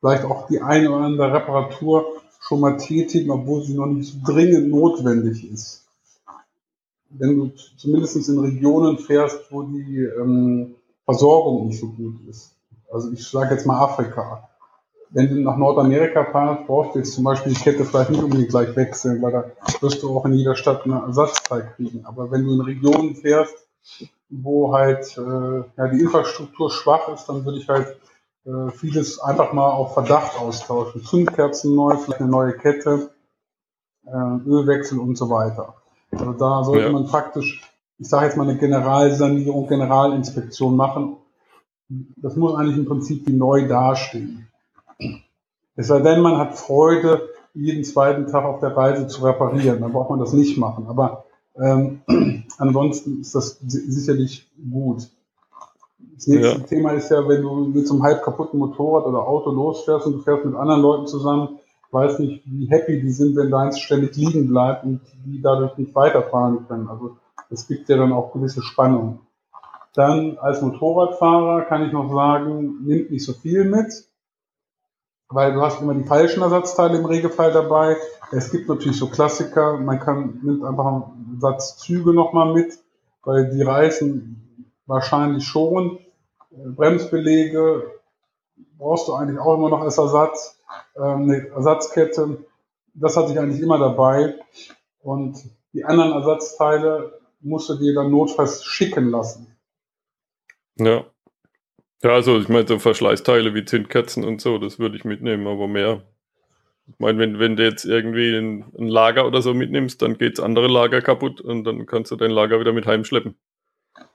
Vielleicht 0.00 0.24
auch 0.24 0.46
die 0.46 0.62
eine 0.62 0.90
oder 0.90 1.04
andere 1.04 1.32
Reparatur 1.34 2.06
schon 2.40 2.60
mal 2.60 2.78
tätigen, 2.78 3.30
obwohl 3.30 3.62
sie 3.62 3.74
noch 3.74 3.86
nicht 3.86 4.12
so 4.12 4.18
dringend 4.24 4.70
notwendig 4.70 5.50
ist. 5.50 5.84
Wenn 7.10 7.36
du 7.36 7.52
zumindest 7.76 8.28
in 8.28 8.38
Regionen 8.38 8.98
fährst, 8.98 9.50
wo 9.50 9.62
die 9.62 9.98
ähm, 9.98 10.74
Versorgung 11.04 11.66
nicht 11.66 11.80
so 11.80 11.88
gut 11.88 12.16
ist. 12.28 12.54
Also 12.90 13.12
ich 13.12 13.26
sage 13.26 13.54
jetzt 13.54 13.66
mal 13.66 13.80
Afrika 13.80 14.47
wenn 15.10 15.28
du 15.28 15.40
nach 15.40 15.56
Nordamerika 15.56 16.24
fahrst, 16.24 16.66
brauchst 16.66 16.94
du 16.94 16.98
jetzt 16.98 17.14
zum 17.14 17.24
Beispiel 17.24 17.54
die 17.54 17.60
Kette 17.60 17.84
vielleicht 17.84 18.10
nicht 18.10 18.22
unbedingt 18.22 18.50
gleich 18.50 18.74
wechseln, 18.76 19.22
weil 19.22 19.32
da 19.32 19.44
wirst 19.80 20.02
du 20.02 20.16
auch 20.16 20.24
in 20.26 20.34
jeder 20.34 20.54
Stadt 20.54 20.84
einen 20.84 21.00
Ersatzteil 21.00 21.72
kriegen. 21.76 22.04
Aber 22.04 22.30
wenn 22.30 22.44
du 22.44 22.54
in 22.54 22.60
Regionen 22.60 23.14
fährst, 23.16 23.66
wo 24.28 24.74
halt 24.74 25.16
äh, 25.16 25.20
ja, 25.76 25.88
die 25.88 26.00
Infrastruktur 26.00 26.70
schwach 26.70 27.08
ist, 27.08 27.26
dann 27.26 27.44
würde 27.44 27.58
ich 27.58 27.68
halt 27.68 27.96
äh, 28.44 28.70
vieles 28.70 29.18
einfach 29.20 29.52
mal 29.52 29.70
auf 29.70 29.94
Verdacht 29.94 30.38
austauschen. 30.38 31.02
Zündkerzen 31.04 31.74
neu, 31.74 31.96
vielleicht 31.96 32.20
eine 32.20 32.30
neue 32.30 32.52
Kette, 32.52 33.10
äh, 34.06 34.10
Ölwechsel 34.46 34.98
und 34.98 35.16
so 35.16 35.30
weiter. 35.30 35.74
Also 36.12 36.32
da 36.32 36.64
sollte 36.64 36.86
ja. 36.86 36.92
man 36.92 37.06
praktisch, 37.06 37.62
ich 37.98 38.08
sage 38.08 38.26
jetzt 38.26 38.36
mal 38.36 38.48
eine 38.48 38.58
Generalsanierung, 38.58 39.66
Generalinspektion 39.66 40.76
machen. 40.76 41.16
Das 41.88 42.36
muss 42.36 42.54
eigentlich 42.54 42.76
im 42.76 42.86
Prinzip 42.86 43.26
wie 43.26 43.32
neu 43.32 43.66
dastehen. 43.66 44.48
Es 45.76 45.86
sei 45.86 46.00
denn, 46.00 46.20
man 46.20 46.38
hat 46.38 46.56
Freude, 46.56 47.28
jeden 47.54 47.84
zweiten 47.84 48.26
Tag 48.26 48.44
auf 48.44 48.60
der 48.60 48.76
Reise 48.76 49.06
zu 49.06 49.24
reparieren. 49.24 49.80
Dann 49.80 49.92
braucht 49.92 50.10
man 50.10 50.18
das 50.18 50.32
nicht 50.32 50.58
machen. 50.58 50.86
Aber 50.88 51.24
ähm, 51.56 52.02
ansonsten 52.58 53.20
ist 53.20 53.34
das 53.34 53.58
sicherlich 53.60 54.50
gut. 54.70 55.08
Das 56.14 56.26
nächste 56.26 56.58
ja. 56.58 56.66
Thema 56.66 56.92
ist 56.92 57.10
ja, 57.10 57.28
wenn 57.28 57.42
du 57.42 57.54
mit 57.66 57.86
so 57.86 57.94
einem 57.94 58.02
halb 58.02 58.22
kaputten 58.22 58.58
Motorrad 58.58 59.06
oder 59.06 59.26
Auto 59.26 59.50
losfährst 59.50 60.06
und 60.06 60.14
du 60.14 60.18
fährst 60.18 60.44
mit 60.44 60.56
anderen 60.56 60.82
Leuten 60.82 61.06
zusammen, 61.06 61.60
weiß 61.90 62.18
nicht, 62.18 62.42
wie 62.44 62.68
happy 62.68 63.00
die 63.00 63.10
sind, 63.10 63.36
wenn 63.36 63.50
deins 63.50 63.78
ständig 63.78 64.16
liegen 64.16 64.48
bleibt 64.48 64.84
und 64.84 65.00
die 65.24 65.40
dadurch 65.40 65.76
nicht 65.78 65.94
weiterfahren 65.94 66.66
können. 66.66 66.88
Also 66.88 67.16
es 67.50 67.66
gibt 67.66 67.88
ja 67.88 67.96
dann 67.96 68.12
auch 68.12 68.32
gewisse 68.32 68.62
Spannung. 68.62 69.20
Dann 69.94 70.38
als 70.38 70.60
Motorradfahrer 70.60 71.62
kann 71.62 71.86
ich 71.86 71.92
noch 71.92 72.12
sagen, 72.12 72.84
nimmt 72.84 73.10
nicht 73.10 73.24
so 73.24 73.32
viel 73.32 73.64
mit, 73.64 74.07
weil 75.30 75.52
du 75.52 75.60
hast 75.60 75.80
immer 75.80 75.94
die 75.94 76.04
falschen 76.04 76.42
Ersatzteile 76.42 76.98
im 76.98 77.04
Regelfall 77.04 77.52
dabei. 77.52 77.96
Es 78.32 78.50
gibt 78.50 78.68
natürlich 78.68 78.98
so 78.98 79.08
Klassiker, 79.08 79.76
man 79.78 80.00
kann, 80.00 80.40
nimmt 80.42 80.64
einfach 80.64 80.86
einen 80.86 81.38
Satz 81.40 81.78
Züge 81.78 82.12
nochmal 82.12 82.52
mit, 82.52 82.78
weil 83.22 83.50
die 83.50 83.62
reißen 83.62 84.74
wahrscheinlich 84.86 85.44
schon. 85.44 85.98
Bremsbelege 86.50 87.92
brauchst 88.78 89.08
du 89.08 89.14
eigentlich 89.14 89.38
auch 89.38 89.54
immer 89.54 89.68
noch 89.68 89.82
als 89.82 89.98
Ersatz 89.98 90.58
ähm, 90.96 91.22
eine 91.22 91.48
Ersatzkette. 91.48 92.44
Das 92.94 93.16
hatte 93.16 93.32
ich 93.32 93.38
eigentlich 93.38 93.60
immer 93.60 93.78
dabei. 93.78 94.34
Und 95.00 95.38
die 95.72 95.84
anderen 95.84 96.12
Ersatzteile 96.12 97.18
musst 97.40 97.68
du 97.68 97.74
dir 97.74 97.94
dann 97.94 98.10
notfalls 98.10 98.64
schicken 98.64 99.10
lassen. 99.10 99.56
Ja. 100.76 101.04
Ja, 102.02 102.10
also 102.10 102.38
ich 102.38 102.48
meine, 102.48 102.66
so 102.68 102.78
Verschleißteile 102.78 103.54
wie 103.54 103.64
Zündkerzen 103.64 104.24
und 104.24 104.40
so, 104.40 104.58
das 104.58 104.78
würde 104.78 104.96
ich 104.96 105.04
mitnehmen, 105.04 105.46
aber 105.46 105.66
mehr. 105.66 106.02
Ich 106.86 106.98
meine, 106.98 107.18
wenn, 107.18 107.38
wenn 107.38 107.56
du 107.56 107.64
jetzt 107.64 107.84
irgendwie 107.84 108.36
ein, 108.36 108.64
ein 108.78 108.88
Lager 108.88 109.26
oder 109.26 109.42
so 109.42 109.52
mitnimmst, 109.52 110.00
dann 110.00 110.16
geht 110.16 110.38
das 110.38 110.44
andere 110.44 110.68
Lager 110.68 111.02
kaputt 111.02 111.40
und 111.40 111.64
dann 111.64 111.86
kannst 111.86 112.10
du 112.10 112.16
dein 112.16 112.30
Lager 112.30 112.60
wieder 112.60 112.72
mit 112.72 112.86
heimschleppen. 112.86 113.34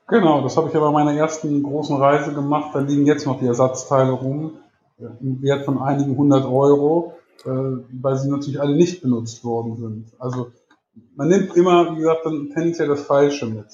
Genau, 0.08 0.42
das 0.42 0.56
habe 0.56 0.68
ich 0.68 0.74
ja 0.74 0.80
bei 0.80 0.90
meiner 0.90 1.12
ersten 1.14 1.62
großen 1.62 1.96
Reise 1.96 2.34
gemacht. 2.34 2.70
Da 2.74 2.80
liegen 2.80 3.06
jetzt 3.06 3.26
noch 3.26 3.38
die 3.38 3.46
Ersatzteile 3.46 4.12
rum 4.12 4.58
im 4.98 5.42
Wert 5.42 5.64
von 5.64 5.78
einigen 5.78 6.16
hundert 6.16 6.46
Euro, 6.46 7.14
äh, 7.44 7.48
weil 7.48 8.16
sie 8.16 8.30
natürlich 8.30 8.60
alle 8.60 8.76
nicht 8.76 9.02
benutzt 9.02 9.44
worden 9.44 9.76
sind. 9.76 10.12
Also 10.18 10.52
man 11.16 11.28
nimmt 11.28 11.56
immer, 11.56 11.92
wie 11.92 12.00
gesagt, 12.00 12.24
dann 12.24 12.50
tendenziell 12.50 12.88
das 12.88 13.02
Falsche 13.02 13.46
mit. 13.46 13.66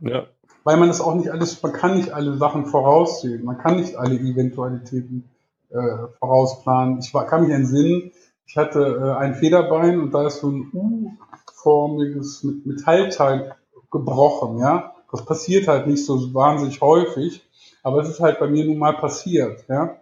Ja. 0.00 0.26
Weil 0.64 0.78
man 0.78 0.88
das 0.88 1.00
auch 1.00 1.14
nicht 1.14 1.30
alles, 1.30 1.62
man 1.62 1.72
kann 1.72 1.96
nicht 1.96 2.12
alle 2.12 2.36
Sachen 2.36 2.66
voraussehen, 2.66 3.44
man 3.44 3.58
kann 3.58 3.76
nicht 3.76 3.96
alle 3.96 4.14
Eventualitäten 4.14 5.30
äh, 5.70 6.08
vorausplanen. 6.18 6.98
Ich 6.98 7.12
war, 7.14 7.26
kann 7.26 7.42
mich 7.42 7.50
entsinnen, 7.50 8.12
ich 8.46 8.56
hatte 8.56 8.80
äh, 8.80 9.18
ein 9.18 9.34
Federbein 9.34 10.00
und 10.00 10.12
da 10.12 10.26
ist 10.26 10.40
so 10.40 10.48
ein 10.48 10.70
U-formiges 10.72 12.44
Metallteil 12.64 13.54
gebrochen, 13.90 14.58
ja. 14.58 14.92
Das 15.12 15.24
passiert 15.24 15.68
halt 15.68 15.86
nicht 15.86 16.04
so 16.04 16.34
wahnsinnig 16.34 16.80
häufig, 16.80 17.48
aber 17.84 18.02
es 18.02 18.08
ist 18.08 18.20
halt 18.20 18.40
bei 18.40 18.48
mir 18.48 18.64
nun 18.64 18.78
mal 18.78 18.96
passiert, 18.96 19.64
ja 19.68 19.98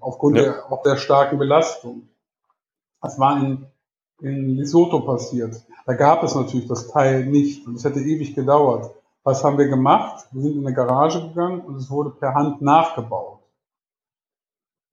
aufgrund 0.00 0.36
ja. 0.36 0.42
der, 0.44 0.72
auch 0.72 0.82
der 0.82 0.96
starken 0.96 1.38
Belastung. 1.38 2.08
Das 3.00 3.18
war 3.18 3.40
in, 3.42 3.66
in 4.20 4.56
Lesotho 4.56 5.00
passiert. 5.00 5.62
Da 5.86 5.94
gab 5.94 6.22
es 6.22 6.34
natürlich 6.34 6.68
das 6.68 6.88
Teil 6.88 7.26
nicht 7.26 7.66
und 7.66 7.76
es 7.76 7.84
hätte 7.84 8.00
ewig 8.00 8.34
gedauert. 8.34 8.94
Was 9.24 9.44
haben 9.44 9.58
wir 9.58 9.68
gemacht? 9.68 10.26
Wir 10.32 10.42
sind 10.42 10.56
in 10.56 10.66
eine 10.66 10.74
Garage 10.74 11.20
gegangen 11.28 11.60
und 11.60 11.76
es 11.76 11.90
wurde 11.90 12.10
per 12.10 12.34
Hand 12.34 12.60
nachgebaut. 12.60 13.38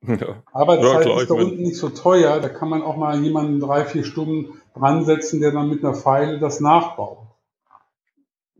Ja. 0.02 0.44
Arbeitszeit 0.54 1.06
ja, 1.06 1.22
ist 1.22 1.30
da 1.30 1.34
unten 1.34 1.62
nicht 1.62 1.76
so 1.76 1.89
teuer, 1.89 2.39
da 2.39 2.48
kann 2.48 2.70
man 2.70 2.82
auch 2.84 2.96
mal 2.96 3.20
jemanden 3.22 3.60
drei, 3.60 3.84
vier 3.84 4.06
Stunden 4.06 4.62
dran 4.74 5.04
setzen, 5.04 5.42
der 5.42 5.52
dann 5.52 5.70
mit 5.70 5.84
einer 5.84 5.94
Pfeile 5.94 6.39
das 6.39 6.62
nachbaut. 6.62 7.18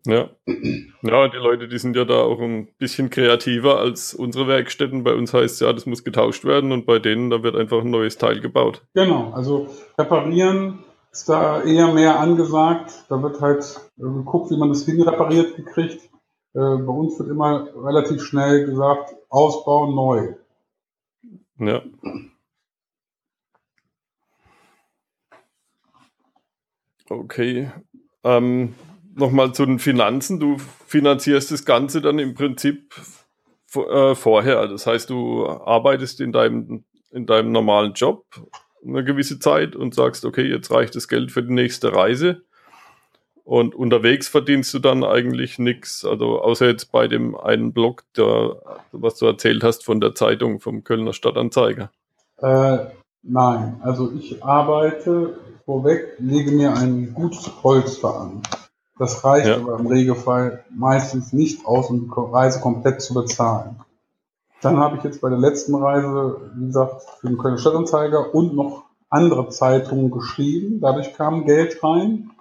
Ja. 0.06 0.30
ja, 1.04 1.28
die 1.28 1.38
Leute, 1.38 1.68
die 1.68 1.78
sind 1.78 1.96
ja 1.96 2.06
da 2.06 2.22
auch 2.22 2.40
ein 2.40 2.68
bisschen 2.78 3.10
kreativer 3.10 3.80
als 3.80 4.14
unsere 4.14 4.48
Werkstätten. 4.48 5.04
Bei 5.04 5.14
uns 5.14 5.34
heißt 5.34 5.56
es 5.56 5.60
ja, 5.60 5.72
das 5.72 5.86
muss 5.86 6.04
getauscht 6.04 6.46
werden 6.46 6.72
und 6.72 6.86
bei 6.86 7.00
denen, 7.00 7.30
da 7.30 7.44
wird 7.44 7.56
einfach 7.56 7.82
ein 7.82 7.90
neues 7.90 8.18
Teil 8.18 8.40
gebaut. 8.40 8.86
Genau, 8.94 9.32
also 9.34 9.68
reparieren 9.98 10.80
ist 11.12 11.30
da 11.30 11.64
eher 11.64 11.94
mehr 11.94 12.20
angesagt. 12.20 13.06
Da 13.10 13.22
wird 13.22 13.42
halt 13.42 13.80
äh, 13.98 14.02
geguckt, 14.02 14.52
wie 14.52 14.58
man 14.58 14.70
das 14.70 14.86
hinrepariert 14.86 15.56
gekriegt. 15.56 16.04
Äh, 16.54 16.60
bei 16.60 16.94
uns 16.94 17.20
wird 17.20 17.30
immer 17.30 17.68
relativ 17.76 18.24
schnell 18.24 18.66
gesagt, 18.66 19.16
ausbauen, 19.30 19.96
neu. 19.96 20.36
Ja. 21.58 21.82
Okay. 27.10 27.72
Ähm, 28.24 28.76
nochmal 29.16 29.54
zu 29.54 29.66
den 29.66 29.80
Finanzen. 29.80 30.40
Du 30.40 30.58
finanzierst 30.58 31.52
das 31.52 31.66
Ganze 31.66 32.02
dann 32.02 32.20
im 32.20 32.34
Prinzip 32.34 32.96
äh, 33.76 34.16
vorher. 34.16 34.68
Das 34.68 34.86
heißt, 34.88 35.10
du 35.10 35.48
arbeitest 35.48 36.22
in 36.22 36.32
deinem, 36.32 36.86
in 37.12 37.26
deinem 37.26 37.52
normalen 37.52 37.94
Job 37.94 38.26
eine 38.86 39.04
gewisse 39.04 39.40
Zeit 39.40 39.76
und 39.76 39.94
sagst, 39.94 40.26
okay, 40.26 40.48
jetzt 40.48 40.72
reicht 40.72 40.96
das 40.96 41.08
Geld 41.08 41.32
für 41.32 41.44
die 41.44 41.54
nächste 41.54 41.94
Reise. 41.94 42.42
Und 43.44 43.74
unterwegs 43.74 44.28
verdienst 44.28 44.74
du 44.76 44.80
dann 44.80 45.04
eigentlich 45.04 45.58
nichts, 45.58 46.06
also 46.06 46.40
außer 46.40 46.68
jetzt 46.68 46.92
bei 46.92 47.08
dem 47.08 47.36
einen 47.36 47.74
Blog, 47.74 48.04
der, 48.16 48.58
was 48.92 49.16
du 49.16 49.26
erzählt 49.26 49.64
hast 49.64 49.84
von 49.84 50.00
der 50.00 50.14
Zeitung, 50.14 50.60
vom 50.60 50.84
Kölner 50.84 51.14
Stadtanzeiger. 51.14 51.90
Äh, 52.38 52.78
nein, 53.24 53.82
also 53.82 54.12
ich 54.12 54.44
arbeite 54.44 55.40
vorweg, 55.66 56.14
lege 56.20 56.52
mir 56.52 56.76
ein 56.76 57.14
gutes 57.16 57.50
Polster 57.50 58.22
an. 58.22 58.44
Das 59.00 59.24
reicht 59.24 59.48
ja. 59.48 59.56
aber 59.56 59.80
im 59.80 59.88
Regelfall 59.88 60.64
meistens 60.70 61.34
nicht 61.34 61.66
aus, 61.66 61.90
um 61.90 62.02
die 62.02 62.12
Reise 62.16 62.60
komplett 62.60 63.02
zu 63.02 63.16
bezahlen. 63.16 63.78
Dann 64.62 64.78
habe 64.78 64.98
ich 64.98 65.04
jetzt 65.04 65.22
bei 65.22 65.30
der 65.30 65.38
letzten 65.38 65.76
Reise, 65.76 66.52
wie 66.56 66.66
gesagt, 66.66 67.04
für 67.20 67.28
den 67.28 67.38
Kölner 67.38 67.58
Stadtanzeiger 67.58 68.34
und 68.36 68.56
noch 68.56 68.84
andere 69.10 69.50
Zeitungen 69.50 70.12
geschrieben. 70.12 70.80
Dadurch 70.82 71.14
kam 71.14 71.46
Geld 71.46 71.82
rein. 71.84 72.32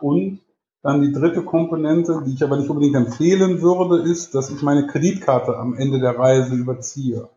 Und 0.00 0.40
dann 0.82 1.02
die 1.02 1.12
dritte 1.12 1.42
Komponente, 1.42 2.22
die 2.24 2.32
ich 2.32 2.42
aber 2.42 2.56
nicht 2.56 2.70
unbedingt 2.70 2.96
empfehlen 2.96 3.60
würde, 3.60 3.98
ist, 3.98 4.34
dass 4.34 4.50
ich 4.50 4.62
meine 4.62 4.86
Kreditkarte 4.86 5.58
am 5.58 5.74
Ende 5.74 6.00
der 6.00 6.18
Reise 6.18 6.54
überziehe. 6.54 7.28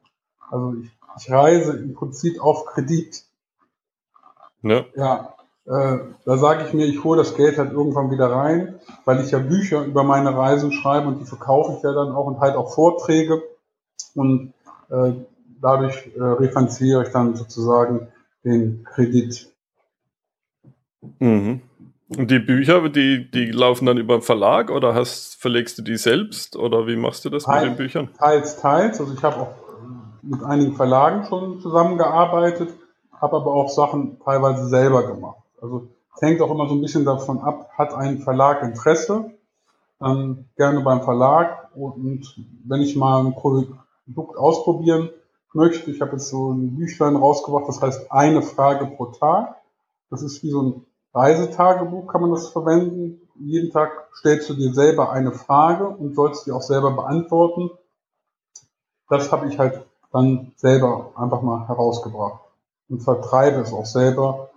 Also 0.49 0.75
ich, 0.81 0.89
ich 1.19 1.29
reise 1.29 1.73
im 1.73 1.93
Prinzip 1.93 2.41
auf 2.41 2.65
Kredit. 2.65 3.23
Ja. 4.61 4.85
ja. 4.95 5.33
Äh, 5.65 5.99
da 6.25 6.37
sage 6.37 6.65
ich 6.65 6.73
mir, 6.73 6.85
ich 6.85 7.03
hole 7.03 7.17
das 7.17 7.35
Geld 7.35 7.57
halt 7.57 7.71
irgendwann 7.71 8.11
wieder 8.11 8.29
rein, 8.31 8.79
weil 9.05 9.21
ich 9.21 9.31
ja 9.31 9.39
Bücher 9.39 9.85
über 9.85 10.03
meine 10.03 10.35
Reisen 10.35 10.71
schreibe 10.71 11.07
und 11.07 11.19
die 11.19 11.25
verkaufe 11.25 11.75
ich 11.77 11.83
ja 11.83 11.93
dann 11.93 12.11
auch 12.11 12.25
und 12.25 12.39
halt 12.39 12.55
auch 12.55 12.73
Vorträge 12.73 13.41
und 14.15 14.53
äh, 14.89 15.13
dadurch 15.61 16.11
äh, 16.15 16.21
refinanziere 16.21 17.03
ich 17.03 17.09
dann 17.09 17.35
sozusagen 17.35 18.07
den 18.43 18.83
Kredit. 18.83 19.51
Mhm. 21.19 21.61
Und 22.17 22.29
die 22.29 22.39
Bücher, 22.39 22.87
die, 22.89 23.29
die 23.31 23.45
laufen 23.51 23.85
dann 23.85 23.97
über 23.97 24.17
den 24.17 24.21
Verlag 24.21 24.69
oder 24.69 24.93
hast, 24.93 25.35
verlegst 25.41 25.77
du 25.77 25.81
die 25.81 25.97
selbst 25.97 26.55
oder 26.55 26.85
wie 26.85 26.95
machst 26.95 27.25
du 27.25 27.29
das 27.29 27.43
Teil, 27.43 27.61
mit 27.61 27.71
den 27.71 27.77
Büchern? 27.77 28.09
Teils, 28.17 28.57
teils. 28.57 28.99
Also 28.99 29.13
ich 29.13 29.23
habe 29.23 29.37
auch 29.37 29.55
mit 30.21 30.43
einigen 30.43 30.75
Verlagen 30.75 31.25
schon 31.25 31.59
zusammengearbeitet, 31.59 32.73
habe 33.19 33.35
aber 33.37 33.53
auch 33.53 33.69
Sachen 33.69 34.19
teilweise 34.23 34.67
selber 34.67 35.07
gemacht. 35.07 35.39
Also 35.61 35.89
es 36.15 36.21
hängt 36.21 36.41
auch 36.41 36.51
immer 36.51 36.67
so 36.67 36.75
ein 36.75 36.81
bisschen 36.81 37.05
davon 37.05 37.39
ab, 37.39 37.69
hat 37.77 37.93
ein 37.93 38.19
Verlag 38.19 38.63
Interesse, 38.63 39.31
dann 39.99 40.45
gerne 40.55 40.81
beim 40.81 41.01
Verlag 41.01 41.69
und 41.75 42.35
wenn 42.65 42.81
ich 42.81 42.95
mal 42.95 43.25
ein 43.25 43.33
Produkt 44.05 44.37
ausprobieren 44.37 45.09
möchte, 45.53 45.91
ich 45.91 46.01
habe 46.01 46.13
jetzt 46.13 46.29
so 46.29 46.51
ein 46.51 46.75
Büchlein 46.75 47.15
rausgebracht, 47.15 47.67
das 47.67 47.81
heißt 47.81 48.11
eine 48.11 48.41
Frage 48.41 48.87
pro 48.87 49.05
Tag. 49.07 49.55
Das 50.09 50.21
ist 50.21 50.43
wie 50.43 50.49
so 50.49 50.61
ein 50.61 50.85
Reisetagebuch, 51.13 52.07
kann 52.07 52.21
man 52.21 52.31
das 52.31 52.49
verwenden. 52.49 53.21
Jeden 53.39 53.71
Tag 53.71 54.09
stellst 54.15 54.49
du 54.49 54.55
dir 54.55 54.73
selber 54.73 55.11
eine 55.11 55.31
Frage 55.31 55.87
und 55.87 56.15
sollst 56.15 56.45
die 56.45 56.51
auch 56.51 56.61
selber 56.61 56.91
beantworten. 56.91 57.69
Das 59.09 59.31
habe 59.31 59.47
ich 59.47 59.59
halt 59.59 59.85
dann 60.11 60.53
selber 60.55 61.11
einfach 61.15 61.41
mal 61.41 61.67
herausgebracht 61.67 62.41
und 62.89 63.01
vertreibe 63.01 63.61
es 63.61 63.73
auch 63.73 63.85
selber, 63.85 64.51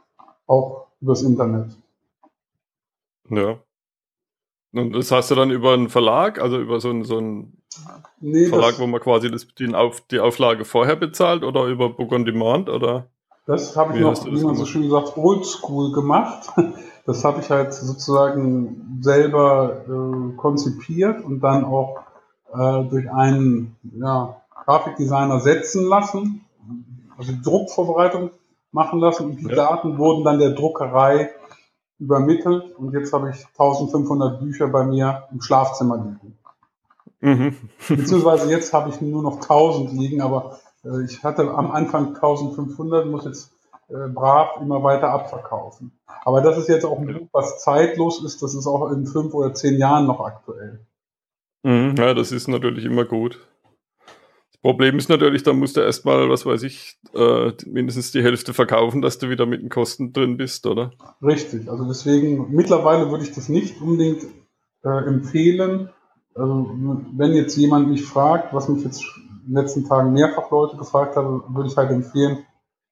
auch 0.46 0.86
übers 1.00 1.22
Internet. 1.22 1.76
Ja. 3.30 3.58
Und 4.72 4.92
das 4.92 5.10
hast 5.10 5.30
du 5.30 5.34
dann 5.34 5.50
über 5.50 5.72
einen 5.72 5.88
Verlag, 5.88 6.38
also 6.38 6.58
über 6.58 6.80
so 6.80 6.90
einen, 6.90 7.04
so 7.04 7.18
einen 7.18 7.62
nee, 8.20 8.46
Verlag, 8.46 8.78
wo 8.78 8.86
man 8.86 9.00
quasi 9.00 9.30
das, 9.30 9.46
den 9.54 9.74
Auf, 9.74 10.00
die 10.02 10.20
Auflage 10.20 10.64
vorher 10.64 10.96
bezahlt 10.96 11.44
oder 11.44 11.64
über 11.64 11.90
Book 11.90 12.12
on 12.12 12.24
Demand 12.24 12.68
oder? 12.68 13.06
Das 13.46 13.76
habe 13.76 13.94
ich 13.94 14.00
noch, 14.00 14.24
wie 14.26 14.42
man 14.42 14.56
so 14.56 14.66
schön 14.66 14.82
gesagt, 14.82 15.16
oldschool 15.16 15.92
gemacht. 15.92 16.48
Das 17.06 17.22
habe 17.22 17.40
ich 17.40 17.50
halt 17.50 17.72
sozusagen 17.72 18.98
selber 19.00 19.84
äh, 19.86 20.36
konzipiert 20.36 21.24
und 21.24 21.38
dann 21.38 21.64
auch 21.64 22.00
äh, 22.52 22.82
durch 22.82 23.08
einen 23.12 23.76
ja, 23.96 24.40
Grafikdesigner 24.64 25.38
setzen 25.38 25.86
lassen, 25.86 26.44
also 27.16 27.30
die 27.30 27.42
Druckvorbereitung 27.42 28.30
machen 28.72 28.98
lassen 28.98 29.26
und 29.26 29.36
die 29.36 29.48
ja. 29.48 29.54
Daten 29.54 29.98
wurden 29.98 30.24
dann 30.24 30.40
der 30.40 30.50
Druckerei 30.50 31.30
übermittelt 31.98 32.74
und 32.76 32.92
jetzt 32.92 33.12
habe 33.12 33.30
ich 33.30 33.46
1500 33.58 34.40
Bücher 34.40 34.66
bei 34.68 34.84
mir 34.84 35.28
im 35.32 35.40
Schlafzimmer 35.40 35.96
liegen. 35.96 36.35
Mhm. 37.26 37.56
Beziehungsweise 37.88 38.48
jetzt 38.48 38.72
habe 38.72 38.90
ich 38.90 39.00
nur 39.00 39.20
noch 39.20 39.40
1000 39.40 39.92
liegen, 39.92 40.20
aber 40.20 40.60
äh, 40.84 41.04
ich 41.04 41.24
hatte 41.24 41.50
am 41.50 41.72
Anfang 41.72 42.14
1500, 42.14 43.04
muss 43.06 43.24
jetzt 43.24 43.50
äh, 43.88 44.06
brav 44.08 44.60
immer 44.60 44.80
weiter 44.84 45.10
abverkaufen. 45.10 45.90
Aber 46.24 46.40
das 46.40 46.56
ist 46.56 46.68
jetzt 46.68 46.84
auch 46.84 47.00
ein 47.00 47.06
Buch, 47.06 47.28
was 47.32 47.64
zeitlos 47.64 48.22
ist, 48.24 48.44
das 48.44 48.54
ist 48.54 48.68
auch 48.68 48.92
in 48.92 49.08
fünf 49.08 49.34
oder 49.34 49.52
zehn 49.54 49.76
Jahren 49.76 50.06
noch 50.06 50.20
aktuell. 50.20 50.86
Mhm, 51.64 51.96
ja, 51.98 52.14
das 52.14 52.30
ist 52.30 52.46
natürlich 52.46 52.84
immer 52.84 53.04
gut. 53.04 53.44
Das 54.52 54.60
Problem 54.62 54.96
ist 54.96 55.08
natürlich, 55.08 55.42
da 55.42 55.52
musst 55.52 55.76
du 55.76 55.80
erstmal, 55.80 56.30
was 56.30 56.46
weiß 56.46 56.62
ich, 56.62 56.96
äh, 57.12 57.50
mindestens 57.66 58.12
die 58.12 58.22
Hälfte 58.22 58.54
verkaufen, 58.54 59.02
dass 59.02 59.18
du 59.18 59.30
wieder 59.30 59.46
mit 59.46 59.62
den 59.62 59.68
Kosten 59.68 60.12
drin 60.12 60.36
bist, 60.36 60.64
oder? 60.64 60.92
Richtig, 61.20 61.68
also 61.68 61.86
deswegen, 61.86 62.54
mittlerweile 62.54 63.10
würde 63.10 63.24
ich 63.24 63.32
das 63.32 63.48
nicht 63.48 63.80
unbedingt 63.80 64.22
äh, 64.84 65.06
empfehlen. 65.08 65.90
Also, 66.36 66.66
wenn 67.16 67.32
jetzt 67.32 67.56
jemand 67.56 67.88
mich 67.88 68.04
fragt, 68.04 68.52
was 68.52 68.68
mich 68.68 68.84
jetzt 68.84 69.02
in 69.46 69.54
den 69.54 69.54
letzten 69.54 69.86
Tagen 69.86 70.12
mehrfach 70.12 70.50
Leute 70.50 70.76
gefragt 70.76 71.16
haben, 71.16 71.42
würde 71.54 71.68
ich 71.68 71.76
halt 71.76 71.90
empfehlen, 71.90 72.44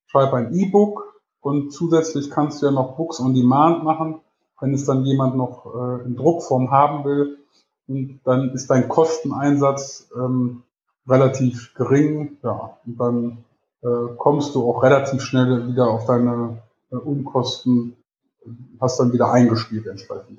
schreib 0.06 0.32
ein 0.32 0.54
E-Book 0.54 1.20
und 1.40 1.72
zusätzlich 1.72 2.30
kannst 2.30 2.62
du 2.62 2.66
ja 2.66 2.72
noch 2.72 2.96
Books 2.96 3.20
on 3.20 3.34
Demand 3.34 3.84
machen, 3.84 4.20
wenn 4.60 4.72
es 4.72 4.86
dann 4.86 5.04
jemand 5.04 5.36
noch 5.36 5.66
äh, 5.74 6.04
in 6.04 6.16
Druckform 6.16 6.70
haben 6.70 7.04
will. 7.04 7.38
Und 7.86 8.20
dann 8.24 8.50
ist 8.50 8.70
dein 8.70 8.88
Kosteneinsatz 8.88 10.10
ähm, 10.16 10.62
relativ 11.06 11.74
gering, 11.74 12.38
ja, 12.42 12.78
und 12.86 12.98
dann 12.98 13.44
äh, 13.82 14.14
kommst 14.16 14.54
du 14.54 14.66
auch 14.66 14.82
relativ 14.82 15.20
schnell 15.20 15.68
wieder 15.68 15.90
auf 15.90 16.06
deine 16.06 16.62
äh, 16.90 16.96
Unkosten, 16.96 17.96
hast 18.80 19.00
dann 19.00 19.12
wieder 19.12 19.30
eingespielt 19.30 19.86
entsprechend. 19.86 20.38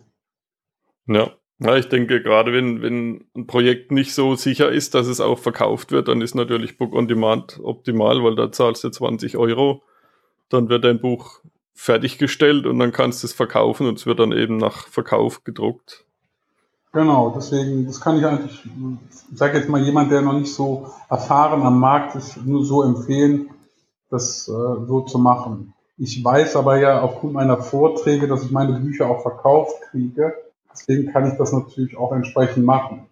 Ja. 1.05 1.29
Ja, 1.59 1.77
ich 1.77 1.87
denke, 1.87 2.21
gerade 2.21 2.51
wenn, 2.51 2.81
wenn 2.81 3.25
ein 3.33 3.47
Projekt 3.47 3.91
nicht 3.91 4.13
so 4.13 4.35
sicher 4.35 4.71
ist, 4.71 4.93
dass 4.93 5.07
es 5.07 5.21
auch 5.21 5.39
verkauft 5.39 5.91
wird, 5.91 6.09
dann 6.09 6.21
ist 6.21 6.35
natürlich 6.35 6.77
Book 6.77 6.93
on 6.93 7.07
Demand 7.07 7.61
optimal, 7.63 8.23
weil 8.23 8.35
da 8.35 8.51
zahlst 8.51 8.83
du 8.83 8.89
20 8.89 9.37
Euro, 9.37 9.81
dann 10.49 10.67
wird 10.67 10.83
dein 10.83 10.99
Buch 10.99 11.39
fertiggestellt 11.73 12.65
und 12.65 12.77
dann 12.79 12.91
kannst 12.91 13.23
du 13.23 13.27
es 13.27 13.33
verkaufen 13.33 13.87
und 13.87 13.97
es 13.97 14.05
wird 14.05 14.19
dann 14.19 14.33
eben 14.33 14.57
nach 14.57 14.87
Verkauf 14.87 15.45
gedruckt. 15.45 16.03
Genau, 16.91 17.33
deswegen, 17.35 17.85
das 17.85 18.01
kann 18.01 18.17
ich 18.17 18.25
eigentlich, 18.25 18.63
ich 19.31 19.37
sage 19.37 19.57
jetzt 19.57 19.69
mal 19.69 19.81
jemand, 19.81 20.11
der 20.11 20.21
noch 20.21 20.37
nicht 20.37 20.53
so 20.53 20.89
erfahren 21.09 21.61
am 21.63 21.79
Markt 21.79 22.15
ist, 22.15 22.37
nur 22.45 22.65
so 22.65 22.83
empfehlen, 22.83 23.49
das 24.09 24.47
äh, 24.47 24.51
so 24.51 25.01
zu 25.01 25.19
machen. 25.19 25.73
Ich 25.97 26.23
weiß 26.23 26.57
aber 26.57 26.77
ja 26.79 27.01
aufgrund 27.01 27.33
meiner 27.33 27.57
Vorträge, 27.57 28.27
dass 28.27 28.43
ich 28.43 28.51
meine 28.51 28.79
Bücher 28.79 29.09
auch 29.09 29.21
verkauft 29.21 29.75
kriege 29.91 30.33
Deswegen 30.75 31.11
kann 31.11 31.27
ich 31.27 31.37
das 31.37 31.53
natürlich 31.53 31.97
auch 31.97 32.11
entsprechend 32.11 32.65
machen. 32.65 33.07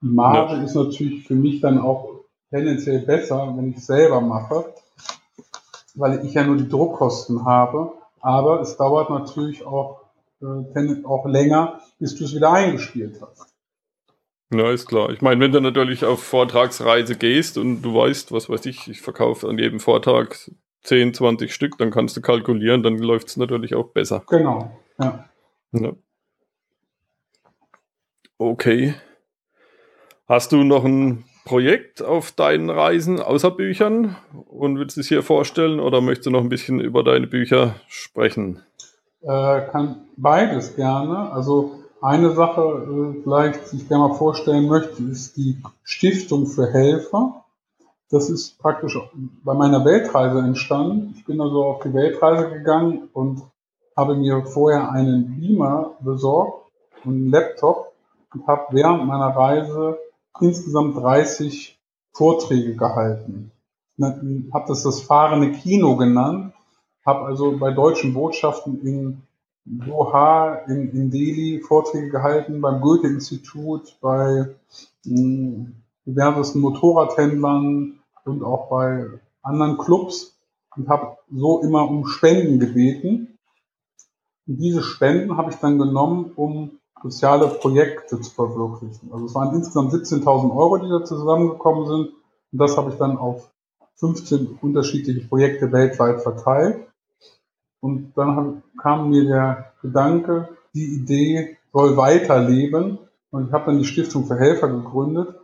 Die 0.00 0.08
Marge 0.08 0.54
ja. 0.54 0.62
ist 0.62 0.74
natürlich 0.74 1.26
für 1.26 1.34
mich 1.34 1.60
dann 1.60 1.78
auch 1.78 2.20
tendenziell 2.50 3.00
besser, 3.00 3.54
wenn 3.56 3.70
ich 3.70 3.76
es 3.76 3.86
selber 3.86 4.20
mache, 4.20 4.72
weil 5.94 6.24
ich 6.24 6.34
ja 6.34 6.44
nur 6.44 6.56
die 6.56 6.68
Druckkosten 6.68 7.44
habe. 7.44 7.92
Aber 8.20 8.60
es 8.60 8.76
dauert 8.76 9.10
natürlich 9.10 9.64
auch, 9.64 10.00
äh, 10.40 11.04
auch 11.04 11.26
länger, 11.26 11.80
bis 11.98 12.16
du 12.16 12.24
es 12.24 12.34
wieder 12.34 12.52
eingespielt 12.52 13.20
hast. 13.20 13.54
Ja, 14.52 14.70
ist 14.70 14.86
klar. 14.86 15.10
Ich 15.10 15.20
meine, 15.20 15.40
wenn 15.40 15.52
du 15.52 15.60
natürlich 15.60 16.04
auf 16.04 16.22
Vortragsreise 16.22 17.16
gehst 17.16 17.58
und 17.58 17.82
du 17.82 17.94
weißt, 17.94 18.32
was 18.32 18.48
weiß 18.48 18.64
ich, 18.66 18.88
ich 18.88 19.02
verkaufe 19.02 19.46
an 19.46 19.58
jedem 19.58 19.78
Vortrag 19.78 20.50
10, 20.84 21.12
20 21.12 21.52
Stück, 21.52 21.76
dann 21.76 21.90
kannst 21.90 22.16
du 22.16 22.22
kalkulieren, 22.22 22.82
dann 22.82 22.96
läuft 22.98 23.28
es 23.28 23.36
natürlich 23.36 23.74
auch 23.74 23.88
besser. 23.88 24.22
Genau, 24.28 24.70
ja. 24.98 25.28
ja. 25.72 25.92
Okay. 28.38 28.94
Hast 30.28 30.52
du 30.52 30.62
noch 30.62 30.84
ein 30.84 31.24
Projekt 31.44 32.02
auf 32.02 32.30
deinen 32.30 32.70
Reisen 32.70 33.20
außer 33.20 33.50
Büchern 33.50 34.16
und 34.46 34.78
willst 34.78 34.96
es 34.96 35.08
hier 35.08 35.24
vorstellen 35.24 35.80
oder 35.80 36.00
möchtest 36.00 36.26
du 36.26 36.30
noch 36.30 36.42
ein 36.42 36.48
bisschen 36.48 36.78
über 36.78 37.02
deine 37.02 37.26
Bücher 37.26 37.74
sprechen? 37.88 38.62
Äh, 39.22 39.62
kann 39.72 40.02
beides 40.16 40.76
gerne. 40.76 41.32
Also 41.32 41.80
eine 42.00 42.30
Sache 42.30 42.60
äh, 43.16 43.22
vielleicht, 43.22 43.72
die 43.72 43.78
ich 43.78 43.88
gerne 43.88 44.08
mal 44.08 44.14
vorstellen 44.14 44.68
möchte, 44.68 45.02
ist 45.02 45.36
die 45.36 45.60
Stiftung 45.82 46.46
für 46.46 46.72
Helfer. 46.72 47.44
Das 48.10 48.30
ist 48.30 48.56
praktisch 48.58 48.96
bei 49.42 49.54
meiner 49.54 49.84
Weltreise 49.84 50.38
entstanden. 50.38 51.14
Ich 51.16 51.24
bin 51.24 51.40
also 51.40 51.64
auf 51.64 51.82
die 51.82 51.92
Weltreise 51.92 52.50
gegangen 52.50 53.08
und 53.12 53.42
habe 53.96 54.14
mir 54.14 54.44
vorher 54.44 54.92
einen 54.92 55.40
Beamer 55.40 55.96
besorgt 56.00 56.70
und 57.04 57.14
einen 57.14 57.30
Laptop 57.30 57.88
und 58.32 58.46
habe 58.46 58.66
während 58.70 59.06
meiner 59.06 59.34
Reise 59.34 59.98
insgesamt 60.40 60.96
30 60.96 61.78
Vorträge 62.12 62.76
gehalten. 62.76 63.52
Habe 64.00 64.64
das 64.68 64.82
das 64.82 65.02
fahrende 65.02 65.52
Kino 65.52 65.96
genannt, 65.96 66.52
habe 67.04 67.24
also 67.24 67.56
bei 67.58 67.72
deutschen 67.72 68.14
Botschaften 68.14 68.80
in 68.82 69.22
Doha, 69.64 70.54
in, 70.66 70.90
in 70.92 71.10
Delhi 71.10 71.60
Vorträge 71.60 72.08
gehalten, 72.08 72.60
beim 72.60 72.80
Goethe-Institut, 72.80 73.98
bei 74.00 74.54
hm, 75.04 75.74
diversesten 76.06 76.60
Motorradhändlern 76.60 77.98
und 78.24 78.42
auch 78.42 78.68
bei 78.70 79.06
anderen 79.42 79.76
Clubs 79.78 80.38
und 80.76 80.88
habe 80.88 81.18
so 81.30 81.60
immer 81.62 81.88
um 81.88 82.06
Spenden 82.06 82.58
gebeten. 82.60 83.38
Und 84.46 84.56
diese 84.58 84.82
Spenden 84.82 85.36
habe 85.36 85.50
ich 85.50 85.56
dann 85.56 85.78
genommen, 85.78 86.32
um 86.34 86.78
soziale 87.02 87.48
Projekte 87.48 88.20
zu 88.20 88.30
verwirklichen. 88.30 89.12
Also 89.12 89.26
es 89.26 89.34
waren 89.34 89.54
insgesamt 89.54 89.92
17.000 89.92 90.54
Euro, 90.56 90.78
die 90.78 90.88
da 90.88 91.04
zusammengekommen 91.04 91.86
sind. 91.86 92.14
Und 92.52 92.58
das 92.58 92.76
habe 92.76 92.90
ich 92.90 92.96
dann 92.96 93.16
auf 93.16 93.50
15 93.96 94.58
unterschiedliche 94.60 95.26
Projekte 95.26 95.72
weltweit 95.72 96.22
verteilt. 96.22 96.86
Und 97.80 98.12
dann 98.16 98.62
kam 98.80 99.10
mir 99.10 99.24
der 99.24 99.72
Gedanke, 99.82 100.48
die 100.74 100.94
Idee 100.96 101.56
soll 101.72 101.96
weiterleben. 101.96 102.98
Und 103.30 103.48
ich 103.48 103.52
habe 103.52 103.66
dann 103.66 103.78
die 103.78 103.84
Stiftung 103.84 104.24
für 104.24 104.38
Helfer 104.38 104.68
gegründet. 104.68 105.34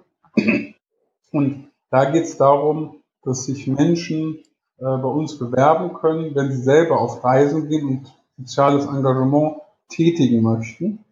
Und 1.33 1.69
da 1.91 2.11
geht 2.11 2.25
es 2.25 2.37
darum, 2.37 3.03
dass 3.23 3.45
sich 3.45 3.67
Menschen 3.67 4.39
äh, 4.79 4.85
bei 4.85 5.09
uns 5.09 5.39
bewerben 5.39 5.95
können, 5.95 6.35
wenn 6.35 6.51
sie 6.51 6.63
selber 6.63 7.01
auf 7.01 7.23
Reisen 7.23 7.69
gehen 7.69 7.87
und 7.87 8.15
soziales 8.39 8.87
Engagement 8.87 9.59
tätigen 9.89 10.43
möchten. 10.43 11.04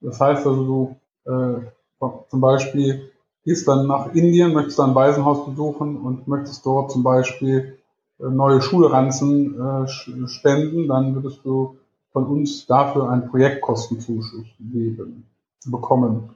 Das 0.00 0.20
heißt 0.20 0.46
also, 0.46 0.96
du 1.24 1.30
äh, 1.30 1.60
zum 2.28 2.40
Beispiel 2.40 3.10
gehst 3.44 3.68
dann 3.68 3.86
nach 3.86 4.14
Indien, 4.14 4.52
möchtest 4.52 4.80
ein 4.80 4.94
Waisenhaus 4.94 5.46
besuchen 5.46 5.96
und 5.98 6.28
möchtest 6.28 6.64
dort 6.64 6.90
zum 6.90 7.02
Beispiel 7.02 7.78
äh, 8.18 8.24
neue 8.28 8.62
Schulranzen 8.62 9.60
äh, 9.60 10.28
spenden, 10.28 10.88
dann 10.88 11.14
würdest 11.14 11.44
du 11.44 11.76
von 12.12 12.26
uns 12.26 12.66
dafür 12.66 13.08
einen 13.08 13.28
Projektkostenzuschuss 13.28 14.46
geben, 14.58 15.26
bekommen. 15.66 16.30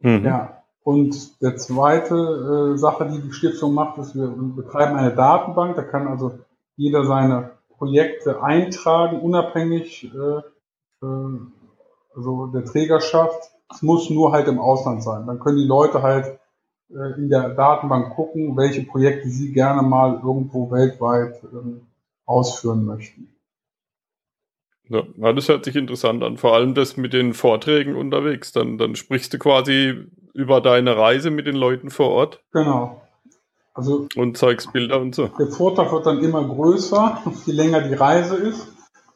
Mhm. 0.00 0.24
Ja. 0.24 0.62
Und 0.82 1.42
der 1.42 1.56
zweite 1.56 2.74
äh, 2.74 2.78
Sache, 2.78 3.08
die 3.10 3.20
die 3.20 3.32
Stiftung 3.32 3.74
macht, 3.74 3.98
ist, 3.98 4.14
wir 4.14 4.28
betreiben 4.28 4.96
eine 4.96 5.14
Datenbank, 5.14 5.76
da 5.76 5.82
kann 5.82 6.08
also 6.08 6.38
jeder 6.76 7.04
seine 7.04 7.50
Projekte 7.76 8.42
eintragen, 8.42 9.20
unabhängig 9.20 10.10
äh, 10.14 11.06
äh, 11.06 11.38
also 12.14 12.46
der 12.46 12.64
Trägerschaft. 12.64 13.50
Es 13.70 13.82
muss 13.82 14.08
nur 14.10 14.32
halt 14.32 14.48
im 14.48 14.58
Ausland 14.58 15.02
sein. 15.02 15.26
Dann 15.26 15.38
können 15.38 15.58
die 15.58 15.66
Leute 15.66 16.02
halt 16.02 16.38
äh, 16.90 17.18
in 17.18 17.28
der 17.28 17.50
Datenbank 17.50 18.14
gucken, 18.14 18.56
welche 18.56 18.82
Projekte 18.82 19.28
sie 19.28 19.52
gerne 19.52 19.82
mal 19.82 20.14
irgendwo 20.14 20.70
weltweit 20.70 21.42
ähm, 21.44 21.82
ausführen 22.24 22.84
möchten. 22.84 23.34
Ja, 24.88 25.32
das 25.34 25.48
hört 25.48 25.66
sich 25.66 25.76
interessant 25.76 26.22
an. 26.22 26.38
Vor 26.38 26.54
allem 26.54 26.74
das 26.74 26.96
mit 26.96 27.12
den 27.12 27.34
Vorträgen 27.34 27.94
unterwegs. 27.94 28.52
Dann, 28.52 28.78
dann 28.78 28.96
sprichst 28.96 29.34
du 29.34 29.38
quasi 29.38 30.06
über 30.32 30.62
deine 30.62 30.96
Reise 30.96 31.30
mit 31.30 31.46
den 31.46 31.56
Leuten 31.56 31.90
vor 31.90 32.08
Ort. 32.08 32.42
Genau. 32.52 33.02
Also, 33.74 34.08
und 34.16 34.36
zeigst 34.38 34.72
Bilder 34.72 35.00
und 35.00 35.14
so. 35.14 35.28
Der 35.38 35.48
Vortrag 35.48 35.92
wird 35.92 36.06
dann 36.06 36.18
immer 36.24 36.42
größer, 36.42 37.22
je 37.46 37.52
länger 37.52 37.82
die 37.82 37.94
Reise 37.94 38.36
ist. 38.36 38.66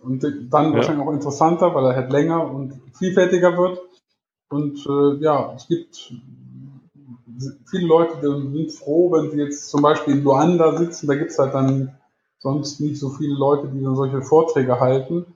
Und 0.03 0.23
dann 0.23 0.71
ja. 0.71 0.75
wahrscheinlich 0.75 1.07
auch 1.07 1.13
interessanter, 1.13 1.75
weil 1.75 1.87
er 1.87 1.97
halt 1.97 2.13
länger 2.13 2.51
und 2.51 2.81
vielfältiger 2.99 3.57
wird. 3.57 3.81
Und 4.49 4.85
äh, 4.87 5.23
ja, 5.23 5.55
es 5.55 5.69
gibt 5.69 6.13
viele 7.71 7.87
Leute 7.87 8.21
sind 8.21 8.73
froh, 8.73 9.13
wenn 9.13 9.31
sie 9.31 9.39
jetzt 9.39 9.71
zum 9.71 9.83
Beispiel 9.83 10.15
in 10.15 10.25
Luanda 10.25 10.77
sitzen, 10.77 11.07
da 11.07 11.15
gibt 11.15 11.31
es 11.31 11.39
halt 11.39 11.55
dann 11.55 11.97
sonst 12.39 12.81
nicht 12.81 12.99
so 12.99 13.11
viele 13.11 13.35
Leute, 13.35 13.69
die 13.69 13.83
dann 13.83 13.97
solche 13.97 14.23
Vorträge 14.23 14.81
halten. 14.81 15.27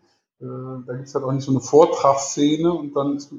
Äh, 0.40 0.44
da 0.87 0.94
gibt 0.94 1.09
es 1.09 1.14
halt 1.14 1.24
auch 1.24 1.33
nicht 1.33 1.44
so 1.44 1.52
eine 1.52 1.61
Vortragsszene 1.61 2.72
und 2.72 2.94
dann 2.94 3.16
ist, 3.16 3.33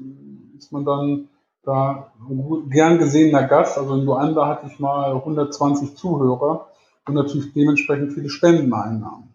ist 0.56 0.72
man 0.72 0.84
dann 0.84 1.28
da 1.62 2.12
gern 2.70 2.98
gesehener 2.98 3.44
Gast. 3.44 3.78
Also 3.78 3.94
in 3.94 4.04
Luanda 4.04 4.46
hatte 4.46 4.66
ich 4.66 4.78
mal 4.78 5.12
120 5.12 5.96
Zuhörer 5.96 6.68
und 7.06 7.14
natürlich 7.14 7.52
dementsprechend 7.52 8.14
viele 8.14 8.30
Spendeneinnahmen. 8.30 9.34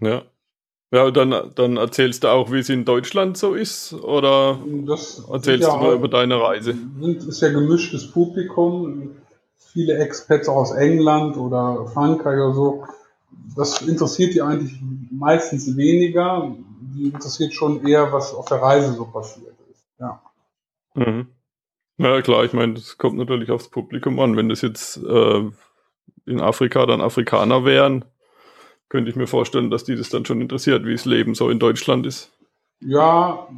Ja. 0.00 0.22
Ja, 0.90 1.10
dann, 1.10 1.52
dann 1.54 1.76
erzählst 1.76 2.24
du 2.24 2.28
auch, 2.28 2.50
wie 2.50 2.60
es 2.60 2.70
in 2.70 2.86
Deutschland 2.86 3.36
so 3.36 3.54
ist, 3.54 3.92
oder 3.92 4.58
das 4.86 5.22
erzählst 5.30 5.68
ja, 5.68 5.76
du 5.76 5.84
nur 5.84 5.92
über 5.92 6.08
deine 6.08 6.40
Reise? 6.40 6.74
Es 7.18 7.26
ist 7.26 7.42
ja 7.42 7.50
gemischtes 7.50 8.10
Publikum, 8.10 9.10
viele 9.58 9.98
Expats 9.98 10.48
auch 10.48 10.56
aus 10.56 10.72
England 10.72 11.36
oder 11.36 11.86
Frankreich 11.92 12.40
oder 12.40 12.54
so. 12.54 12.84
Das 13.54 13.82
interessiert 13.82 14.32
die 14.32 14.40
eigentlich 14.40 14.80
meistens 15.10 15.76
weniger. 15.76 16.56
Die 16.94 17.08
interessiert 17.08 17.52
schon 17.52 17.86
eher, 17.86 18.10
was 18.10 18.32
auf 18.32 18.46
der 18.46 18.62
Reise 18.62 18.94
so 18.94 19.04
passiert 19.04 19.56
ist. 19.70 19.84
Ja. 20.00 20.22
Mhm. 20.94 21.26
Ja, 21.98 22.22
klar, 22.22 22.44
ich 22.44 22.54
meine, 22.54 22.74
das 22.74 22.96
kommt 22.96 23.18
natürlich 23.18 23.50
aufs 23.50 23.68
Publikum 23.68 24.18
an. 24.20 24.36
Wenn 24.36 24.48
das 24.48 24.62
jetzt 24.62 24.96
äh, 24.96 25.50
in 26.24 26.40
Afrika 26.40 26.86
dann 26.86 27.02
Afrikaner 27.02 27.64
wären, 27.66 28.04
könnte 28.88 29.10
ich 29.10 29.16
mir 29.16 29.26
vorstellen, 29.26 29.70
dass 29.70 29.84
die 29.84 29.96
das 29.96 30.08
dann 30.08 30.24
schon 30.24 30.40
interessiert, 30.40 30.84
wie 30.86 30.92
das 30.92 31.04
Leben 31.04 31.34
so 31.34 31.50
in 31.50 31.58
Deutschland 31.58 32.06
ist. 32.06 32.32
Ja, 32.80 33.48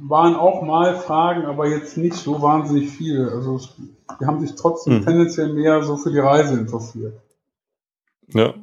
waren 0.00 0.36
auch 0.36 0.62
mal 0.62 0.96
Fragen, 0.96 1.44
aber 1.44 1.68
jetzt 1.68 1.96
nicht 1.96 2.14
so 2.14 2.40
wahnsinnig 2.40 2.90
viele. 2.90 3.30
Also 3.32 3.60
die 4.20 4.26
haben 4.26 4.40
sich 4.40 4.54
trotzdem 4.54 4.98
hm. 4.98 5.04
tendenziell 5.04 5.52
mehr 5.52 5.82
so 5.82 5.96
für 5.96 6.12
die 6.12 6.18
Reise 6.18 6.58
interessiert. 6.58 7.20
Ja. 8.28 8.54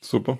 Super. 0.00 0.38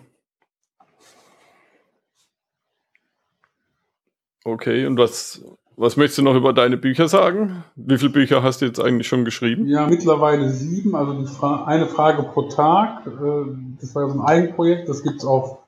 Okay, 4.44 4.86
und 4.86 4.98
was, 4.98 5.44
was 5.78 5.96
möchtest 5.96 6.18
du 6.18 6.22
noch 6.22 6.34
über 6.34 6.52
deine 6.52 6.76
Bücher 6.76 7.06
sagen? 7.06 7.64
Wie 7.76 7.96
viele 7.98 8.10
Bücher 8.10 8.42
hast 8.42 8.60
du 8.60 8.66
jetzt 8.66 8.80
eigentlich 8.80 9.06
schon 9.06 9.24
geschrieben? 9.24 9.66
Ja, 9.66 9.86
mittlerweile 9.86 10.50
sieben, 10.50 10.96
also 10.96 11.24
Fra 11.26 11.64
eine 11.64 11.86
Frage 11.86 12.24
pro 12.24 12.42
Tag. 12.42 13.06
Äh, 13.06 13.54
das 13.80 13.94
war 13.94 14.10
so 14.10 14.18
ein 14.18 14.26
Eigenprojekt, 14.26 14.88
das 14.88 15.04
gibt 15.04 15.18
es 15.18 15.24
auf 15.24 15.58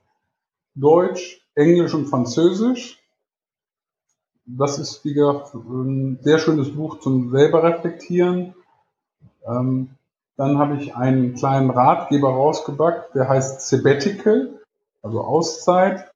Deutsch, 0.74 1.40
Englisch 1.54 1.94
und 1.94 2.06
Französisch. 2.06 2.98
Das 4.46 4.78
ist, 4.80 5.04
wie 5.04 5.14
gesagt, 5.14 5.54
ein 5.54 6.18
sehr 6.22 6.40
schönes 6.40 6.74
Buch 6.74 6.98
zum 6.98 7.30
selber 7.30 7.62
reflektieren. 7.62 8.54
Ähm, 9.46 9.90
dann 10.36 10.58
habe 10.58 10.76
ich 10.76 10.96
einen 10.96 11.34
kleinen 11.34 11.70
Ratgeber 11.70 12.30
rausgebackt, 12.30 13.14
der 13.14 13.28
heißt 13.28 13.60
Sabbatical, 13.60 14.60
also 15.02 15.20
Auszeit 15.20 16.10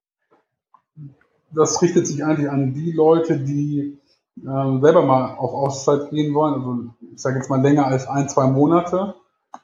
das 1.54 1.82
richtet 1.82 2.06
sich 2.06 2.24
eigentlich 2.24 2.50
an 2.50 2.74
die 2.74 2.92
Leute, 2.92 3.38
die 3.38 3.98
äh, 4.38 4.80
selber 4.80 5.02
mal 5.02 5.36
auf 5.36 5.52
Auszeit 5.52 6.10
gehen 6.10 6.34
wollen. 6.34 6.54
Also 6.54 6.86
ich 7.12 7.20
sage 7.20 7.36
jetzt 7.36 7.50
mal 7.50 7.60
länger 7.60 7.86
als 7.86 8.06
ein, 8.06 8.28
zwei 8.28 8.46
Monate. 8.46 9.14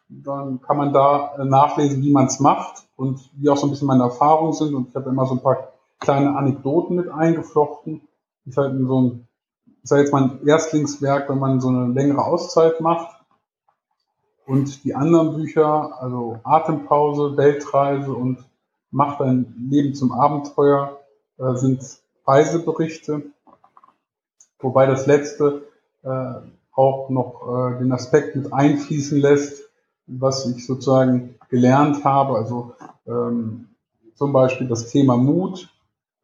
Dann 0.09 0.61
kann 0.61 0.77
man 0.77 0.93
da 0.93 1.35
nachlesen, 1.45 2.03
wie 2.03 2.13
man 2.13 2.27
es 2.27 2.41
macht 2.41 2.85
und 2.97 3.21
wie 3.35 3.49
auch 3.49 3.57
so 3.57 3.67
ein 3.67 3.71
bisschen 3.71 3.89
meine 3.89 4.05
Erfahrungen 4.05 4.53
sind. 4.53 4.75
Und 4.75 4.89
ich 4.89 4.95
habe 4.95 5.11
immer 5.11 5.27
so 5.27 5.35
ein 5.35 5.43
paar 5.43 5.73
kleine 5.99 6.37
Anekdoten 6.37 6.97
mit 6.97 7.09
eingeflochten. 7.09 8.03
Ist 8.47 8.57
halt 8.57 8.75
so 8.87 9.01
ein, 9.01 9.29
ich 9.83 9.89
sage 9.89 10.03
jetzt 10.03 10.13
mal 10.13 10.23
ein 10.23 10.47
Erstlingswerk, 10.47 11.29
wenn 11.29 11.39
man 11.39 11.61
so 11.61 11.69
eine 11.69 11.93
längere 11.93 12.25
Auszeit 12.25 12.81
macht. 12.81 13.17
Und 14.47 14.85
die 14.85 14.95
anderen 14.95 15.37
Bücher, 15.37 16.01
also 16.01 16.41
Atempause, 16.43 17.37
Weltreise 17.37 18.13
und 18.13 18.45
Macht 18.93 19.21
dein 19.21 19.55
Leben 19.71 19.95
zum 19.95 20.11
Abenteuer, 20.11 21.00
äh, 21.41 21.57
sind 21.57 21.83
Reiseberichte, 22.27 23.23
wobei 24.61 24.87
das 24.87 25.07
letzte 25.07 25.63
äh, 26.03 26.35
auch 26.73 27.11
noch 27.11 27.43
äh, 27.75 27.79
den 27.79 27.93
Aspekt 27.93 28.37
mit 28.37 28.53
einfließen 28.53 29.19
lässt, 29.21 29.65
was 30.07 30.47
ich 30.47 30.67
sozusagen 30.67 31.37
gelernt 31.49 32.05
habe. 32.05 32.37
Also 32.37 32.75
ähm, 33.07 33.69
zum 34.15 34.33
Beispiel 34.33 34.69
das 34.69 34.89
Thema 34.89 35.17
Mut. 35.17 35.69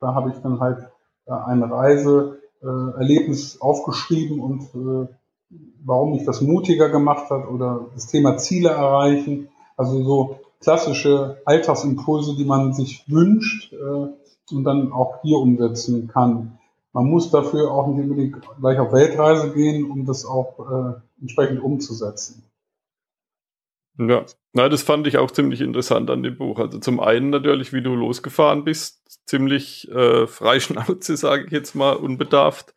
Da 0.01 0.15
habe 0.15 0.31
ich 0.31 0.37
dann 0.43 0.61
halt 0.61 0.89
äh, 1.27 1.33
ein 1.33 1.63
Reiseerlebnis 1.63 3.61
aufgeschrieben 3.61 4.41
und 4.41 4.63
äh, 4.75 5.09
warum 5.85 6.13
mich 6.13 6.25
das 6.25 6.41
mutiger 6.41 6.89
gemacht 6.89 7.31
hat 7.31 7.49
oder 7.49 7.87
das 7.95 8.07
Thema 8.07 8.37
Ziele 8.37 8.71
erreichen. 8.71 9.49
Also 9.77 10.03
so 10.03 10.41
klassische 10.61 11.41
Alltagsimpulse, 11.45 12.37
die 12.37 12.45
man 12.45 12.73
sich 12.73 13.05
wünscht, 13.09 13.73
äh, 13.73 14.09
und 14.51 14.65
dann 14.65 14.93
auch 14.93 15.23
hier 15.23 15.39
umsetzen 15.39 16.09
kann. 16.09 16.59
Man 16.93 17.07
muss 17.07 17.31
dafür 17.31 17.71
auch 17.71 17.87
nicht 17.89 18.03
unbedingt 18.03 18.37
gleich 18.59 18.79
auf 18.79 18.93
Weltreise 18.93 19.53
gehen, 19.53 19.91
um 19.91 20.07
das 20.07 20.25
auch 20.25 20.59
äh, 20.59 21.01
entsprechend 21.21 21.63
umzusetzen. 21.63 22.43
Ja, 23.99 24.25
na, 24.53 24.69
das 24.69 24.83
fand 24.83 25.07
ich 25.07 25.19
auch 25.19 25.31
ziemlich 25.31 25.61
interessant 25.61 26.11
an 26.11 26.23
dem 26.23 26.37
Buch. 26.37 26.59
Also 26.59 26.79
zum 26.79 27.01
einen 27.01 27.31
natürlich, 27.31 27.73
wie 27.73 27.83
du 27.83 27.95
losgefahren 27.95 28.65
bist, 28.65 29.27
ziemlich 29.27 29.91
äh, 29.91 30.27
freischnauze, 30.27 31.17
sage 31.19 31.47
ich 31.47 31.53
jetzt 31.53 31.75
mal, 31.75 31.97
unbedarft, 31.97 32.75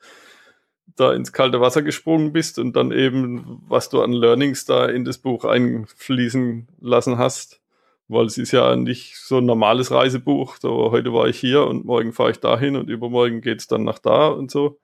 da 0.95 1.13
ins 1.13 1.31
kalte 1.31 1.61
Wasser 1.61 1.81
gesprungen 1.81 2.33
bist 2.33 2.59
und 2.59 2.75
dann 2.75 2.91
eben, 2.91 3.61
was 3.67 3.89
du 3.89 4.01
an 4.01 4.11
Learnings 4.11 4.65
da 4.65 4.85
in 4.85 5.05
das 5.05 5.17
Buch 5.17 5.45
einfließen 5.45 6.67
lassen 6.81 7.17
hast 7.17 7.61
weil 8.09 8.25
es 8.25 8.37
ist 8.37 8.51
ja 8.51 8.75
nicht 8.75 9.15
so 9.17 9.37
ein 9.37 9.45
normales 9.45 9.91
Reisebuch. 9.91 10.57
So, 10.57 10.91
heute 10.91 11.13
war 11.13 11.27
ich 11.27 11.39
hier 11.39 11.65
und 11.65 11.85
morgen 11.85 12.11
fahre 12.11 12.31
ich 12.31 12.39
dahin 12.39 12.75
und 12.75 12.89
übermorgen 12.89 13.41
geht 13.41 13.59
es 13.59 13.67
dann 13.67 13.83
nach 13.83 13.99
da 13.99 14.27
und 14.27 14.51
so. 14.51 14.77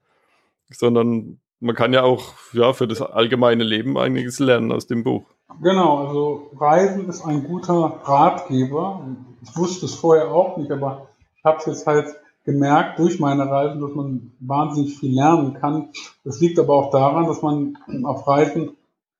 Sondern 0.70 1.40
man 1.60 1.74
kann 1.74 1.92
ja 1.92 2.02
auch 2.02 2.34
ja, 2.52 2.72
für 2.72 2.86
das 2.86 3.02
allgemeine 3.02 3.64
Leben 3.64 3.98
einiges 3.98 4.38
lernen 4.38 4.72
aus 4.72 4.86
dem 4.86 5.02
Buch. 5.04 5.24
Genau, 5.60 6.06
also 6.06 6.50
Reisen 6.58 7.08
ist 7.08 7.24
ein 7.24 7.44
guter 7.44 8.00
Ratgeber. 8.04 9.06
Ich 9.42 9.56
wusste 9.56 9.86
es 9.86 9.94
vorher 9.94 10.32
auch 10.32 10.56
nicht, 10.56 10.70
aber 10.70 11.08
ich 11.36 11.44
habe 11.44 11.58
es 11.58 11.66
jetzt 11.66 11.86
halt 11.86 12.06
gemerkt 12.44 12.98
durch 13.00 13.18
meine 13.18 13.48
Reisen, 13.48 13.80
dass 13.80 13.94
man 13.94 14.32
wahnsinnig 14.38 14.98
viel 14.98 15.14
lernen 15.14 15.54
kann. 15.54 15.88
Das 16.24 16.40
liegt 16.40 16.58
aber 16.58 16.74
auch 16.74 16.90
daran, 16.90 17.26
dass 17.26 17.42
man 17.42 17.76
auf 18.04 18.26
Reisen 18.28 18.76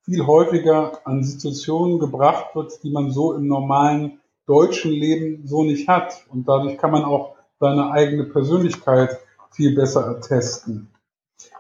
viel 0.07 0.25
häufiger 0.25 1.01
an 1.05 1.23
Situationen 1.25 1.99
gebracht 1.99 2.55
wird, 2.55 2.83
die 2.83 2.90
man 2.90 3.11
so 3.11 3.35
im 3.35 3.47
normalen 3.49 4.21
deutschen 4.47 4.92
Leben 4.92 5.47
so 5.47 5.64
nicht 5.64 5.88
hat. 5.88 6.25
Und 6.31 6.49
dadurch 6.49 6.79
kann 6.79 6.92
man 6.92 7.05
auch 7.05 7.35
seine 7.59 7.90
eigene 7.90 8.25
Persönlichkeit 8.25 9.19
viel 9.51 9.75
besser 9.75 10.07
ertesten. 10.07 10.88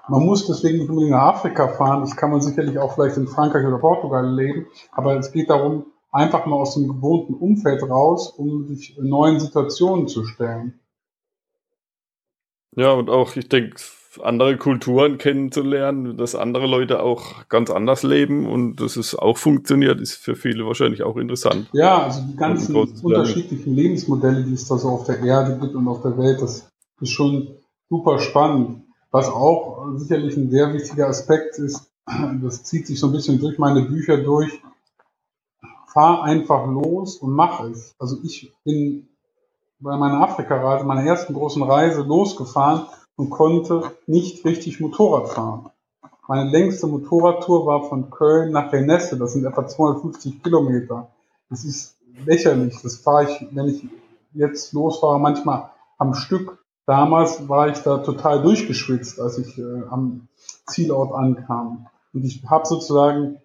Man 0.08 0.24
muss 0.24 0.46
deswegen 0.46 0.78
nicht 0.78 0.88
unbedingt 0.88 1.12
nach 1.12 1.34
Afrika 1.34 1.66
fahren, 1.68 2.00
das 2.00 2.16
kann 2.16 2.30
man 2.30 2.40
sicherlich 2.40 2.78
auch 2.78 2.94
vielleicht 2.94 3.16
in 3.16 3.26
Frankreich 3.26 3.66
oder 3.66 3.78
Portugal 3.78 4.32
leben, 4.32 4.66
aber 4.92 5.16
es 5.16 5.32
geht 5.32 5.50
darum, 5.50 5.86
einfach 6.12 6.46
mal 6.46 6.56
aus 6.56 6.74
dem 6.74 6.86
gewohnten 6.86 7.34
Umfeld 7.34 7.82
raus, 7.82 8.30
um 8.30 8.68
sich 8.68 8.96
neuen 8.98 9.40
Situationen 9.40 10.06
zu 10.06 10.24
stellen. 10.24 10.78
Ja, 12.76 12.92
und 12.92 13.10
auch, 13.10 13.34
ich 13.34 13.48
denke, 13.48 13.76
andere 14.22 14.56
Kulturen 14.56 15.18
kennenzulernen, 15.18 16.16
dass 16.16 16.34
andere 16.34 16.66
Leute 16.66 17.02
auch 17.02 17.48
ganz 17.48 17.70
anders 17.70 18.02
leben 18.02 18.46
und 18.46 18.76
dass 18.76 18.96
es 18.96 19.14
auch 19.14 19.36
funktioniert, 19.36 20.00
ist 20.00 20.14
für 20.14 20.36
viele 20.36 20.66
wahrscheinlich 20.66 21.02
auch 21.02 21.16
interessant. 21.16 21.68
Ja, 21.72 22.04
also 22.04 22.22
die 22.22 22.36
ganzen 22.36 22.74
unterschiedlichen 22.76 23.74
Lebensmodelle, 23.74 24.42
die 24.42 24.54
es 24.54 24.66
da 24.68 24.78
so 24.78 24.88
auf 24.88 25.04
der 25.04 25.20
Erde 25.20 25.58
gibt 25.60 25.74
und 25.74 25.88
auf 25.88 26.02
der 26.02 26.16
Welt, 26.18 26.40
das 26.40 26.68
ist 27.00 27.10
schon 27.10 27.48
super 27.88 28.18
spannend. 28.18 28.82
Was 29.10 29.28
auch 29.28 29.86
sicherlich 29.96 30.36
ein 30.36 30.50
sehr 30.50 30.72
wichtiger 30.72 31.08
Aspekt 31.08 31.58
ist, 31.58 31.90
das 32.42 32.64
zieht 32.64 32.86
sich 32.86 32.98
so 32.98 33.06
ein 33.08 33.12
bisschen 33.12 33.40
durch 33.40 33.58
meine 33.58 33.82
Bücher 33.82 34.18
durch. 34.18 34.60
Fahr 35.92 36.24
einfach 36.24 36.66
los 36.66 37.16
und 37.16 37.32
mach 37.32 37.60
es. 37.64 37.94
Also 37.98 38.18
ich 38.22 38.52
bin 38.64 39.08
bei 39.78 39.96
meiner 39.96 40.22
Afrika-Reise, 40.22 40.84
meiner 40.84 41.04
ersten 41.04 41.34
großen 41.34 41.62
Reise 41.62 42.02
losgefahren 42.02 42.86
und 43.16 43.30
konnte 43.30 43.92
nicht 44.06 44.44
richtig 44.44 44.80
Motorrad 44.80 45.28
fahren. 45.28 45.70
Meine 46.28 46.50
längste 46.50 46.86
Motorradtour 46.86 47.66
war 47.66 47.84
von 47.84 48.10
Köln 48.10 48.52
nach 48.52 48.72
Renesse, 48.72 49.16
das 49.16 49.32
sind 49.32 49.44
etwa 49.44 49.66
250 49.66 50.42
Kilometer. 50.42 51.08
Das 51.48 51.64
ist 51.64 51.96
lächerlich, 52.24 52.80
das 52.82 52.96
fahre 52.96 53.24
ich, 53.24 53.46
wenn 53.52 53.68
ich 53.68 53.86
jetzt 54.34 54.72
losfahre, 54.72 55.20
manchmal 55.20 55.70
am 55.98 56.14
Stück. 56.14 56.58
Damals 56.84 57.48
war 57.48 57.68
ich 57.68 57.78
da 57.78 57.98
total 57.98 58.42
durchgeschwitzt, 58.42 59.20
als 59.20 59.38
ich 59.38 59.58
äh, 59.58 59.82
am 59.90 60.28
Zielort 60.66 61.14
ankam. 61.14 61.86
Und 62.12 62.24
ich 62.24 62.42
habe 62.48 62.66
sozusagen 62.66 63.40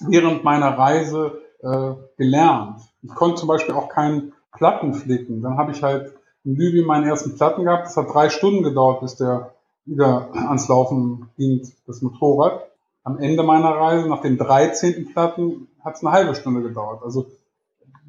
während 0.00 0.44
meiner 0.44 0.78
Reise 0.78 1.40
äh, 1.60 1.94
gelernt. 2.16 2.80
Ich 3.02 3.14
konnte 3.14 3.36
zum 3.36 3.48
Beispiel 3.48 3.74
auch 3.74 3.88
keinen 3.88 4.32
Platten 4.52 4.94
flicken. 4.94 5.42
Dann 5.42 5.56
habe 5.56 5.72
ich 5.72 5.82
halt 5.82 6.12
in 6.48 6.56
Libyen 6.56 6.86
meinen 6.86 7.06
ersten 7.06 7.36
Platten 7.36 7.64
gehabt. 7.64 7.86
Das 7.86 7.96
hat 7.98 8.12
drei 8.12 8.30
Stunden 8.30 8.62
gedauert, 8.62 9.02
bis 9.02 9.16
der 9.16 9.52
wieder 9.84 10.30
ans 10.32 10.66
Laufen 10.68 11.28
ging, 11.36 11.70
das 11.86 12.00
Motorrad. 12.00 12.66
Am 13.04 13.18
Ende 13.18 13.42
meiner 13.42 13.68
Reise, 13.68 14.08
nach 14.08 14.22
den 14.22 14.38
13. 14.38 15.12
Platten, 15.12 15.68
hat 15.84 15.96
es 15.96 16.02
eine 16.02 16.12
halbe 16.12 16.34
Stunde 16.34 16.62
gedauert. 16.62 17.02
Also 17.02 17.26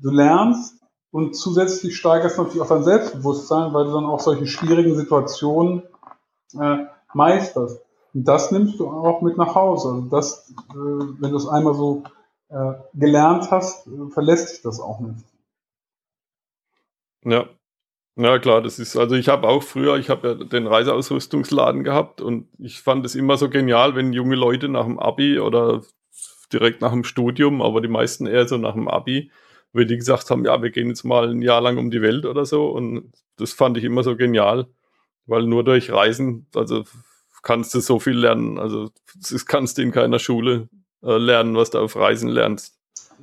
du 0.01 0.09
lernst 0.09 0.81
und 1.11 1.35
zusätzlich 1.35 1.97
steigerst 1.97 2.37
natürlich 2.37 2.61
auch 2.61 2.69
dein 2.69 2.83
Selbstbewusstsein, 2.83 3.73
weil 3.73 3.85
du 3.85 3.91
dann 3.91 4.05
auch 4.05 4.21
solche 4.21 4.47
schwierigen 4.47 4.95
Situationen 4.95 5.83
äh, 6.57 6.85
meisterst. 7.13 7.81
Und 8.13 8.25
das 8.25 8.51
nimmst 8.51 8.79
du 8.79 8.87
auch 8.87 9.21
mit 9.21 9.37
nach 9.37 9.53
Hause. 9.53 9.89
Also 9.89 10.01
das, 10.09 10.53
äh, 10.69 10.75
wenn 10.75 11.31
du 11.31 11.37
es 11.37 11.47
einmal 11.47 11.73
so 11.73 12.03
äh, 12.47 12.73
gelernt 12.93 13.51
hast, 13.51 13.87
äh, 13.87 14.09
verlässt 14.11 14.47
sich 14.47 14.61
das 14.61 14.79
auch 14.79 15.01
nicht. 15.01 15.25
Ja, 17.25 17.45
ja, 18.19 18.37
klar, 18.37 18.61
das 18.61 18.79
ist, 18.79 18.97
also 18.97 19.15
ich 19.15 19.29
habe 19.29 19.47
auch 19.47 19.63
früher, 19.63 19.97
ich 19.97 20.09
habe 20.09 20.27
ja 20.27 20.33
den 20.35 20.67
Reiseausrüstungsladen 20.67 21.83
gehabt 21.83 22.21
und 22.21 22.47
ich 22.57 22.81
fand 22.81 23.05
es 23.05 23.15
immer 23.15 23.37
so 23.37 23.49
genial, 23.49 23.95
wenn 23.95 24.11
junge 24.11 24.35
Leute 24.35 24.67
nach 24.67 24.83
dem 24.83 24.99
Abi 24.99 25.39
oder 25.39 25.83
direkt 26.51 26.81
nach 26.81 26.91
dem 26.91 27.05
Studium, 27.05 27.61
aber 27.61 27.79
die 27.79 27.87
meisten 27.87 28.27
eher 28.27 28.47
so 28.47 28.57
nach 28.57 28.73
dem 28.73 28.89
Abi, 28.89 29.31
wenn 29.71 29.87
die 29.87 29.95
gesagt 29.95 30.29
haben, 30.29 30.43
ja, 30.43 30.61
wir 30.61 30.69
gehen 30.69 30.89
jetzt 30.89 31.05
mal 31.05 31.29
ein 31.29 31.41
Jahr 31.41 31.61
lang 31.61 31.77
um 31.77 31.91
die 31.91 32.01
Welt 32.01 32.25
oder 32.25 32.45
so 32.45 32.67
und 32.69 33.13
das 33.37 33.53
fand 33.53 33.77
ich 33.77 33.85
immer 33.85 34.03
so 34.03 34.17
genial, 34.17 34.67
weil 35.25 35.43
nur 35.43 35.63
durch 35.63 35.91
Reisen, 35.91 36.47
also 36.53 36.83
kannst 37.41 37.73
du 37.73 37.79
so 37.79 37.99
viel 37.99 38.17
lernen, 38.17 38.59
also 38.59 38.89
das 39.15 39.45
kannst 39.45 39.77
du 39.77 39.81
in 39.81 39.91
keiner 39.91 40.19
Schule 40.19 40.67
äh, 41.03 41.17
lernen, 41.17 41.55
was 41.55 41.69
du 41.69 41.79
auf 41.79 41.95
Reisen 41.95 42.29
lernst. 42.29 42.75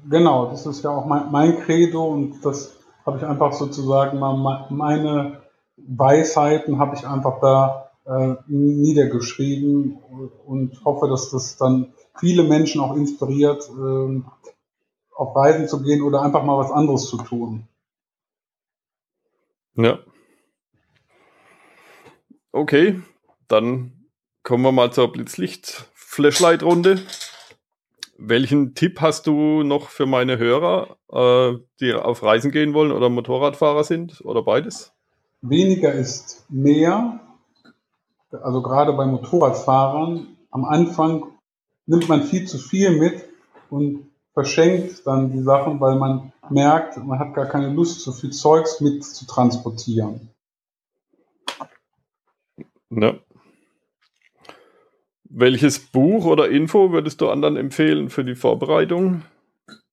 Genau, 0.08 0.50
das 0.50 0.64
ist 0.64 0.82
ja 0.84 0.90
auch 0.90 1.06
mein, 1.06 1.30
mein 1.30 1.58
Credo 1.60 2.06
und 2.06 2.40
das 2.42 2.75
habe 3.06 3.18
ich 3.18 3.24
einfach 3.24 3.52
sozusagen 3.52 4.18
mal 4.18 4.66
meine 4.70 5.42
Weisheiten 5.76 6.78
habe 6.78 6.96
ich 6.96 7.06
einfach 7.06 7.40
da 7.40 7.92
äh, 8.06 8.34
niedergeschrieben 8.46 9.98
und 10.46 10.84
hoffe, 10.84 11.08
dass 11.08 11.30
das 11.30 11.56
dann 11.56 11.92
viele 12.18 12.42
Menschen 12.44 12.80
auch 12.80 12.96
inspiriert, 12.96 13.68
äh, 13.68 14.22
auf 15.14 15.34
Reisen 15.36 15.68
zu 15.68 15.82
gehen 15.82 16.02
oder 16.02 16.22
einfach 16.22 16.44
mal 16.44 16.58
was 16.58 16.70
anderes 16.70 17.06
zu 17.06 17.18
tun. 17.18 17.68
Ja. 19.74 19.98
Okay, 22.52 23.00
dann 23.48 24.06
kommen 24.42 24.64
wir 24.64 24.72
mal 24.72 24.92
zur 24.92 25.12
Blitzlicht-Flashlight-Runde. 25.12 27.02
Welchen 28.18 28.74
Tipp 28.74 29.00
hast 29.00 29.26
du 29.26 29.62
noch 29.62 29.90
für 29.90 30.06
meine 30.06 30.38
Hörer, 30.38 30.96
äh, 31.10 31.58
die 31.80 31.92
auf 31.92 32.22
Reisen 32.22 32.50
gehen 32.50 32.72
wollen 32.72 32.92
oder 32.92 33.10
Motorradfahrer 33.10 33.84
sind 33.84 34.22
oder 34.24 34.42
beides? 34.42 34.92
Weniger 35.42 35.92
ist 35.92 36.46
mehr. 36.48 37.20
Also 38.30 38.62
gerade 38.62 38.92
bei 38.94 39.06
Motorradfahrern 39.06 40.36
am 40.50 40.64
Anfang 40.64 41.26
nimmt 41.86 42.08
man 42.08 42.22
viel 42.22 42.46
zu 42.46 42.58
viel 42.58 42.98
mit 42.98 43.28
und 43.70 44.10
verschenkt 44.32 45.06
dann 45.06 45.32
die 45.32 45.42
Sachen, 45.42 45.80
weil 45.80 45.96
man 45.96 46.32
merkt, 46.50 46.96
man 46.98 47.18
hat 47.18 47.34
gar 47.34 47.46
keine 47.46 47.68
Lust, 47.70 48.00
so 48.00 48.12
viel 48.12 48.30
Zeugs 48.30 48.80
mit 48.80 49.04
zu 49.04 49.26
transportieren. 49.26 50.30
Ja. 52.90 53.14
Welches 55.28 55.78
Buch 55.78 56.24
oder 56.24 56.48
Info 56.48 56.92
würdest 56.92 57.20
du 57.20 57.28
anderen 57.28 57.56
empfehlen 57.56 58.10
für 58.10 58.24
die 58.24 58.34
Vorbereitung? 58.34 59.22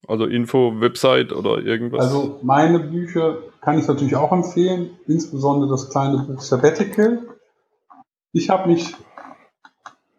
Also 0.08 0.26
Info, 0.26 0.80
Website 0.80 1.32
oder 1.32 1.60
irgendwas? 1.60 2.02
Also 2.02 2.40
meine 2.44 2.80
Bücher 2.80 3.38
kann 3.62 3.80
ich 3.80 3.88
natürlich 3.88 4.16
auch 4.16 4.32
empfehlen, 4.32 4.92
insbesondere 5.08 5.70
das 5.70 5.90
kleine 5.90 6.24
Buch 6.24 6.42
Sabbatical. 6.42 7.20
Ich 8.34 8.50
habe 8.50 8.70
mich 8.70 8.94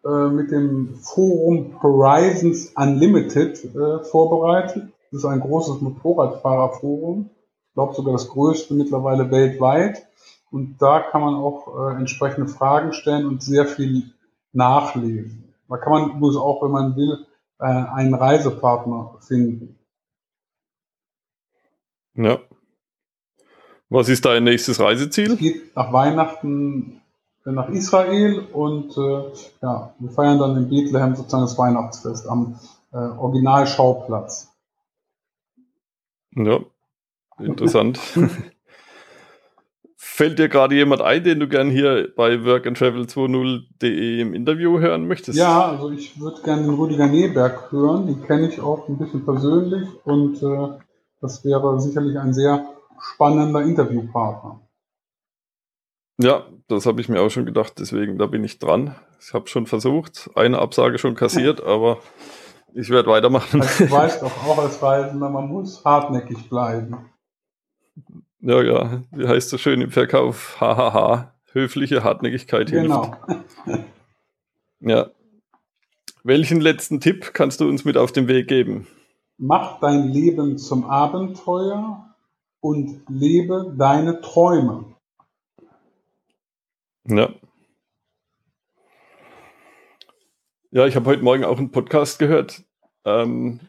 äh, 0.05 0.27
mit 0.29 0.51
dem 0.51 0.95
Forum 0.95 1.81
Horizons 1.81 2.73
Unlimited 2.75 3.63
äh, 3.75 4.03
vorbereitet. 4.03 4.89
Das 5.11 5.19
ist 5.19 5.25
ein 5.25 5.39
großes 5.39 5.81
Motorradfahrerforum. 5.81 7.29
Ich 7.69 7.73
glaube 7.73 7.93
sogar 7.93 8.13
das 8.13 8.29
größte 8.29 8.73
mittlerweile 8.73 9.29
weltweit. 9.31 10.07
Und 10.51 10.77
da 10.79 11.01
kann 11.01 11.21
man 11.21 11.35
auch 11.35 11.67
äh, 11.67 11.95
entsprechende 11.97 12.47
Fragen 12.47 12.93
stellen 12.93 13.25
und 13.25 13.43
sehr 13.43 13.65
viel 13.65 14.11
nachlesen. 14.55 15.53
Da 15.67 15.77
kann 15.77 15.91
man 15.91 16.09
übrigens 16.11 16.37
auch, 16.37 16.63
wenn 16.63 16.71
man 16.71 16.95
will, 16.95 17.25
äh, 17.59 17.65
einen 17.65 18.13
Reisepartner 18.13 19.17
finden. 19.19 19.77
Ja. 22.13 22.39
Was 23.89 24.09
ist 24.09 24.25
dein 24.25 24.43
nächstes 24.43 24.79
Reiseziel? 24.79 25.33
Es 25.33 25.39
geht 25.39 25.75
nach 25.75 25.93
Weihnachten 25.93 27.01
nach 27.45 27.69
Israel 27.69 28.39
und 28.51 28.97
äh, 28.97 29.31
ja, 29.61 29.93
wir 29.99 30.09
feiern 30.09 30.39
dann 30.39 30.57
in 30.57 30.69
Bethlehem 30.69 31.15
sozusagen 31.15 31.43
das 31.43 31.57
Weihnachtsfest 31.57 32.27
am 32.27 32.59
äh, 32.91 32.97
Originalschauplatz. 32.97 34.51
Ja, 36.31 36.59
interessant. 37.37 37.99
Fällt 40.15 40.39
dir 40.39 40.47
gerade 40.47 40.75
jemand 40.75 41.01
ein, 41.01 41.25
den 41.25 41.41
du 41.41 41.49
gern 41.49 41.69
hier 41.69 42.07
bei 42.15 42.35
workandtravel20.de 42.35 44.21
im 44.21 44.33
Interview 44.33 44.79
hören 44.79 45.09
möchtest? 45.09 45.37
Ja, 45.37 45.65
also 45.67 45.91
ich 45.91 46.17
würde 46.17 46.41
gerne 46.41 46.61
den 46.61 46.73
Rüdiger 46.73 47.07
Neberg 47.07 47.69
hören. 47.73 48.07
Den 48.07 48.23
kenne 48.23 48.47
ich 48.47 48.61
auch 48.61 48.87
ein 48.87 48.97
bisschen 48.97 49.25
persönlich 49.25 49.89
und 50.05 50.41
äh, 50.41 50.79
das 51.19 51.43
wäre 51.43 51.81
sicherlich 51.81 52.17
ein 52.17 52.33
sehr 52.33 52.65
spannender 52.97 53.63
Interviewpartner. 53.63 54.61
Ja, 56.17 56.45
das 56.69 56.85
habe 56.85 57.01
ich 57.01 57.09
mir 57.09 57.19
auch 57.19 57.29
schon 57.29 57.45
gedacht, 57.45 57.73
deswegen 57.77 58.17
da 58.17 58.27
bin 58.27 58.45
ich 58.45 58.57
dran. 58.57 58.95
Ich 59.19 59.33
habe 59.33 59.49
schon 59.49 59.65
versucht, 59.65 60.29
eine 60.33 60.59
Absage 60.59 60.97
schon 60.97 61.15
kassiert, 61.15 61.61
aber 61.61 61.97
ich 62.73 62.89
werde 62.89 63.09
weitermachen. 63.09 63.61
Also 63.61 63.83
du 63.83 63.91
weißt 63.91 64.21
doch 64.21 64.47
auch 64.47 64.59
als 64.59 64.81
Reisender, 64.81 65.29
man 65.29 65.49
muss 65.49 65.83
hartnäckig 65.83 66.47
bleiben. 66.49 67.11
Ja, 68.39 68.61
ja, 68.61 69.03
wie 69.11 69.27
heißt 69.27 69.49
so 69.49 69.57
schön 69.57 69.81
im 69.81 69.91
Verkauf? 69.91 70.59
Hahaha. 70.59 71.33
Höfliche 71.51 72.03
Hartnäckigkeit 72.03 72.69
hilft. 72.69 72.83
Genau. 72.83 73.15
ja. 74.81 75.09
Welchen 76.23 76.59
letzten 76.59 76.99
Tipp 76.99 77.33
kannst 77.33 77.61
du 77.61 77.69
uns 77.69 77.85
mit 77.85 77.97
auf 77.97 78.11
den 78.11 78.27
Weg 78.27 78.47
geben? 78.47 78.87
Mach 79.37 79.79
dein 79.79 80.09
Leben 80.09 80.57
zum 80.57 80.85
Abenteuer 80.85 82.15
und 82.59 83.01
lebe 83.07 83.73
deine 83.77 84.21
Träume. 84.21 84.95
Ja. 87.07 87.29
Ja, 90.71 90.87
ich 90.87 90.95
habe 90.95 91.05
heute 91.05 91.23
Morgen 91.23 91.45
auch 91.45 91.57
einen 91.57 91.71
Podcast 91.71 92.19
gehört. 92.19 92.63
Ähm, 93.05 93.59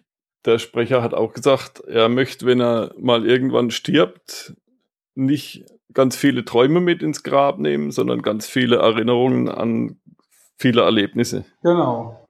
der 0.47 0.59
Sprecher 0.59 1.03
hat 1.03 1.13
auch 1.13 1.33
gesagt, 1.33 1.81
er 1.81 2.09
möchte, 2.09 2.47
wenn 2.47 2.61
er 2.61 2.95
mal 2.99 3.27
irgendwann 3.27 3.71
stirbt, 3.71 4.55
nicht 5.15 5.65
ganz 5.93 6.17
viele 6.17 6.45
Träume 6.45 6.81
mit 6.81 7.03
ins 7.03 7.23
Grab 7.23 7.59
nehmen, 7.59 7.91
sondern 7.91 8.23
ganz 8.23 8.47
viele 8.47 8.77
Erinnerungen 8.77 9.49
an 9.49 9.99
viele 10.57 10.83
Erlebnisse. 10.83 11.45
Genau. 11.63 12.21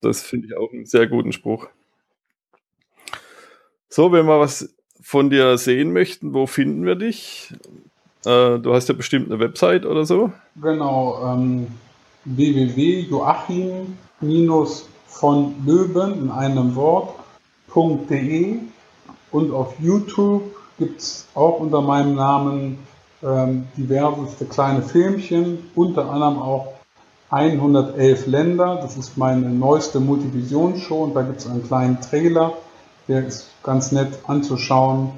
Das 0.00 0.22
finde 0.22 0.48
ich 0.48 0.56
auch 0.56 0.72
einen 0.72 0.86
sehr 0.86 1.06
guten 1.06 1.32
Spruch. 1.32 1.68
So, 3.88 4.12
wenn 4.12 4.26
wir 4.26 4.40
was 4.40 4.74
von 5.00 5.30
dir 5.30 5.56
sehen 5.58 5.92
möchten, 5.92 6.34
wo 6.34 6.46
finden 6.46 6.84
wir 6.84 6.96
dich? 6.96 7.54
Äh, 8.24 8.58
du 8.58 8.72
hast 8.72 8.88
ja 8.88 8.94
bestimmt 8.94 9.30
eine 9.30 9.40
Website 9.40 9.84
oder 9.84 10.04
so. 10.04 10.32
Genau, 10.56 11.20
ähm, 11.24 11.68
www.joachim- 12.24 13.96
von 15.06 15.54
Löwen 15.66 16.18
in 16.18 16.30
einem 16.30 16.74
Wort.de 17.74 18.58
und 19.30 19.52
auf 19.52 19.74
YouTube 19.80 20.42
gibt 20.78 21.00
es 21.00 21.26
auch 21.34 21.60
unter 21.60 21.80
meinem 21.80 22.14
Namen 22.14 22.78
ähm, 23.22 23.66
diverseste 23.76 24.44
kleine 24.46 24.82
Filmchen, 24.82 25.70
unter 25.74 26.10
anderem 26.10 26.38
auch 26.38 26.68
111 27.30 28.26
Länder. 28.26 28.78
Das 28.82 28.96
ist 28.96 29.16
meine 29.16 29.48
neueste 29.48 30.00
Multivision-Show 30.00 31.04
und 31.04 31.14
da 31.14 31.22
gibt 31.22 31.40
es 31.40 31.46
einen 31.46 31.66
kleinen 31.66 32.00
Trailer, 32.00 32.52
der 33.08 33.26
ist 33.26 33.48
ganz 33.62 33.92
nett 33.92 34.18
anzuschauen. 34.26 35.12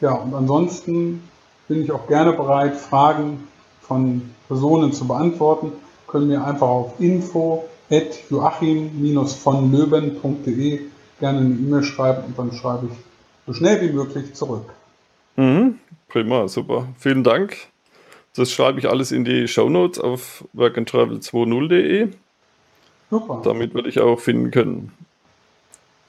Ja, 0.00 0.12
und 0.12 0.34
ansonsten 0.34 1.28
bin 1.68 1.82
ich 1.82 1.90
auch 1.90 2.06
gerne 2.06 2.32
bereit, 2.32 2.76
Fragen 2.76 3.48
von 3.80 4.30
Personen 4.46 4.92
zu 4.92 5.06
beantworten. 5.06 5.72
Können 6.06 6.28
mir 6.28 6.44
einfach 6.44 6.68
auf 6.68 7.00
info 7.00 7.64
at 7.90 8.30
joachim-von 8.30 9.72
löwen.de 9.72 10.93
gerne 11.20 11.40
eine 11.40 11.54
E-Mail 11.54 11.82
schreiben 11.82 12.24
und 12.24 12.38
dann 12.38 12.52
schreibe 12.52 12.86
ich 12.86 12.98
so 13.46 13.52
schnell 13.52 13.80
wie 13.82 13.92
möglich 13.92 14.34
zurück. 14.34 14.70
Mhm, 15.36 15.78
prima, 16.08 16.48
super. 16.48 16.88
Vielen 16.98 17.24
Dank. 17.24 17.56
Das 18.36 18.50
schreibe 18.50 18.80
ich 18.80 18.88
alles 18.88 19.12
in 19.12 19.24
die 19.24 19.46
Show 19.46 19.68
Notes 19.68 20.00
auf 20.00 20.44
workandtravel20.de. 20.56 22.08
Super. 23.10 23.40
Damit 23.44 23.74
würde 23.74 23.88
ich 23.88 24.00
auch 24.00 24.18
finden 24.18 24.50
können. 24.50 24.92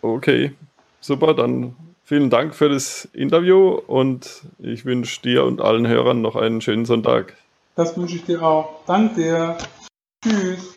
Okay, 0.01 0.53
super. 1.01 1.33
Dann 1.33 1.75
vielen 2.03 2.29
Dank 2.29 2.55
für 2.55 2.69
das 2.69 3.05
Interview 3.13 3.69
und 3.69 4.43
ich 4.59 4.85
wünsche 4.85 5.21
dir 5.21 5.43
und 5.43 5.61
allen 5.61 5.87
Hörern 5.87 6.21
noch 6.21 6.35
einen 6.35 6.61
schönen 6.61 6.85
Sonntag. 6.85 7.35
Das 7.75 7.95
wünsche 7.97 8.15
ich 8.15 8.23
dir 8.23 8.41
auch. 8.41 8.81
Danke 8.87 9.15
dir. 9.15 9.57
Tschüss. 10.23 10.75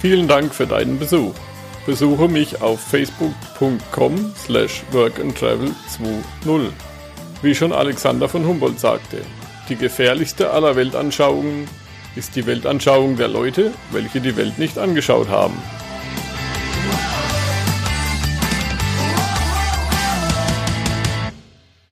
Vielen 0.00 0.28
Dank 0.28 0.54
für 0.54 0.66
deinen 0.66 0.98
Besuch. 0.98 1.34
Besuche 1.84 2.26
mich 2.26 2.62
auf 2.62 2.80
facebook.com 2.80 4.32
slash 4.34 4.82
workandtravel20. 4.92 6.70
Wie 7.42 7.54
schon 7.54 7.72
Alexander 7.72 8.26
von 8.26 8.46
Humboldt 8.46 8.80
sagte, 8.80 9.18
die 9.68 9.76
gefährlichste 9.76 10.52
aller 10.52 10.74
Weltanschauungen 10.74 11.68
ist 12.16 12.34
die 12.34 12.46
Weltanschauung 12.46 13.16
der 13.18 13.28
Leute, 13.28 13.72
welche 13.90 14.22
die 14.22 14.36
Welt 14.36 14.58
nicht 14.58 14.78
angeschaut 14.78 15.28
haben. 15.28 15.54